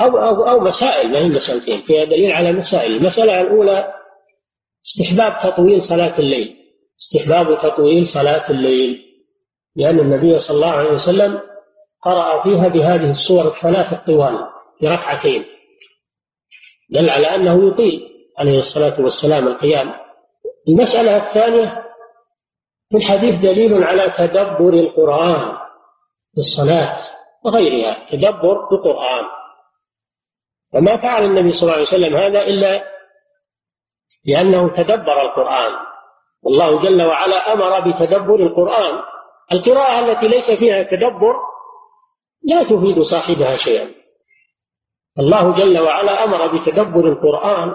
أو 0.00 0.18
أو 0.18 0.48
أو 0.48 0.60
مسائل 0.60 1.12
ما 1.12 1.18
هي 1.18 1.28
مسألتين 1.28 1.82
فيها 1.82 2.04
دليل 2.04 2.32
على 2.32 2.52
مسائل. 2.52 2.96
المسألة 2.96 3.40
الأولى 3.40 3.94
استحباب 4.84 5.38
تطويل 5.42 5.82
صلاة 5.82 6.18
الليل. 6.18 6.56
استحباب 6.98 7.58
تطويل 7.58 8.06
صلاة 8.06 8.50
الليل. 8.50 9.04
لأن 9.76 10.00
النبي 10.00 10.38
صلى 10.38 10.56
الله 10.56 10.70
عليه 10.70 10.90
وسلم 10.90 11.40
قرأ 12.02 12.42
فيها 12.42 12.68
بهذه 12.68 13.10
الصور 13.10 13.48
الثلاث 13.48 13.92
الطوال 13.92 14.38
في 14.80 14.88
ركعتين 14.88 15.44
دل 16.90 17.10
على 17.10 17.26
أنه 17.34 17.68
يطيل. 17.68 18.13
عليه 18.38 18.58
الصلاة 18.58 19.00
والسلام 19.00 19.48
القيام. 19.48 19.94
المسألة 20.68 21.16
الثانية 21.16 21.84
في 22.90 22.96
الحديث 22.96 23.34
دليل 23.40 23.84
على 23.84 24.10
تدبر 24.18 24.72
القرآن 24.72 25.56
في 26.34 26.38
الصلاة 26.40 26.96
وغيرها 27.44 28.10
تدبر 28.10 28.68
القرآن. 28.72 29.24
وما 30.74 31.02
فعل 31.02 31.24
النبي 31.24 31.52
صلى 31.52 31.62
الله 31.62 31.72
عليه 31.72 31.82
وسلم 31.82 32.16
هذا 32.16 32.42
إلا 32.42 32.84
لأنه 34.26 34.76
تدبر 34.76 35.22
القرآن. 35.22 35.72
والله 36.42 36.82
جل 36.82 37.02
وعلا 37.02 37.52
أمر 37.52 37.80
بتدبر 37.80 38.34
القرآن. 38.34 39.02
القراءة 39.52 39.98
التي 39.98 40.28
ليس 40.28 40.50
فيها 40.50 40.82
تدبر 40.82 41.34
لا 42.42 42.62
تفيد 42.62 43.02
صاحبها 43.02 43.56
شيئا. 43.56 43.94
الله 45.18 45.52
جل 45.52 45.78
وعلا 45.78 46.24
أمر 46.24 46.46
بتدبر 46.46 47.08
القرآن 47.08 47.74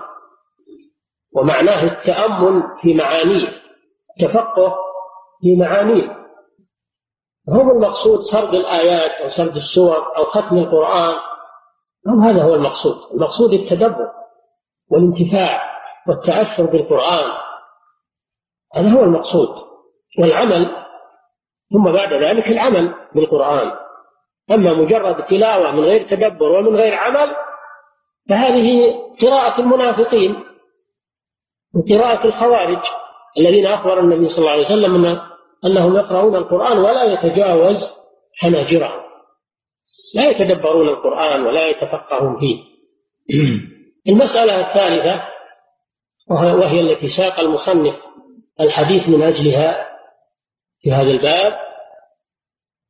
ومعناه 1.36 1.84
التأمل 1.84 2.64
في 2.82 2.94
معانيه 2.94 3.60
التفقه 4.10 4.76
في 5.42 5.56
معانيه. 5.56 6.20
هو 7.50 7.72
المقصود 7.72 8.20
سرد 8.22 8.56
الآيات 8.56 9.12
أو 9.12 9.30
سرد 9.30 9.56
السور 9.56 10.18
أو 10.18 10.24
ختم 10.24 10.58
القرآن 10.58 11.16
أو 12.10 12.20
هذا 12.22 12.44
هو 12.44 12.56
المقصود. 12.56 12.96
المقصود 13.14 13.54
التدبر 13.54 14.12
والانتفاع 14.92 15.62
والتأثر 16.08 16.66
بالقرآن 16.66 17.32
هذا 18.76 18.90
هو 18.90 19.04
المقصود. 19.04 19.50
والعمل 20.20 20.86
ثم 21.74 21.92
بعد 21.92 22.14
ذلك 22.14 22.48
العمل 22.48 22.96
بالقرآن. 23.16 23.72
أما 24.52 24.74
مجرد 24.74 25.24
تلاوة 25.24 25.72
من 25.72 25.84
غير 25.84 26.10
تدبر 26.10 26.46
ومن 26.46 26.76
غير 26.76 26.98
عمل 26.98 27.36
فهذه 28.30 28.96
قراءة 29.22 29.62
المنافقين. 29.62 30.49
وقراءة 31.76 32.28
الخوارج 32.28 32.86
الذين 33.38 33.66
أخبر 33.66 34.00
النبي 34.00 34.30
صلى 34.30 34.40
الله 34.40 34.52
عليه 34.52 34.66
وسلم 34.66 35.06
أن 35.06 35.20
أنهم 35.66 35.96
يقرؤون 35.96 36.36
القرآن 36.36 36.78
ولا 36.78 37.04
يتجاوز 37.04 37.78
حناجرهم. 38.38 39.02
لا 40.16 40.30
يتدبرون 40.30 40.90
القرآن 40.90 41.46
ولا 41.46 41.68
يتفقهون 41.68 42.40
فيه. 42.40 42.64
المسألة 44.10 44.60
الثالثة 44.60 45.24
وهي 46.30 46.82
التي 46.82 47.10
ساق 47.10 47.40
المصنف 47.40 47.96
الحديث 48.62 49.10
من 49.10 49.24
أجلها 49.24 49.90
في 50.82 50.92
هذا 50.92 51.12
الباب 51.12 51.54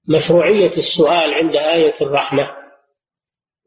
مشروعية 0.10 0.78
السؤال 0.78 1.34
عند 1.34 1.56
آية 1.56 1.96
الرحمة 2.02 2.50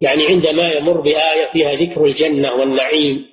يعني 0.01 0.27
عندما 0.27 0.73
يمر 0.73 1.01
بآية 1.01 1.53
فيها 1.53 1.73
ذكر 1.75 2.05
الجنة 2.05 2.53
والنعيم 2.53 3.27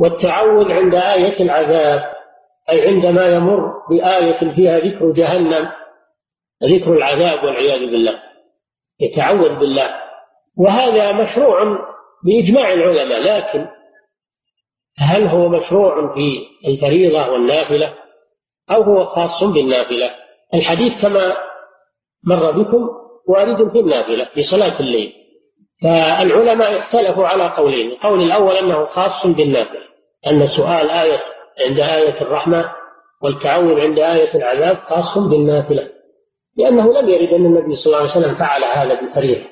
والتعوذ 0.00 0.72
عند 0.72 0.94
آية 0.94 1.42
العذاب 1.42 2.12
أي 2.70 2.88
عندما 2.88 3.26
يمر 3.26 3.72
بآية 3.90 4.54
فيها 4.54 4.78
ذكر 4.78 5.10
جهنم 5.10 5.70
ذكر 6.64 6.92
العذاب 6.92 7.44
والعياذ 7.44 7.80
بالله. 7.80 8.22
يتعوذ 9.00 9.58
بالله. 9.58 9.90
وهذا 10.58 11.12
مشروع 11.12 11.78
بإجماع 12.24 12.72
العلماء 12.72 13.20
لكن 13.20 13.66
هل 14.98 15.26
هو 15.26 15.48
مشروع 15.48 16.14
في 16.14 16.46
الفريضة 16.68 17.30
والنافلة؟ 17.30 17.94
أو 18.70 18.82
هو 18.82 19.06
خاص 19.06 19.44
بالنافلة؟ 19.44 20.10
الحديث 20.54 21.02
كما 21.02 21.36
مر 22.24 22.50
بكم 22.50 22.88
وارد 23.28 23.72
في 23.72 23.80
النافلة 23.80 24.28
في 24.34 24.42
صلاة 24.42 24.80
الليل. 24.80 25.12
فالعلماء 25.82 26.78
اختلفوا 26.78 27.26
على 27.26 27.48
قولين. 27.48 27.90
القول 27.90 28.22
الأول 28.22 28.56
أنه 28.56 28.86
خاص 28.86 29.26
بالنافلة. 29.26 29.89
أن 30.26 30.46
سؤال 30.46 30.90
آية 30.90 31.20
عند 31.66 31.80
آية 31.80 32.20
الرحمة 32.22 32.72
والتعوذ 33.22 33.80
عند 33.80 33.98
آية 33.98 34.34
العذاب 34.34 34.76
خاص 34.76 35.18
بالنافلة 35.18 35.88
لأنه 36.56 36.92
لم 37.00 37.08
يرد 37.08 37.32
أن 37.32 37.46
النبي 37.46 37.74
صلى 37.74 37.86
الله 37.86 37.98
عليه 37.98 38.10
وسلم 38.10 38.34
فعل 38.34 38.64
هذا 38.64 39.00
بالفريضة 39.00 39.44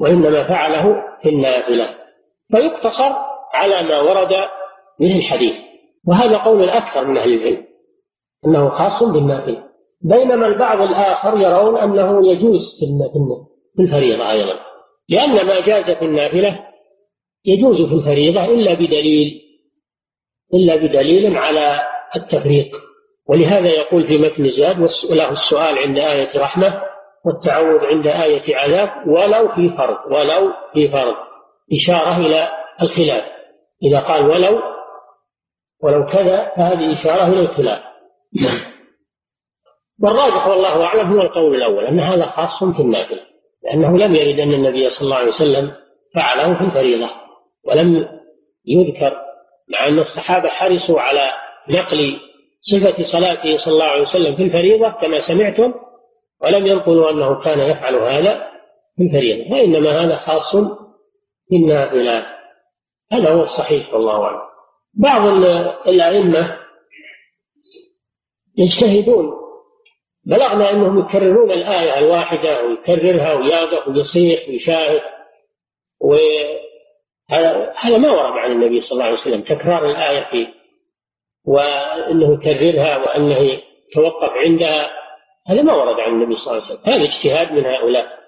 وإنما 0.00 0.48
فعله 0.48 0.94
في 1.22 1.28
النافلة 1.28 1.86
فيقتصر 2.50 3.12
على 3.54 3.82
ما 3.82 4.00
ورد 4.00 4.34
من 5.00 5.16
الحديث 5.16 5.54
وهذا 6.08 6.36
قول 6.36 6.62
الأكثر 6.62 7.04
من 7.04 7.18
أهل 7.18 7.32
العلم 7.32 7.64
أنه 8.46 8.68
خاص 8.68 9.02
بالنافلة 9.02 9.64
بينما 10.02 10.46
البعض 10.46 10.80
الآخر 10.80 11.40
يرون 11.40 11.78
أنه 11.78 12.30
يجوز 12.30 12.60
في 13.76 13.82
الفريضة 13.82 14.30
أيضا 14.30 14.54
لأن 15.08 15.46
ما 15.46 15.60
جاز 15.60 15.96
في 15.96 16.04
النافلة 16.04 16.67
يجوز 17.44 17.88
في 17.88 17.94
الفريضة 17.94 18.44
إلا 18.44 18.74
بدليل 18.74 19.40
إلا 20.54 20.76
بدليل 20.76 21.36
على 21.36 21.80
التفريق. 22.16 22.70
ولهذا 23.28 23.68
يقول 23.68 24.06
في 24.06 24.18
متن 24.18 24.44
الزاد 24.44 24.76
له 25.10 25.30
السؤال 25.30 25.78
عند 25.78 25.98
آية 25.98 26.38
رحمة 26.38 26.82
والتعوذ 27.26 27.86
عند 27.86 28.06
آية 28.06 28.56
عذاب 28.56 29.08
ولو 29.08 29.48
في 29.48 29.76
فرض 29.76 30.12
ولو 30.12 30.52
في 30.74 30.88
فرض. 30.88 31.14
إشارة 31.72 32.16
إلى 32.16 32.48
الخلاف. 32.82 33.24
إذا 33.82 34.00
قال 34.00 34.26
ولو 34.26 34.60
ولو 35.82 36.04
كذا 36.04 36.52
فهذه 36.56 36.92
إشارة 36.92 37.26
إلى 37.26 37.40
الخلاف. 37.40 37.82
والراجح 40.02 40.46
والله 40.46 40.84
أعلم 40.84 41.12
هو 41.12 41.22
القول 41.22 41.56
الأول 41.56 41.84
أن 41.84 42.00
هذا 42.00 42.26
خاص 42.26 42.64
في 42.64 42.82
النافلة 42.82 43.20
لأنه 43.64 43.98
لم 43.98 44.14
يرد 44.14 44.40
أن 44.40 44.52
النبي 44.52 44.90
صلى 44.90 45.04
الله 45.04 45.16
عليه 45.16 45.28
وسلم 45.28 45.72
فعله 46.14 46.58
في 46.58 46.64
الفريضة. 46.64 47.27
ولم 47.68 48.08
يذكر 48.66 49.16
مع 49.72 49.86
أن 49.86 49.98
الصحابة 49.98 50.48
حرصوا 50.48 51.00
على 51.00 51.30
نقل 51.68 52.20
صفة 52.60 53.02
صلاته 53.02 53.56
صلى 53.56 53.72
الله 53.72 53.84
عليه 53.84 54.02
وسلم 54.02 54.36
في 54.36 54.42
الفريضة 54.42 54.90
كما 54.90 55.20
سمعتم 55.20 55.74
ولم 56.40 56.66
ينقلوا 56.66 57.10
أنه 57.10 57.40
كان 57.40 57.60
يفعل 57.60 57.94
هذا 57.94 58.48
في 58.96 59.02
الفريضة 59.02 59.52
وإنما 59.52 59.90
هذا 59.90 60.16
خاص 60.16 60.56
بالنافلة 61.50 62.26
هذا 63.12 63.30
هو 63.30 63.42
الصحيح 63.42 63.94
والله 63.94 64.24
أعلم. 64.24 64.40
بعض 64.94 65.26
الأئمة 65.88 66.58
يجتهدون 68.58 69.32
بلغنا 70.24 70.70
أنهم 70.70 70.98
يكررون 70.98 71.50
الآية 71.50 71.98
الواحدة 71.98 72.64
ويكررها 72.64 73.34
ويقف 73.34 73.88
ويصيح 73.88 74.48
ويشاهد 74.48 75.00
وهذا 76.00 76.67
هذا 77.30 77.98
ما 77.98 78.10
ورد 78.10 78.38
عن 78.38 78.52
النبي 78.52 78.80
صلى 78.80 78.92
الله 78.92 79.04
عليه 79.04 79.18
وسلم. 79.18 79.40
تكرار 79.40 79.84
الآية 79.90 80.24
في 80.30 80.46
وأنه 81.44 82.34
يكررها 82.34 82.96
وأنه 82.96 83.38
يتوقف 83.38 84.30
عندها 84.36 84.90
هذا 85.48 85.62
ما 85.62 85.74
ورد 85.74 86.00
عن 86.00 86.10
النبي 86.10 86.34
صلى 86.34 86.52
الله 86.52 86.64
عليه 86.64 86.74
وسلم. 86.74 86.94
هذا 86.94 87.04
اجتهاد 87.04 87.52
من 87.52 87.66
هؤلاء. 87.66 88.18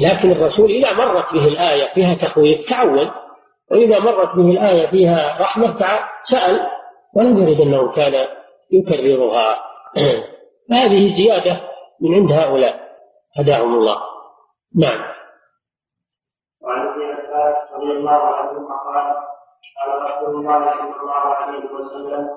لكن 0.00 0.32
الرسول 0.32 0.70
إذا 0.70 0.92
مرت 0.92 1.32
به 1.34 1.46
الآية 1.48 1.94
فيها 1.94 2.14
تخويف 2.14 2.68
تعود 2.68 3.10
وإذا 3.70 3.98
مرت 3.98 4.36
به 4.36 4.50
الآية 4.50 4.86
فيها 4.86 5.38
رحمة 5.40 6.00
سأل. 6.22 6.66
ولم 7.16 7.42
يرد 7.42 7.60
أنه 7.60 7.92
كان 7.92 8.26
يكررها. 8.72 9.64
فهذه 10.70 11.16
زيادة 11.16 11.60
من 12.00 12.14
عند 12.14 12.32
هؤلاء. 12.32 12.84
هداهم 13.38 13.74
الله. 13.74 13.96
نعم. 14.76 15.14
رضي 17.76 17.92
الله 17.92 18.10
عنهما 18.12 18.76
قال 18.76 19.14
قال 19.78 20.02
رسول 20.02 20.36
الله 20.36 20.64
صلى 20.74 21.00
الله 21.00 21.24
عليه 21.34 21.64
وسلم 21.72 22.28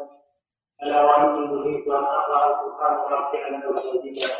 ألا 0.83 1.03
واني 1.03 1.45
نريد 1.45 1.88
أن 1.88 2.03
أقرأ 2.03 2.45
القرآن 2.47 2.97
راكعا 3.11 3.63
أو 3.67 3.79
ساجدا 3.79 4.33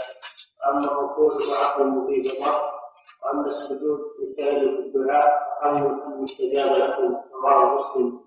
اما 0.70 0.91
الركوع 0.91 1.30
فعقل 1.50 1.88
مفيد 1.88 2.26
الله 2.26 2.62
وأما 3.24 3.45
السجود 3.45 4.00
بالفعل 4.20 4.64
الدعاء 4.64 5.30
فأمر 5.62 5.89
أن 5.89 6.24
يستجاب 6.24 6.78
لكم 6.78 7.16
رواه 7.43 7.76
مسلم. 7.76 8.20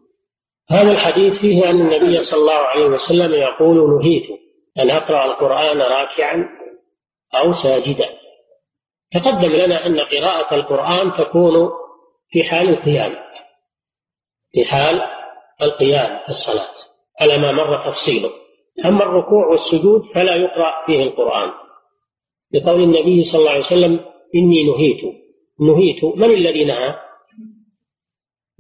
هذا 0.71 0.91
الحديث 0.91 1.41
فيه 1.41 1.71
أن 1.71 1.81
النبي 1.81 2.25
صلى 2.25 2.41
الله 2.41 2.53
عليه 2.53 2.87
وسلم 2.87 3.33
يقول 3.33 3.99
نهيت 3.99 4.41
أن 4.79 4.91
أقرأ 4.91 5.25
القرآن 5.25 5.79
راكعا 5.79 6.49
أو 7.35 7.53
ساجدا. 7.53 8.07
تقدم 9.13 9.53
لنا 9.53 9.87
أن 9.87 10.01
قراءة 10.01 10.55
القرآن 10.55 11.13
تكون 11.13 11.71
في 12.31 12.45
حال 12.45 12.69
القيام 12.69 13.15
في 14.53 14.65
حال 14.65 15.01
القيام 15.63 16.19
في 16.19 16.29
الصلاة 16.29 16.75
على 17.21 17.39
ما 17.39 17.53
مر 17.53 17.91
تفصيله. 17.91 18.31
أما 18.85 19.03
الركوع 19.03 19.47
والسجود 19.47 20.05
فلا 20.15 20.37
يقرأ 20.37 20.87
فيه 20.87 21.03
القرآن. 21.03 21.51
لقول 22.55 22.83
النبي 22.83 23.25
صلى 23.25 23.39
الله 23.39 23.51
عليه 23.51 23.61
وسلم 23.61 24.01
إني 24.35 24.65
نهيت. 24.65 25.01
نهيت 25.61 26.05
من 26.05 26.31
الذي 26.31 26.65
نهى؟ 26.65 26.95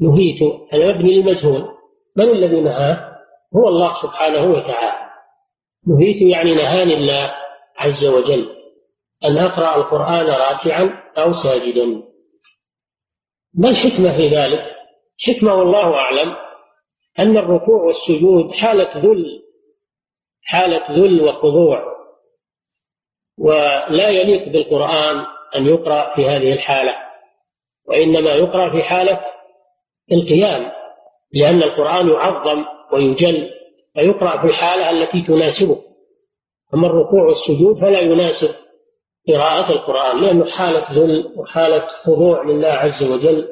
نهيت 0.00 0.42
هذا 0.70 0.88
مبني 0.88 1.16
للمجهول. 1.16 1.68
من 2.16 2.28
الذي 2.28 2.60
نهاه؟ 2.60 3.10
هو 3.56 3.68
الله 3.68 3.92
سبحانه 3.92 4.52
وتعالى. 4.52 5.10
نهيت 5.86 6.22
يعني 6.22 6.54
نهاني 6.54 6.94
الله 6.94 7.34
عز 7.76 8.04
وجل 8.04 8.56
أن 9.24 9.38
أقرأ 9.38 9.76
القرآن 9.76 10.26
راكعا 10.26 11.02
أو 11.18 11.32
ساجدا. 11.32 12.02
ما 13.54 13.68
الحكمة 13.68 14.16
في 14.16 14.28
ذلك؟ 14.28 14.76
حكمة 15.26 15.54
والله 15.54 15.94
أعلم 15.94 16.36
أن 17.18 17.36
الركوع 17.36 17.82
والسجود 17.82 18.52
حالة 18.54 18.98
ذل 18.98 19.42
حالة 20.44 20.86
ذل 20.90 21.22
وخضوع 21.22 21.84
ولا 23.38 24.08
يليق 24.08 24.48
بالقرآن 24.48 25.26
أن 25.56 25.66
يقرأ 25.66 26.16
في 26.16 26.24
هذه 26.26 26.52
الحالة 26.52 26.96
وإنما 27.88 28.30
يقرأ 28.30 28.70
في 28.70 28.82
حالة 28.82 29.20
القيام 30.12 30.72
لأن 31.34 31.62
القرآن 31.62 32.08
يعظم 32.08 32.64
ويجل 32.92 33.50
فيقرأ 33.94 34.40
في 34.40 34.46
الحالة 34.46 34.90
التي 34.90 35.22
تناسبه 35.22 35.82
أما 36.74 36.86
الركوع 36.86 37.22
والسجود 37.22 37.80
فلا 37.80 38.00
يناسب 38.00 38.54
قراءة 39.32 39.72
القرآن 39.72 40.20
لأنه 40.20 40.44
حالة 40.44 40.92
ذل 40.92 41.34
وحالة 41.36 41.86
خضوع 42.04 42.42
لله 42.42 42.68
عز 42.68 43.02
وجل 43.02 43.48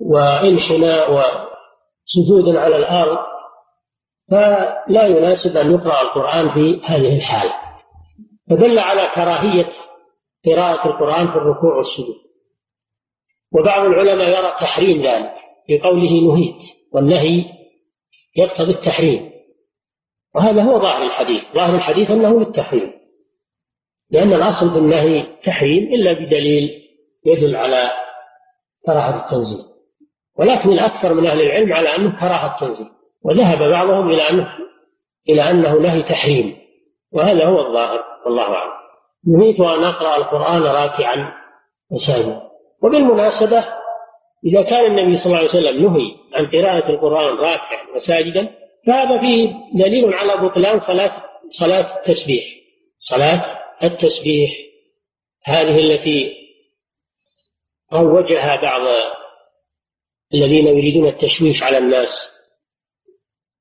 وانحناء 0.00 1.10
وسجود 1.10 2.56
على 2.56 2.76
الأرض 2.76 3.18
فلا 4.30 5.06
يناسب 5.06 5.56
أن 5.56 5.72
يقرأ 5.72 6.02
القرآن 6.02 6.54
في 6.54 6.80
هذه 6.84 7.16
الحالة. 7.16 7.54
فدل 8.50 8.78
على 8.78 9.10
كراهية 9.14 9.72
قراءة 10.46 10.88
القرآن 10.88 11.26
في 11.32 11.36
الركوع 11.36 11.76
والسجود. 11.76 12.16
وبعض 13.52 13.84
العلماء 13.84 14.28
يرى 14.28 14.54
تحريم 14.60 15.02
ذلك 15.02 15.32
في 15.66 15.78
قوله 15.78 16.10
نهيت 16.10 16.62
والنهي 16.92 17.44
يقتضي 18.36 18.70
التحريم. 18.70 19.30
وهذا 20.34 20.62
هو 20.62 20.80
ظاهر 20.80 21.02
الحديث 21.02 21.42
ظاهر 21.54 21.74
الحديث 21.74 22.10
أنه 22.10 22.38
للتحريم. 22.40 22.99
لأن 24.10 24.32
الأصل 24.32 24.70
في 24.70 24.78
النهي 24.78 25.22
تحريم 25.42 25.94
إلا 25.94 26.12
بدليل 26.12 26.70
يدل 27.26 27.56
على 27.56 27.90
كراهة 28.86 29.24
التنزيل. 29.24 29.64
ولكن 30.38 30.72
الأكثر 30.72 31.14
من 31.14 31.26
أهل 31.26 31.40
العلم 31.40 31.72
على 31.72 31.96
أنه 31.96 32.20
كراهة 32.20 32.60
تنزيل 32.60 32.86
وذهب 33.22 33.58
بعضهم 33.58 34.10
إلى 34.10 34.22
أنه 34.30 34.48
إلى 35.30 35.50
أنه 35.50 35.74
نهي 35.78 36.02
تحريم. 36.02 36.56
وهذا 37.12 37.44
هو 37.44 37.66
الظاهر 37.66 38.04
والله 38.26 38.42
أعلم. 38.42 38.72
نهيت 39.26 39.60
أن 39.60 39.84
أقرأ 39.84 40.16
القرآن 40.16 40.62
راكعا 40.62 41.32
وساجدا. 41.90 42.42
وبالمناسبة 42.82 43.64
إذا 44.44 44.62
كان 44.62 44.84
النبي 44.86 45.18
صلى 45.18 45.26
الله 45.26 45.38
عليه 45.38 45.48
وسلم 45.48 45.82
نهي 45.86 46.10
عن 46.34 46.46
قراءة 46.46 46.90
القرآن 46.90 47.36
راكعا 47.36 47.96
وساجدا 47.96 48.48
فهذا 48.86 49.20
فيه 49.20 49.52
دليل 49.74 50.14
على 50.14 50.36
بطلان 50.36 50.80
صلاة 50.80 51.12
صلاة 51.50 51.98
التسبيح. 51.98 52.44
صلاة 52.98 53.59
التسبيح 53.82 54.50
هذه 55.44 55.78
التي 55.78 56.34
روجها 57.92 58.56
بعض 58.62 58.80
الذين 60.34 60.66
يريدون 60.66 61.08
التشويش 61.08 61.62
على 61.62 61.78
الناس. 61.78 62.30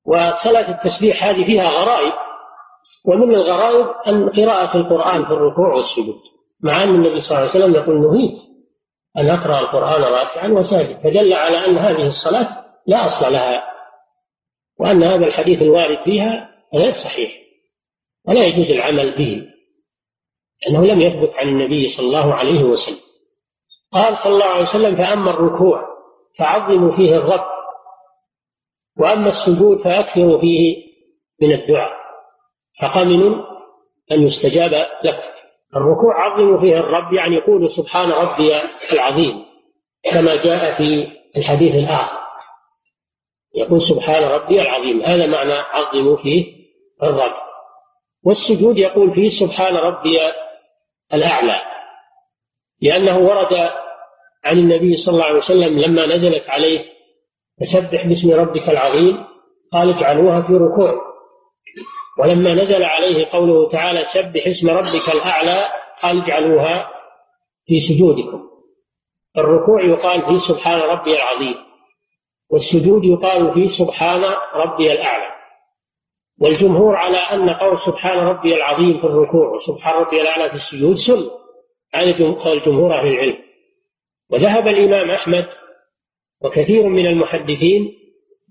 وصلاة 0.06 0.70
التسبيح 0.72 1.24
هذه 1.24 1.46
فيها 1.46 1.70
غرائب 1.70 2.14
ومن 3.06 3.36
الغرائب 3.36 3.88
أن 4.08 4.30
قراءة 4.30 4.78
القرآن 4.78 5.26
في 5.26 5.32
الركوع 5.32 5.74
والسجود 5.76 6.20
مع 6.62 6.84
أن 6.84 6.90
النبي 6.90 7.22
صلى 7.22 7.38
الله 7.38 7.50
عليه 7.50 7.60
وسلم 7.60 7.76
يقول 7.76 8.02
نهيت 8.02 8.40
أن 9.18 9.30
أقرأ 9.30 9.60
القرآن 9.60 10.02
راكعا 10.02 10.48
وساجدا 10.48 11.00
فدل 11.04 11.34
على 11.34 11.58
أن 11.66 11.78
هذه 11.78 12.08
الصلاة 12.08 12.66
لا 12.88 13.06
أصل 13.06 13.34
لها 13.34 13.64
وأن 14.80 15.04
هذا 15.04 15.26
الحديث 15.26 15.62
الوارد 15.62 16.04
فيها 16.06 16.50
غير 16.76 16.94
صحيح 16.94 17.32
ولا 18.28 18.46
يجوز 18.46 18.72
العمل 18.72 19.18
به. 19.18 19.59
أنه 20.68 20.86
لم 20.86 21.00
يثبت 21.00 21.34
عن 21.36 21.48
النبي 21.48 21.90
صلى 21.90 22.06
الله 22.06 22.34
عليه 22.34 22.64
وسلم. 22.64 23.00
قال 23.94 24.18
صلى 24.18 24.34
الله 24.34 24.46
عليه 24.46 24.64
وسلم 24.64 24.96
فأما 24.96 25.32
الركوع 25.32 25.84
فعظموا 26.38 26.96
فيه 26.96 27.16
الرب 27.16 27.46
وأما 29.00 29.28
السجود 29.30 29.82
فأكثروا 29.84 30.42
فيه 30.42 30.76
من 31.42 31.52
الدعاء. 31.52 31.92
فقمن 32.82 33.34
أن 34.12 34.28
يستجاب 34.28 34.72
لك 35.04 35.20
الركوع 35.76 36.26
عظموا 36.26 36.60
فيه 36.62 36.78
الرب 36.78 37.14
يعني 37.14 37.36
يقول 37.36 37.70
سبحان 37.70 38.12
ربي 38.12 38.52
العظيم 38.94 39.46
كما 40.04 40.36
جاء 40.44 40.78
في 40.78 41.08
الحديث 41.38 41.76
الآخر. 41.76 42.20
يقول 43.56 43.82
سبحان 43.82 44.24
ربي 44.24 44.62
العظيم 44.62 45.02
هذا 45.02 45.28
معنى 45.28 45.54
عظموا 45.54 46.18
فيه 46.18 46.46
الرب. 47.04 47.36
والسجود 48.24 48.80
يقول 48.80 49.14
فيه 49.16 49.30
سبحان 49.30 49.76
ربي 49.76 50.18
الأعلى 51.14 51.62
لأنه 52.82 53.18
ورد 53.18 53.54
عن 54.46 54.58
النبي 54.58 54.98
صلى 54.98 55.14
الله 55.14 55.26
عليه 55.26 55.38
وسلم 55.38 55.80
لما 55.80 56.06
نزلت 56.06 56.50
عليه 56.50 56.86
فسبح 57.62 58.06
باسم 58.06 58.32
ربك 58.32 58.70
العظيم 58.70 59.26
قال 59.74 59.94
اجعلوها 59.96 60.42
في 60.42 60.54
ركوع. 60.54 61.02
ولما 62.20 62.54
نزل 62.54 62.84
عليه 62.84 63.26
قوله 63.32 63.70
تعالى 63.70 64.06
سبح 64.14 64.48
اسم 64.48 64.70
ربك 64.70 65.10
الأعلى 65.10 65.68
قال 66.02 66.24
اجعلوها 66.24 66.90
في 67.66 67.82
سجودكم. 67.82 68.50
الركوع 69.38 69.82
يقال 69.84 70.22
فيه 70.26 70.40
سبحان 70.40 70.80
ربي 70.80 71.14
العظيم 71.14 71.56
والسجود 72.50 73.04
يقال 73.06 73.54
فيه 73.54 73.68
سبحان 73.68 74.24
ربي 74.54 74.92
الأعلى. 74.92 75.39
والجمهور 76.42 76.96
على 76.96 77.18
أن 77.18 77.50
قول 77.50 77.80
سبحان 77.80 78.20
ربي 78.20 78.56
العظيم 78.56 79.02
في 79.02 79.08
الركوع 79.08 79.56
وسبحان 79.56 80.02
ربي 80.02 80.22
الأعلى 80.22 80.50
في 80.50 80.56
السجود 80.56 80.96
سنة 80.96 81.32
هذا 81.94 82.12
قول 82.44 82.62
جمهور 82.62 82.94
أهل 82.94 83.08
العلم. 83.08 83.38
وذهب 84.32 84.68
الإمام 84.68 85.12
أحمد 85.12 85.48
وكثير 86.42 86.84
من 86.84 87.08
المحدثين 87.08 87.96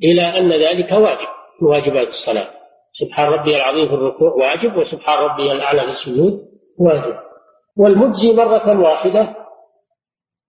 إلى 0.05 0.23
أن 0.23 0.53
ذلك 0.53 0.93
واجب 0.93 1.29
من 1.61 1.69
واجبات 1.69 2.09
الصلاة. 2.09 2.51
سبحان 2.93 3.33
ربي 3.33 3.57
العظيم 3.57 3.89
في 3.89 3.95
الركوع 3.95 4.33
واجب 4.33 4.77
وسبحان 4.77 5.25
ربي 5.25 5.53
الأعلى 5.53 5.81
في 5.81 5.91
السجود 5.91 6.49
واجب. 6.79 7.19
والمجزي 7.77 8.33
مرة 8.33 8.81
واحدة 8.81 9.37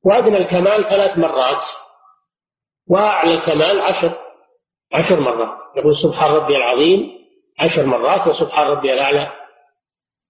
وأدنى 0.06 0.38
الكمال 0.38 0.90
ثلاث 0.90 1.18
مرات 1.18 1.64
وأعلى 2.88 3.34
الكمال 3.34 3.82
عشر 3.82 4.18
عشر 4.94 5.20
مرات. 5.20 5.60
يقول 5.78 5.96
سبحان 5.96 6.32
ربي 6.32 6.58
العظيم 6.58 7.19
عشر 7.60 7.86
مرات 7.86 8.28
وسبحان 8.28 8.68
ربي 8.68 8.94
الأعلى 8.94 9.32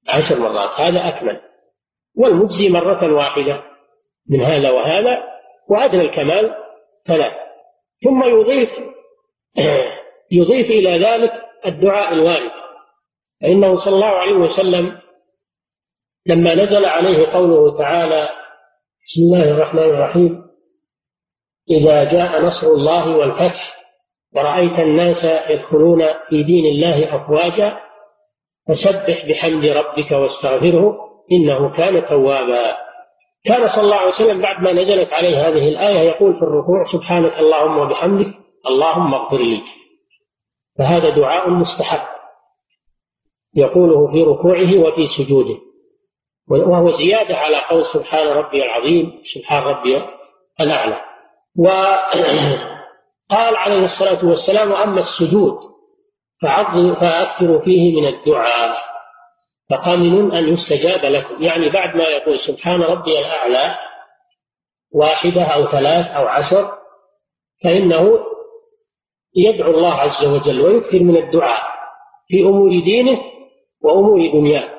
عشر 0.10 0.40
مرات 0.40 0.80
هذا 0.80 1.08
أكمل. 1.08 1.42
والمجزي 2.18 2.70
مرة 2.70 3.16
واحدة 3.16 3.64
من 4.30 4.42
هذا 4.42 4.72
وهذا 4.72 5.24
وأدنى 5.70 6.02
الكمال 6.02 6.56
ثلاث. 7.06 7.34
ثم 8.04 8.24
يضيف 8.24 8.70
يضيف 10.32 10.70
إلى 10.70 11.06
ذلك 11.06 11.32
الدعاء 11.66 12.14
الوارد. 12.14 12.52
فإنه 13.42 13.80
صلى 13.80 13.96
الله 13.96 14.08
عليه 14.08 14.36
وسلم 14.36 15.00
لما 16.26 16.56
نزل 16.56 16.86
عليه 16.86 17.28
قوله 17.28 17.78
تعالى 17.78 18.30
بسم 19.06 19.22
الله 19.22 19.52
الرحمن 19.52 19.84
الرحيم 19.84 20.50
إذا 21.72 22.04
جاء 22.04 22.42
نصر 22.42 22.68
الله 22.68 23.18
والفتح 23.18 23.79
ورأيت 24.36 24.80
الناس 24.80 25.24
يدخلون 25.50 26.06
في 26.30 26.44
دين 26.44 26.66
الله 26.66 27.16
أفواجا 27.16 27.80
فسبح 28.68 29.26
بحمد 29.30 29.66
ربك 29.66 30.12
واستغفره 30.12 30.98
إنه 31.32 31.78
كان 31.78 32.06
توابا. 32.06 32.78
كان 33.46 33.68
صلى 33.68 33.84
الله 33.84 33.96
عليه 33.96 34.10
وسلم 34.10 34.42
بعد 34.42 34.64
ما 34.64 34.74
نزلت 34.74 35.14
عليه 35.14 35.48
هذه 35.48 35.70
الآية 35.70 36.00
يقول 36.00 36.34
في 36.34 36.42
الركوع 36.42 36.84
سبحانك 36.84 37.34
اللهم 37.40 37.78
وبحمدك 37.78 38.34
اللهم 38.68 39.14
اغفر 39.14 39.38
لي. 39.38 39.62
فهذا 40.78 41.10
دعاء 41.10 41.50
مستحب. 41.50 42.08
يقوله 43.56 44.12
في 44.12 44.24
ركوعه 44.24 44.80
وفي 44.80 45.08
سجوده. 45.08 45.60
وهو 46.48 46.90
زيادة 46.90 47.36
على 47.36 47.58
قول 47.70 47.86
سبحان 47.86 48.28
ربي 48.28 48.64
العظيم 48.64 49.22
سبحان 49.24 49.64
ربي 49.64 50.02
الأعلى. 50.62 51.02
وقال 53.32 53.56
عليه 53.56 53.86
الصلاة 53.86 54.26
والسلام 54.26 54.72
وأما 54.72 55.00
السجود 55.00 55.58
فأكثروا 56.42 57.62
فيه 57.62 58.02
من 58.02 58.08
الدعاء. 58.08 58.78
فقمن 59.70 60.36
أن 60.36 60.54
يستجاب 60.54 61.06
لكم. 61.06 61.44
يعني 61.44 61.70
بعد 61.70 61.96
ما 61.96 62.04
يقول 62.04 62.40
سبحان 62.40 62.82
ربي 62.82 63.20
الأعلى 63.20 63.76
واحدة 64.92 65.44
أو 65.44 65.72
ثلاث 65.72 66.08
أو 66.12 66.28
عشر 66.28 66.78
فإنه 67.64 68.20
يدعو 69.36 69.72
الله 69.72 69.94
عز 69.94 70.26
وجل 70.26 70.62
ويكثر 70.62 71.00
من 71.04 71.18
الدعاء 71.18 71.64
في 72.28 72.42
أمور 72.44 72.70
دينه 72.70 73.20
وأمور 73.82 74.28
دنياه 74.28 74.70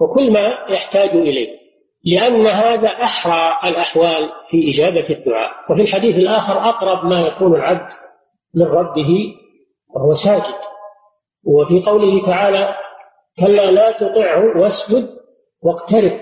وكل 0.00 0.32
ما 0.32 0.66
يحتاج 0.68 1.08
إليه. 1.10 1.65
لأن 2.06 2.46
هذا 2.46 2.88
أحرى 2.88 3.70
الأحوال 3.70 4.30
في 4.50 4.70
إجابة 4.70 5.06
الدعاء. 5.10 5.50
وفي 5.70 5.82
الحديث 5.82 6.16
الآخر 6.16 6.68
أقرب 6.68 7.04
ما 7.04 7.20
يكون 7.20 7.54
العبد 7.54 7.88
من 8.54 8.66
ربه 8.66 9.34
وهو 9.94 10.14
ساجد. 10.14 10.54
وفي 11.44 11.82
قوله 11.82 12.26
تعالى 12.26 12.74
كلا 13.40 13.70
لا 13.70 13.92
تطعه 13.92 14.58
واسجد 14.60 15.08
واقترب. 15.62 16.20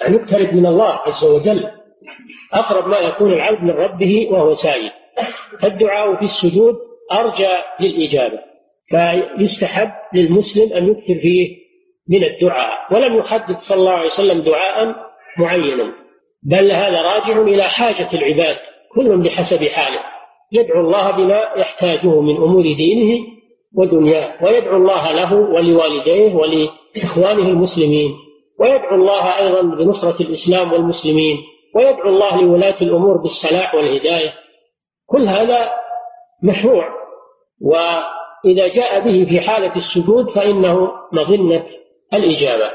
يعني 0.00 0.16
اقترب 0.16 0.54
من 0.54 0.66
الله 0.66 0.92
عز 0.92 1.24
وجل. 1.24 1.70
أقرب 2.54 2.88
ما 2.88 2.98
يكون 2.98 3.32
العبد 3.32 3.62
من 3.62 3.70
ربه 3.70 4.28
وهو 4.30 4.54
ساجد. 4.54 4.90
فالدعاء 5.62 6.16
في 6.16 6.22
السجود 6.22 6.74
أرجى 7.12 7.56
للإجابة 7.80 8.38
فيستحب 8.88 9.90
للمسلم 10.14 10.72
أن 10.72 10.88
يكثر 10.88 11.20
فيه 11.22 11.56
من 12.08 12.24
الدعاء. 12.24 12.94
ولم 12.94 13.18
يحدد 13.18 13.56
صلى 13.56 13.78
الله 13.78 13.92
عليه 13.92 14.06
وسلم 14.06 14.42
دعاء 14.42 15.07
معينا. 15.38 15.92
بل 16.42 16.72
هذا 16.72 17.02
راجع 17.02 17.42
إلى 17.42 17.62
حاجة 17.62 18.08
العباد 18.12 18.56
كل 18.94 19.22
بحسب 19.22 19.64
حاله. 19.64 20.00
يدعو 20.52 20.80
الله 20.80 21.10
بما 21.10 21.40
يحتاجه 21.56 22.20
من 22.20 22.36
أمور 22.36 22.62
دينه 22.62 23.26
ودنياه 23.74 24.44
ويدعو 24.44 24.76
الله 24.76 25.12
له 25.12 25.34
ولوالديه 25.34 26.34
ولإخوانه 26.34 27.48
المسلمين. 27.48 28.14
ويدعو 28.60 28.94
الله 28.94 29.38
أيضا 29.38 29.62
بنصرة 29.62 30.16
الإسلام 30.22 30.72
والمسلمين. 30.72 31.38
ويدعو 31.74 32.08
الله 32.08 32.42
لولاة 32.42 32.76
الأمور 32.82 33.16
بالصلاح 33.16 33.74
والهداية. 33.74 34.32
كل 35.06 35.28
هذا 35.28 35.70
مشروع. 36.42 36.88
وإذا 37.60 38.66
جاء 38.66 39.00
به 39.00 39.26
في 39.28 39.40
حالة 39.40 39.76
السجود 39.76 40.30
فإنه 40.30 40.90
مظنة 41.12 41.66
الإجابة. 42.14 42.70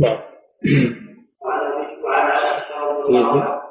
نعم. 0.00 0.18
عنها 3.08 3.64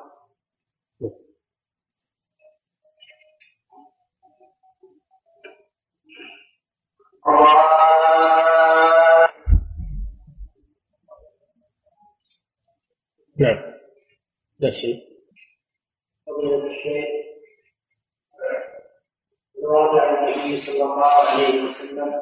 نعم. 13.39 13.73
لا 14.59 14.71
شيء. 14.71 14.97
ورد 19.63 19.99
عن 19.99 20.27
النبي 20.27 20.65
صلى 20.65 20.83
الله 20.83 21.05
عليه 21.05 21.63
وسلم 21.63 22.21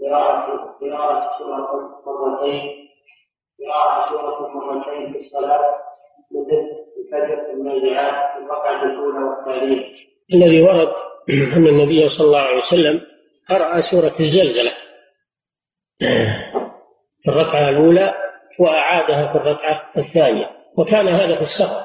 قراءة 0.00 0.78
قراءة 0.80 1.38
سورة 1.38 2.02
مرتين 2.06 2.88
قراءة 3.60 4.10
سورة 4.10 4.48
مرتين 4.48 5.12
في 5.12 5.18
الصلاة. 5.18 5.93
الذي 10.34 10.62
ورد 10.62 10.92
أن 11.30 11.66
النبي 11.66 12.08
صلى 12.08 12.26
الله 12.26 12.38
عليه 12.38 12.58
وسلم 12.58 13.00
قرأ 13.48 13.80
سورة 13.80 14.14
الزلزلة 14.20 14.72
في 17.22 17.28
الركعة 17.30 17.68
الأولى 17.68 18.14
وأعادها 18.58 19.32
في 19.32 19.38
الركعة 19.38 19.90
الثانية. 19.96 20.50
وكان 20.76 21.08
هذا 21.08 21.36
في 21.36 21.42
السفر. 21.42 21.82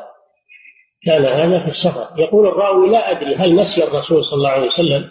كان 1.06 1.26
هذا 1.26 1.60
في 1.60 1.68
السفر. 1.68 2.10
يقول 2.18 2.48
الراوي 2.48 2.90
لا 2.90 3.12
أدري 3.12 3.36
هل 3.36 3.56
نسي 3.56 3.84
الرسول 3.84 4.24
صلى 4.24 4.38
الله 4.38 4.50
عليه 4.50 4.66
وسلم 4.66 5.10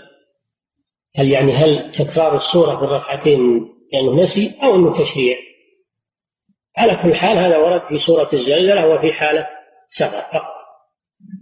هل 1.17 1.33
يعني 1.33 1.53
هل 1.53 1.93
تكرار 1.93 2.37
السورة 2.37 2.77
في 2.77 2.85
الركعتين 2.85 3.69
يعني 3.93 4.09
نسي 4.09 4.55
أو 4.63 4.75
أنه 4.75 5.03
تشريع؟ 5.03 5.37
على 6.79 7.03
كل 7.03 7.15
حال 7.15 7.39
هذا 7.39 7.57
ورد 7.57 7.83
في 7.89 7.99
سورة 7.99 8.29
الزلزلة 8.33 8.87
وفي 8.87 9.13
حالة 9.13 9.47
سفر 9.87 10.21
فقط. 10.33 10.59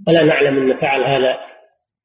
ولا 0.09 0.23
نعلم 0.23 0.59
أنه 0.59 0.81
فعل 0.81 1.05
هذا 1.05 1.41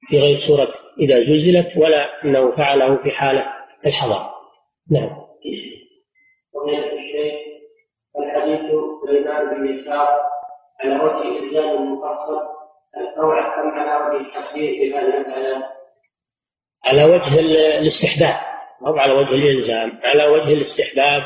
في 0.08 0.20
غير 0.20 0.38
سورة 0.38 0.68
إذا 1.00 1.20
زلزلت 1.20 1.78
ولا 1.78 2.26
أنه 2.26 2.56
فعله 2.56 3.04
في 3.04 3.12
حالة 3.12 3.54
الحضارة 3.86 4.34
نعم. 4.92 5.22
الشيخ 6.66 7.34
الحديث 8.20 8.72
سليمان 9.06 9.58
بن 9.58 9.74
يسار 9.74 10.20
على 10.84 10.96
وجه 10.96 11.22
الإلزام 11.22 11.70
المفصل 11.70 12.40
أو 13.18 13.32
أم 13.32 13.80
على 13.80 14.06
وجه 14.06 14.28
التحذير 14.28 14.72
في 14.72 14.94
هذه؟ 14.94 15.64
على 16.86 17.04
وجه 17.04 17.40
الاستحباب. 17.80 18.40
أو 18.88 19.00
على 19.00 19.14
وجه 19.14 19.36
الإلزام؟ 19.36 20.00
على 20.04 20.26
وجه 20.26 20.54
الاستحباب 20.54 21.22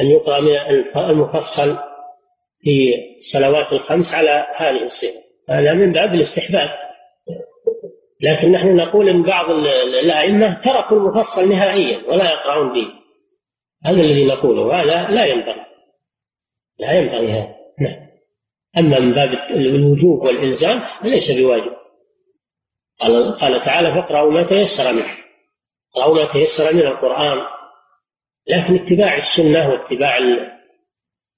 أن 0.00 0.06
يقرأ 0.06 0.40
من 0.40 0.56
المفصل 0.96 1.78
في 2.60 2.94
الصلوات 3.16 3.72
الخمس 3.72 4.14
على 4.14 4.46
هذه 4.56 4.82
الصفة. 4.82 5.22
هذا 5.48 5.74
من 5.74 5.92
باب 5.92 6.14
الاستحباب. 6.14 6.68
لكن 8.22 8.52
نحن 8.52 8.76
نقول 8.76 9.08
إن 9.08 9.22
بعض 9.22 9.50
الأئمة 10.04 10.60
تركوا 10.60 10.96
المفصل 10.96 11.48
نهائيا 11.48 12.08
ولا 12.08 12.32
يقرؤون 12.32 12.72
به. 12.74 12.88
هذا 13.84 14.00
الذي 14.00 14.26
نقوله. 14.26 14.82
هذا 14.82 15.10
لا 15.10 15.26
ينبغي. 15.26 15.66
لا 16.78 16.98
ينبغي 16.98 17.32
هذا. 17.32 17.54
نعم. 17.80 18.06
أما 18.78 19.00
من 19.00 19.14
باب 19.14 19.28
الوجوب 19.50 20.22
والإلزام 20.22 20.80
فليس 21.02 21.30
بواجب. 21.30 21.76
قال 23.00 23.38
قال 23.38 23.64
تعالى 23.64 23.88
فاقرأوا 23.88 24.32
ما 24.32 24.42
تيسر 24.42 24.92
منه. 24.92 25.16
اقرأوا 25.96 26.14
ما 26.14 26.32
تيسر 26.32 26.74
من 26.74 26.86
القرآن. 26.86 27.38
لكن 28.48 28.74
اتباع 28.74 29.16
السنة 29.16 29.70
واتباع 29.70 30.18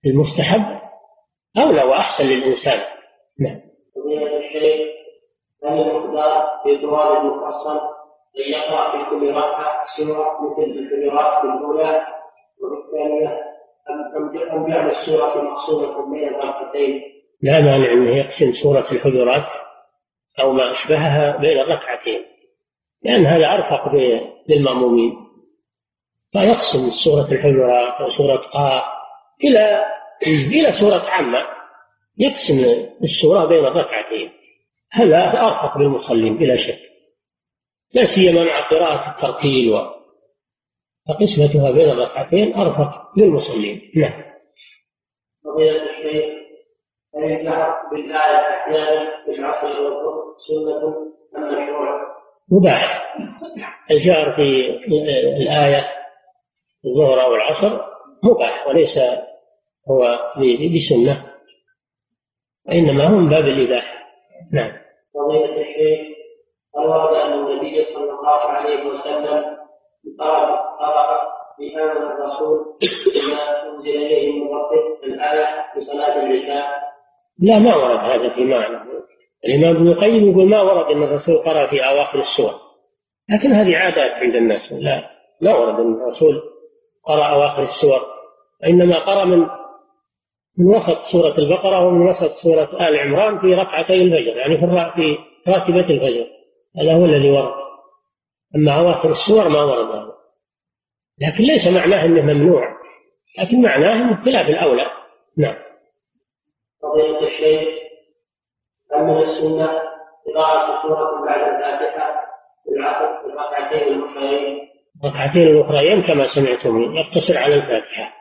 المستحب 0.07 0.81
أولى 1.59 1.83
وأحسن 1.83 2.25
للإنسان 2.25 2.81
نعم. 3.41 3.61
هل 5.65 5.81
المقدار 5.81 6.61
في 6.65 6.71
المفصل 6.71 7.99
أن 8.39 8.53
يقرأ 8.53 8.99
في 8.99 9.11
كل 9.11 9.31
ركعة 9.31 9.85
سورة 9.97 10.27
مثل 10.43 10.71
الأولى 11.45 12.03
أم 13.91 14.37
أم 14.53 14.69
جعل 14.69 14.91
السورة 14.91 15.43
مقصورة 15.43 16.11
بين 16.11 16.29
الركعتين؟ 16.29 17.03
لا 17.43 17.61
مانع 17.61 17.93
أنه 17.93 18.17
يقسم 18.17 18.53
سورة 18.53 18.85
الحجرات 18.93 19.47
أو 20.43 20.53
ما 20.53 20.71
أشبهها 20.71 21.37
بين 21.37 21.59
الركعتين 21.59 22.21
لأن 23.03 23.27
هذا 23.27 23.55
أرفق 23.55 23.93
للمأمومين 24.49 25.28
فيقسم 26.33 26.91
سورة 26.91 27.33
الحجرات 27.33 28.01
أو 28.01 28.09
سورة 28.09 28.37
قاف 28.37 28.83
إلى 29.45 29.85
إلى 30.27 30.73
سورة 30.73 30.99
عامة. 30.99 31.47
يقسم 32.19 32.59
السورة 33.03 33.45
بين 33.45 33.65
الركعتين 33.65 34.31
هذا 34.93 35.41
أرفق 35.41 35.79
للمصلين 35.79 36.37
بلا 36.39 36.57
شك. 36.57 36.79
لا 37.95 38.07
سيما 38.07 38.45
مع 38.45 38.69
قراءة 38.69 39.11
الترتيل 39.17 39.73
و 39.73 39.99
فقسمتها 41.09 41.71
بين 41.71 41.91
الركعتين 41.91 42.55
أرفق 42.55 43.13
للمصلين. 43.17 43.93
نعم. 43.97 44.23
فضيلة 45.45 45.91
الشيخ 45.91 46.25
هل 47.15 47.25
الجهر 47.25 47.75
بالآية 47.93 48.39
أحيانا 48.39 49.25
في 49.25 49.41
العصر 49.41 49.67
والظهر 49.67 50.37
سنة 50.39 50.89
أم 51.37 51.63
مشروع؟ 51.63 52.01
مباح. 52.53 53.15
الجهر 53.91 54.33
في 54.33 54.71
الآية 55.43 55.98
الظهر 56.87 57.23
أو 57.23 57.35
العصر 57.35 57.81
مباح 58.25 58.67
وليس 58.67 58.99
هو 59.91 60.19
بسنة 60.75 61.25
وإنما 62.69 63.05
هو 63.05 63.17
من 63.17 63.29
باب 63.29 63.45
الإباحة. 63.45 63.99
نعم. 64.53 64.73
فضيلة 65.15 65.61
الشيخ 65.61 66.19
ورد 66.75 67.15
أن 67.15 67.33
النبي 67.33 67.85
صلى 67.85 68.11
الله 68.11 68.41
عليه 68.41 68.87
وسلم 68.87 69.45
قرأ 70.21 70.57
قرأ 70.57 71.29
بآمن 71.59 72.07
الرسول 72.07 72.79
بما 73.15 73.69
أنزل 73.69 73.97
إليه 73.97 74.33
من 74.33 74.49
ربه 74.49 75.05
الآية 75.05 75.65
في 75.75 75.81
صلاة 75.81 76.23
العشاء. 76.23 76.69
لا 77.39 77.59
ما 77.59 77.77
ورد 77.77 77.99
هذا 77.99 78.35
في 78.35 78.45
معنى. 78.45 78.89
الإمام 79.45 79.77
ابن 79.77 79.89
القيم 79.89 80.31
يقول 80.31 80.49
ما 80.49 80.63
ورد 80.63 80.93
أن 80.93 81.03
الرسول 81.03 81.39
قرأ 81.39 81.67
في 81.67 81.81
أواخر 81.85 82.19
السور 82.19 82.53
لكن 83.31 83.53
هذه 83.53 83.77
عادات 83.77 84.13
عند 84.23 84.35
الناس. 84.35 84.73
لا 84.73 85.11
ما 85.41 85.55
ورد 85.55 85.81
أن 85.81 85.95
الرسول 85.95 86.43
قرأ 87.09 87.27
أواخر 87.27 87.63
السور. 87.63 88.01
وإنما 88.63 88.99
قرأ 88.99 89.25
من 89.25 89.39
من 90.59 90.67
وسط 90.77 90.99
سورة 91.13 91.39
البقرة 91.39 91.87
ومن 91.87 92.09
وسط 92.09 92.31
سورة 92.43 92.89
آل 92.89 92.97
عمران 92.97 93.41
في 93.41 93.47
ركعتي 93.55 93.95
الفجر 93.95 94.37
يعني 94.37 94.59
في 94.59 94.93
في 94.97 95.19
راتبة 95.51 95.91
الفجر. 95.91 96.27
هذا 96.81 96.95
هو 96.95 97.05
الذي 97.05 97.31
ورد. 97.31 97.55
أما 98.57 98.73
أواخر 98.81 99.11
السور 99.11 99.49
ما 99.49 99.63
ورد 99.63 99.91
هذا. 99.91 100.15
لكن 101.21 101.45
ليس 101.45 101.67
معناه 101.67 102.05
أنه 102.05 102.23
ممنوع. 102.23 102.79
لكن 103.43 103.63
معناه 103.63 103.95
أنه 103.95 104.25
خلاف 104.25 104.49
الأولى. 104.49 104.87
نعم. 105.39 105.55
فضيلة 106.83 107.27
الشيخ 107.27 107.89
هل 108.93 109.05
من 109.05 109.19
السنة 109.19 109.83
قراءة 110.35 110.83
سورة 110.83 111.25
بعد 111.27 111.41
الفاتحة 111.41 112.27
في 112.65 112.71
العصر 112.71 113.21
في 113.21 113.27
الركعتين 113.27 113.95
الأخرين 113.95 114.68
الركعتين 115.05 115.49
الأخرين 115.49 116.03
كما 116.03 116.27
سمعتم 116.27 116.95
يقتصر 116.95 117.39
على 117.39 117.55
الفاتحة. 117.55 118.15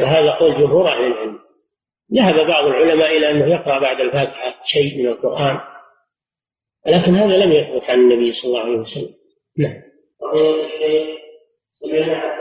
وهذا 0.00 0.30
قول 0.30 0.54
جمهور 0.54 0.88
أهل 0.88 1.06
العلم. 1.06 1.38
ذهب 2.12 2.46
بعض 2.46 2.64
العلماء 2.64 3.16
إلى 3.16 3.30
أنه 3.30 3.46
يقرأ 3.54 3.78
بعد 3.78 4.00
الفاتحة 4.00 4.54
شيء 4.64 4.98
من 4.98 5.08
القرآن 5.08 5.60
لكن 6.86 7.14
هذا 7.14 7.36
لم 7.36 7.52
يثبت 7.52 7.90
عن 7.90 7.98
النبي 7.98 8.32
صلى 8.32 8.48
الله 8.48 8.60
عليه 8.60 8.78
وسلم. 8.78 9.14
نعم. 9.58 9.82
الشيخ 10.34 11.18
سمعنا 11.72 12.34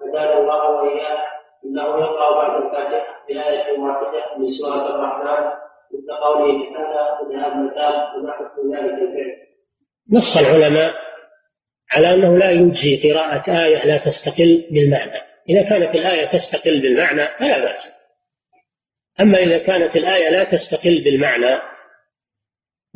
فزاد 0.00 0.36
الله 0.38 0.70
وإياه 0.70 1.18
إنه 1.64 1.82
يقرأ 1.82 2.34
بعد 2.34 2.62
الفاتحة 2.62 3.26
بآية 3.28 3.78
واحدة 3.78 4.38
من 4.38 4.46
سورة 4.48 4.94
الرحمن 4.94 5.46
مثل 5.92 6.20
قوله 6.22 6.72
تعالى 6.74 7.34
ذهب 7.34 7.56
مثال 7.64 8.32
حكم 8.32 8.74
ذلك 8.74 8.92
الفعل. 8.92 9.36
نص 10.12 10.36
العلماء 10.36 11.09
على 11.90 12.14
أنه 12.14 12.38
لا 12.38 12.50
يجزي 12.50 13.12
قراءة 13.12 13.64
آية 13.64 13.86
لا 13.86 13.96
تستقل 13.96 14.66
بالمعنى. 14.70 15.20
إذا 15.48 15.62
كانت 15.62 15.94
الآية 15.94 16.26
تستقل 16.26 16.80
بالمعنى 16.80 17.26
فلا 17.38 17.60
بأس. 17.60 17.88
أما 19.20 19.38
إذا 19.38 19.58
كانت 19.58 19.96
الآية 19.96 20.30
لا 20.30 20.44
تستقل 20.44 21.04
بالمعنى 21.04 21.60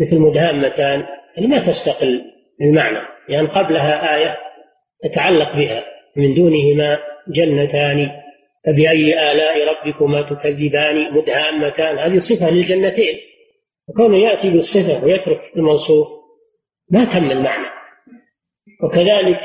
مثل 0.00 0.18
مدهامتان 0.18 1.04
يعني 1.36 1.48
ما 1.48 1.66
تستقل 1.66 2.24
بالمعنى 2.60 2.98
لأن 2.98 3.06
يعني 3.28 3.46
قبلها 3.46 4.16
آية 4.16 4.38
تتعلق 5.02 5.56
بها. 5.56 5.84
من 6.16 6.34
دونهما 6.34 6.98
جنتان 7.28 8.10
فبأي 8.66 9.32
آلاء 9.32 9.68
ربكما 9.68 10.22
تكذبان؟ 10.22 11.12
مدهامتان 11.12 11.98
هذه 11.98 12.18
صفة 12.18 12.50
للجنتين. 12.50 13.18
وكونه 13.88 14.18
يأتي 14.18 14.50
بالصفة 14.50 15.04
ويترك 15.04 15.40
الموصوف 15.56 16.08
ما 16.90 17.04
تم 17.04 17.30
المعنى. 17.30 17.73
وكذلك 18.82 19.40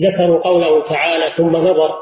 ذكروا 0.00 0.40
قوله 0.40 0.88
تعالى 0.88 1.32
ثم 1.36 1.56
نظر 1.56 1.98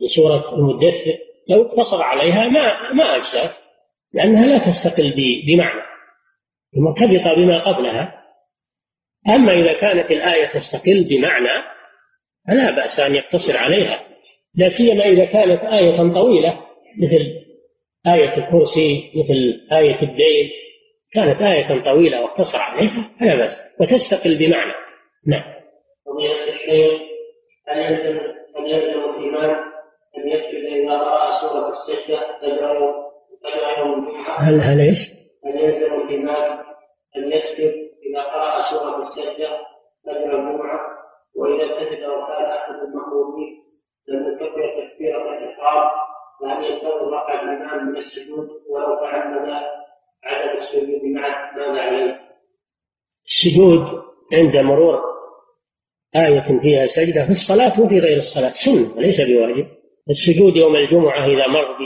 لسورة 0.00 0.54
المدثر 0.54 1.18
لو 1.48 1.62
اقتصر 1.62 2.02
عليها 2.02 2.48
ما 2.48 2.92
ما 2.92 3.16
أجزأ 3.16 3.52
لأنها 4.12 4.46
لا 4.46 4.58
تستقل 4.58 5.14
بمعنى 5.46 5.82
مرتبطة 6.76 7.34
بما 7.34 7.58
قبلها. 7.58 8.22
أما 9.28 9.52
إذا 9.52 9.72
كانت 9.72 10.10
الآية 10.10 10.46
تستقل 10.46 11.04
بمعنى 11.04 11.64
فلا 12.48 12.70
بأس 12.70 13.00
أن 13.00 13.14
يقتصر 13.14 13.56
عليها. 13.56 14.00
لا 14.54 14.68
سيما 14.68 15.04
إذا 15.04 15.24
كانت 15.24 15.60
آية 15.62 16.12
طويلة 16.14 16.60
مثل 17.02 17.46
آية 18.06 18.36
الكرسي 18.36 19.12
مثل 19.14 19.66
آية 19.72 20.02
الدين 20.02 20.50
كانت 21.12 21.42
آية 21.42 21.84
طويلة 21.84 22.22
واقتصر 22.22 22.58
عليها 22.58 23.10
فلا 23.20 23.36
بأس 23.36 23.56
وتستقل 23.80 24.38
بمعنى. 24.38 24.85
نعم 25.26 25.54
فضيلة 26.06 26.48
الشيخ 26.48 27.00
هل 27.68 27.78
يلزم 27.78 28.18
هل 28.56 28.70
يلزم 28.70 29.00
الإمام 29.00 29.72
أن 30.18 30.28
يسجد 30.28 30.64
إذا 30.64 30.98
قرأ 30.98 31.40
سورة 31.40 31.68
السجدة 31.68 32.20
يوم 33.78 34.06
الجمعة؟ 34.06 34.38
هل 34.38 34.60
هل 34.60 34.80
إيش؟ 34.80 34.98
هل 35.44 35.60
يلزم 35.60 35.94
الإمام 35.94 36.64
أن 37.16 37.32
يسجد 37.32 37.74
إذا 38.10 38.22
قرأ 38.22 38.70
سورة 38.70 38.98
السجدة 38.98 39.48
فجر 40.06 40.38
الجمعة 40.38 40.80
وإذا 41.36 41.68
سجد 41.68 42.04
وكان 42.04 42.44
أحد 42.44 42.74
المأمومين 42.74 43.62
لم 44.08 44.32
يكبر 44.32 44.88
تكبيرة 44.88 45.38
الإحرام 45.38 45.90
وهل 46.42 46.64
ينتظر 46.64 47.08
رفع 47.08 47.42
الإمام 47.42 47.86
من 47.88 47.96
السجود 47.96 48.48
ولو 48.70 49.00
تعمد 49.00 49.48
عدم 50.24 50.58
السجود 50.58 51.04
معه 51.04 51.52
ماذا 51.56 51.82
عليه؟ 51.82 52.20
السجود 53.24 54.02
عند 54.32 54.56
مرور 54.56 55.15
آية 56.16 56.60
فيها 56.62 56.86
سجدة 56.86 57.24
في 57.24 57.30
الصلاة 57.30 57.80
وفي 57.80 57.98
غير 57.98 58.16
الصلاة 58.16 58.52
سنة 58.52 58.96
وليس 58.96 59.20
بواجب. 59.20 59.66
السجود 60.10 60.56
يوم 60.56 60.76
الجمعة 60.76 61.26
إذا 61.26 61.46
مر 61.46 61.76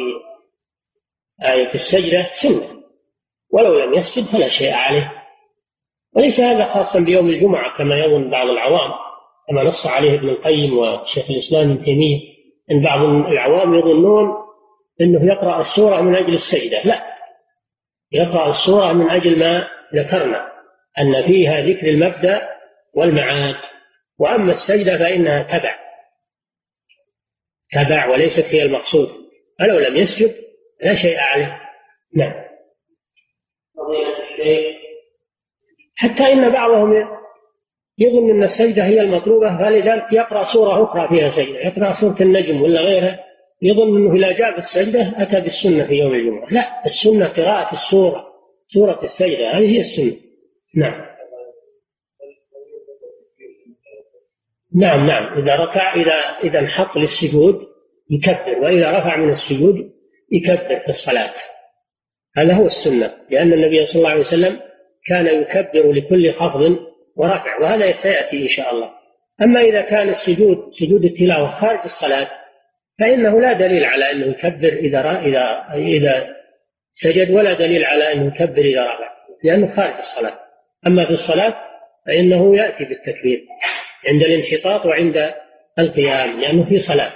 بآية 1.40 1.74
السجدة 1.74 2.30
سنة 2.34 2.80
ولو 3.50 3.78
لم 3.78 3.94
يسجد 3.94 4.26
فلا 4.26 4.48
شيء 4.48 4.72
عليه. 4.72 5.12
وليس 6.16 6.40
هذا 6.40 6.64
خاصا 6.64 7.00
بيوم 7.00 7.28
الجمعة 7.28 7.78
كما 7.78 7.98
يظن 7.98 8.30
بعض 8.30 8.48
العوام 8.48 8.90
كما 9.48 9.62
نص 9.62 9.86
عليه 9.86 10.14
ابن 10.14 10.28
القيم 10.28 10.78
وشيخ 10.78 11.30
الإسلام 11.30 11.70
ابن 11.70 11.84
تيمية 11.84 12.20
أن 12.70 12.82
بعض 12.82 13.00
العوام 13.32 13.74
يظنون 13.74 14.28
أنه 15.00 15.26
يقرأ 15.26 15.60
السورة 15.60 16.00
من 16.00 16.14
أجل 16.14 16.34
السجدة. 16.34 16.82
لا 16.84 17.02
يقرأ 18.12 18.50
السورة 18.50 18.92
من 18.92 19.10
أجل 19.10 19.38
ما 19.38 19.68
ذكرنا 19.94 20.46
أن 20.98 21.22
فيها 21.26 21.60
ذكر 21.60 21.88
المبدأ 21.88 22.48
والمعاد. 22.94 23.54
وأما 24.20 24.52
السجدة 24.52 24.98
فإنها 24.98 25.42
تبع. 25.42 25.78
تبع 27.72 28.06
وليست 28.06 28.44
هي 28.44 28.62
المقصود. 28.62 29.08
فلو 29.58 29.78
لم 29.78 29.96
يسجد 29.96 30.34
لا 30.82 30.94
شيء 30.94 31.18
عليه. 31.18 31.60
نعم. 32.16 32.32
حتى 35.96 36.32
إن 36.32 36.50
بعضهم 36.50 37.20
يظن 37.98 38.30
أن 38.30 38.42
السجدة 38.42 38.84
هي 38.84 39.00
المطلوبة 39.00 39.58
فلذلك 39.58 40.12
يقرأ 40.12 40.44
سورة 40.44 40.84
أخرى 40.84 41.08
فيها 41.08 41.30
سجدة. 41.30 41.58
يقرأ 41.58 41.92
سورة 41.92 42.16
النجم 42.20 42.62
ولا 42.62 42.80
غيرها. 42.80 43.24
يظن 43.62 43.96
أنه 43.96 44.14
إذا 44.14 44.38
جاء 44.38 44.54
بالسجدة 44.56 45.14
أتى 45.16 45.40
بالسنة 45.40 45.86
في 45.86 45.94
يوم 45.94 46.14
الجمعة. 46.14 46.46
لا 46.50 46.84
السنة 46.86 47.26
قراءة 47.26 47.72
السورة 47.72 48.26
سورة 48.66 49.02
السجدة 49.02 49.50
هذه 49.50 49.76
هي 49.76 49.80
السنة. 49.80 50.16
نعم. 50.76 51.09
نعم 54.74 55.06
نعم. 55.06 55.38
إذا 55.38 55.56
ركع 55.56 55.94
إذا 55.94 56.14
إذا 56.44 56.58
انحط 56.58 56.96
للسجود 56.96 57.60
يكبر 58.10 58.58
وإذا 58.58 58.90
رفع 58.90 59.16
من 59.16 59.28
السجود 59.28 59.90
يكبر 60.32 60.80
في 60.80 60.88
الصلاة. 60.88 61.34
هذا 62.36 62.54
هو 62.54 62.66
السنة 62.66 63.14
لأن 63.30 63.52
النبي 63.52 63.86
صلى 63.86 63.98
الله 63.98 64.10
عليه 64.10 64.20
وسلم 64.20 64.60
كان 65.06 65.26
يكبر 65.26 65.92
لكل 65.92 66.32
خفض 66.32 66.78
ورفع 67.16 67.58
وهذا 67.60 67.92
سيأتي 67.92 68.42
إن 68.42 68.48
شاء 68.48 68.74
الله. 68.74 68.90
أما 69.42 69.60
إذا 69.60 69.80
كان 69.80 70.08
السجود 70.08 70.70
سجود 70.70 71.04
التلاوة 71.04 71.50
خارج 71.60 71.80
الصلاة 71.84 72.28
فإنه 72.98 73.40
لا 73.40 73.52
دليل 73.52 73.84
على 73.84 74.10
أنه 74.10 74.26
يكبر 74.26 74.68
إذا 74.68 75.20
إذا 75.20 75.66
إذا 75.74 76.36
سجد 76.92 77.30
ولا 77.30 77.52
دليل 77.52 77.84
على 77.84 78.12
أنه 78.12 78.26
يكبر 78.26 78.62
إذا 78.62 78.84
رفع 78.84 79.10
لأنه 79.44 79.76
خارج 79.76 79.94
الصلاة. 79.94 80.38
أما 80.86 81.04
في 81.04 81.10
الصلاة 81.10 81.54
فإنه 82.06 82.56
يأتي 82.56 82.84
بالتكبير. 82.84 83.46
عند 84.08 84.22
الانحطاط 84.22 84.86
وعند 84.86 85.34
القيام 85.78 86.40
لأنه 86.40 86.68
في 86.68 86.78
صلاة. 86.78 87.12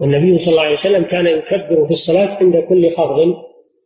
والنبي 0.00 0.38
صلى 0.38 0.50
الله 0.50 0.62
عليه 0.62 0.74
وسلم 0.74 1.04
كان 1.04 1.26
يكبر 1.26 1.86
في 1.86 1.90
الصلاة 1.90 2.38
عند 2.40 2.54
كل 2.68 2.94
خفض 2.96 3.34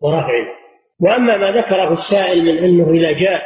ورفع 0.01 0.62
وأما 1.01 1.37
ما 1.37 1.51
ذكره 1.51 1.93
السائل 1.93 2.43
من 2.45 2.59
أنه 2.59 2.91
إذا 2.91 3.12
جاء 3.12 3.43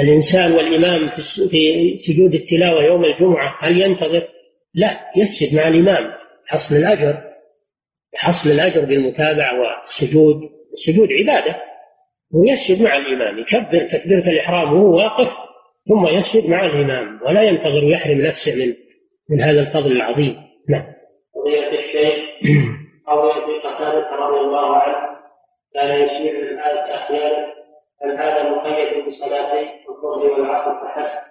الإنسان 0.00 0.52
والإمام 0.52 1.10
في 1.50 1.96
سجود 1.96 2.34
التلاوة 2.34 2.84
يوم 2.84 3.04
الجمعة 3.04 3.56
هل 3.60 3.80
ينتظر؟ 3.80 4.28
لا 4.74 5.10
يسجد 5.16 5.54
مع 5.54 5.68
الإمام. 5.68 6.12
حصل 6.46 6.76
الأجر. 6.76 7.22
حصل 8.14 8.50
الأجر 8.50 8.84
بالمتابعة 8.84 9.60
والسجود. 9.60 10.40
السجود 10.72 11.08
عبادة. 11.12 11.62
ويسجد 12.34 12.82
مع 12.82 12.96
الإمام 12.96 13.38
يكبر 13.38 13.88
تكبيرة 13.92 14.30
الإحرام 14.30 14.72
وهو 14.72 14.96
واقف. 14.96 15.28
ثم 15.88 16.06
يسجد 16.06 16.50
مع 16.50 16.64
الإمام 16.64 17.20
ولا 17.22 17.42
ينتظر 17.42 17.82
يحرم 17.82 18.18
نفسه 18.18 18.54
من 18.54 18.74
من 19.30 19.40
هذا 19.40 19.60
الفضل 19.60 19.92
العظيم. 19.92 20.36
نعم. 20.68 20.84
قضية 21.34 21.78
الشيخ 21.78 22.14
قضية 23.06 23.68
قتادة 23.68 24.10
رضي 24.10 24.40
الله 24.40 24.76
عنه 24.76 25.10
كان 25.74 26.02
يشير 26.02 26.42
الآية 26.42 26.94
أحيانا 26.94 27.46
هل 28.02 28.10
هذا 28.10 28.50
مقيد 28.50 29.06
بصلاتي 29.06 29.68
الظهر 29.88 30.32
والعصر 30.32 30.84
فحسب. 30.84 31.30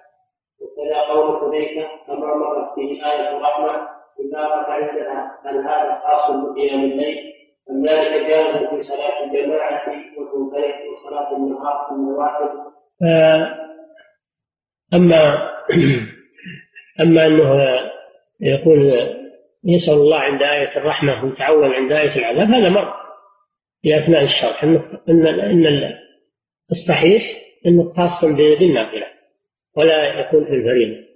وكذا 0.62 1.02
قول 1.02 1.40
حذيفة 1.40 1.88
كما 2.08 2.36
مرت 2.36 2.76
به 2.78 3.12
آية 3.12 3.38
الرحمة 3.38 3.90
إذا 4.20 4.40
عندها 4.40 5.40
هل 5.46 5.58
هذا 5.58 6.02
خاص 6.04 6.32
بقيام 6.32 6.80
الليل 6.80 7.34
أم 7.72 7.86
ذلك 7.86 8.28
جائز 8.28 8.70
في 8.70 8.84
صلاة 8.84 9.24
الجماعة 9.24 9.82
والمنفرد 10.18 10.74
وصلاة 10.94 11.38
النهار 11.38 11.86
في 11.88 11.96
النوافل. 11.96 12.50
أما 14.94 15.50
أما 17.02 17.26
أنه 17.26 17.80
يقول 18.42 19.10
يسأل 19.64 19.94
الله 19.94 20.20
عند 20.20 20.44
آية 20.44 20.78
الرحمة 20.78 21.26
ويتعوذ 21.26 21.74
عند 21.74 21.92
آية 21.92 22.16
العذاب 22.16 22.48
هذا 22.48 22.70
مر 22.70 22.94
في 23.82 23.98
أثناء 23.98 24.24
الشرح 24.24 24.64
أن 24.64 24.98
أن 25.10 25.28
أن 25.28 25.98
الصحيح 26.72 27.24
أنه 27.66 27.90
خاص 27.90 28.26
بالنافلة 28.26 29.08
ولا 29.76 30.20
يكون 30.20 30.46
في 30.46 30.52
الفريضة. 30.52 31.10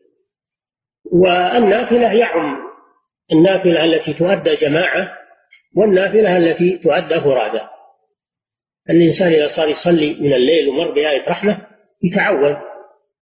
والنافلة 1.12 2.14
يعم 2.14 2.58
النافلة 3.34 3.86
التي 3.86 4.14
تؤدى 4.14 4.56
جماعة 4.56 5.18
والنافلة 5.76 6.38
التي 6.38 6.78
تؤدى 6.78 7.22
فرادى. 7.22 7.62
الإنسان 8.90 9.28
إذا 9.28 9.48
صار 9.48 9.68
يصلي 9.68 10.14
من 10.14 10.34
الليل 10.34 10.70
ومر 10.70 10.92
بآية 10.92 11.30
رحمة 11.30 11.68
يتعوذ 12.04 12.56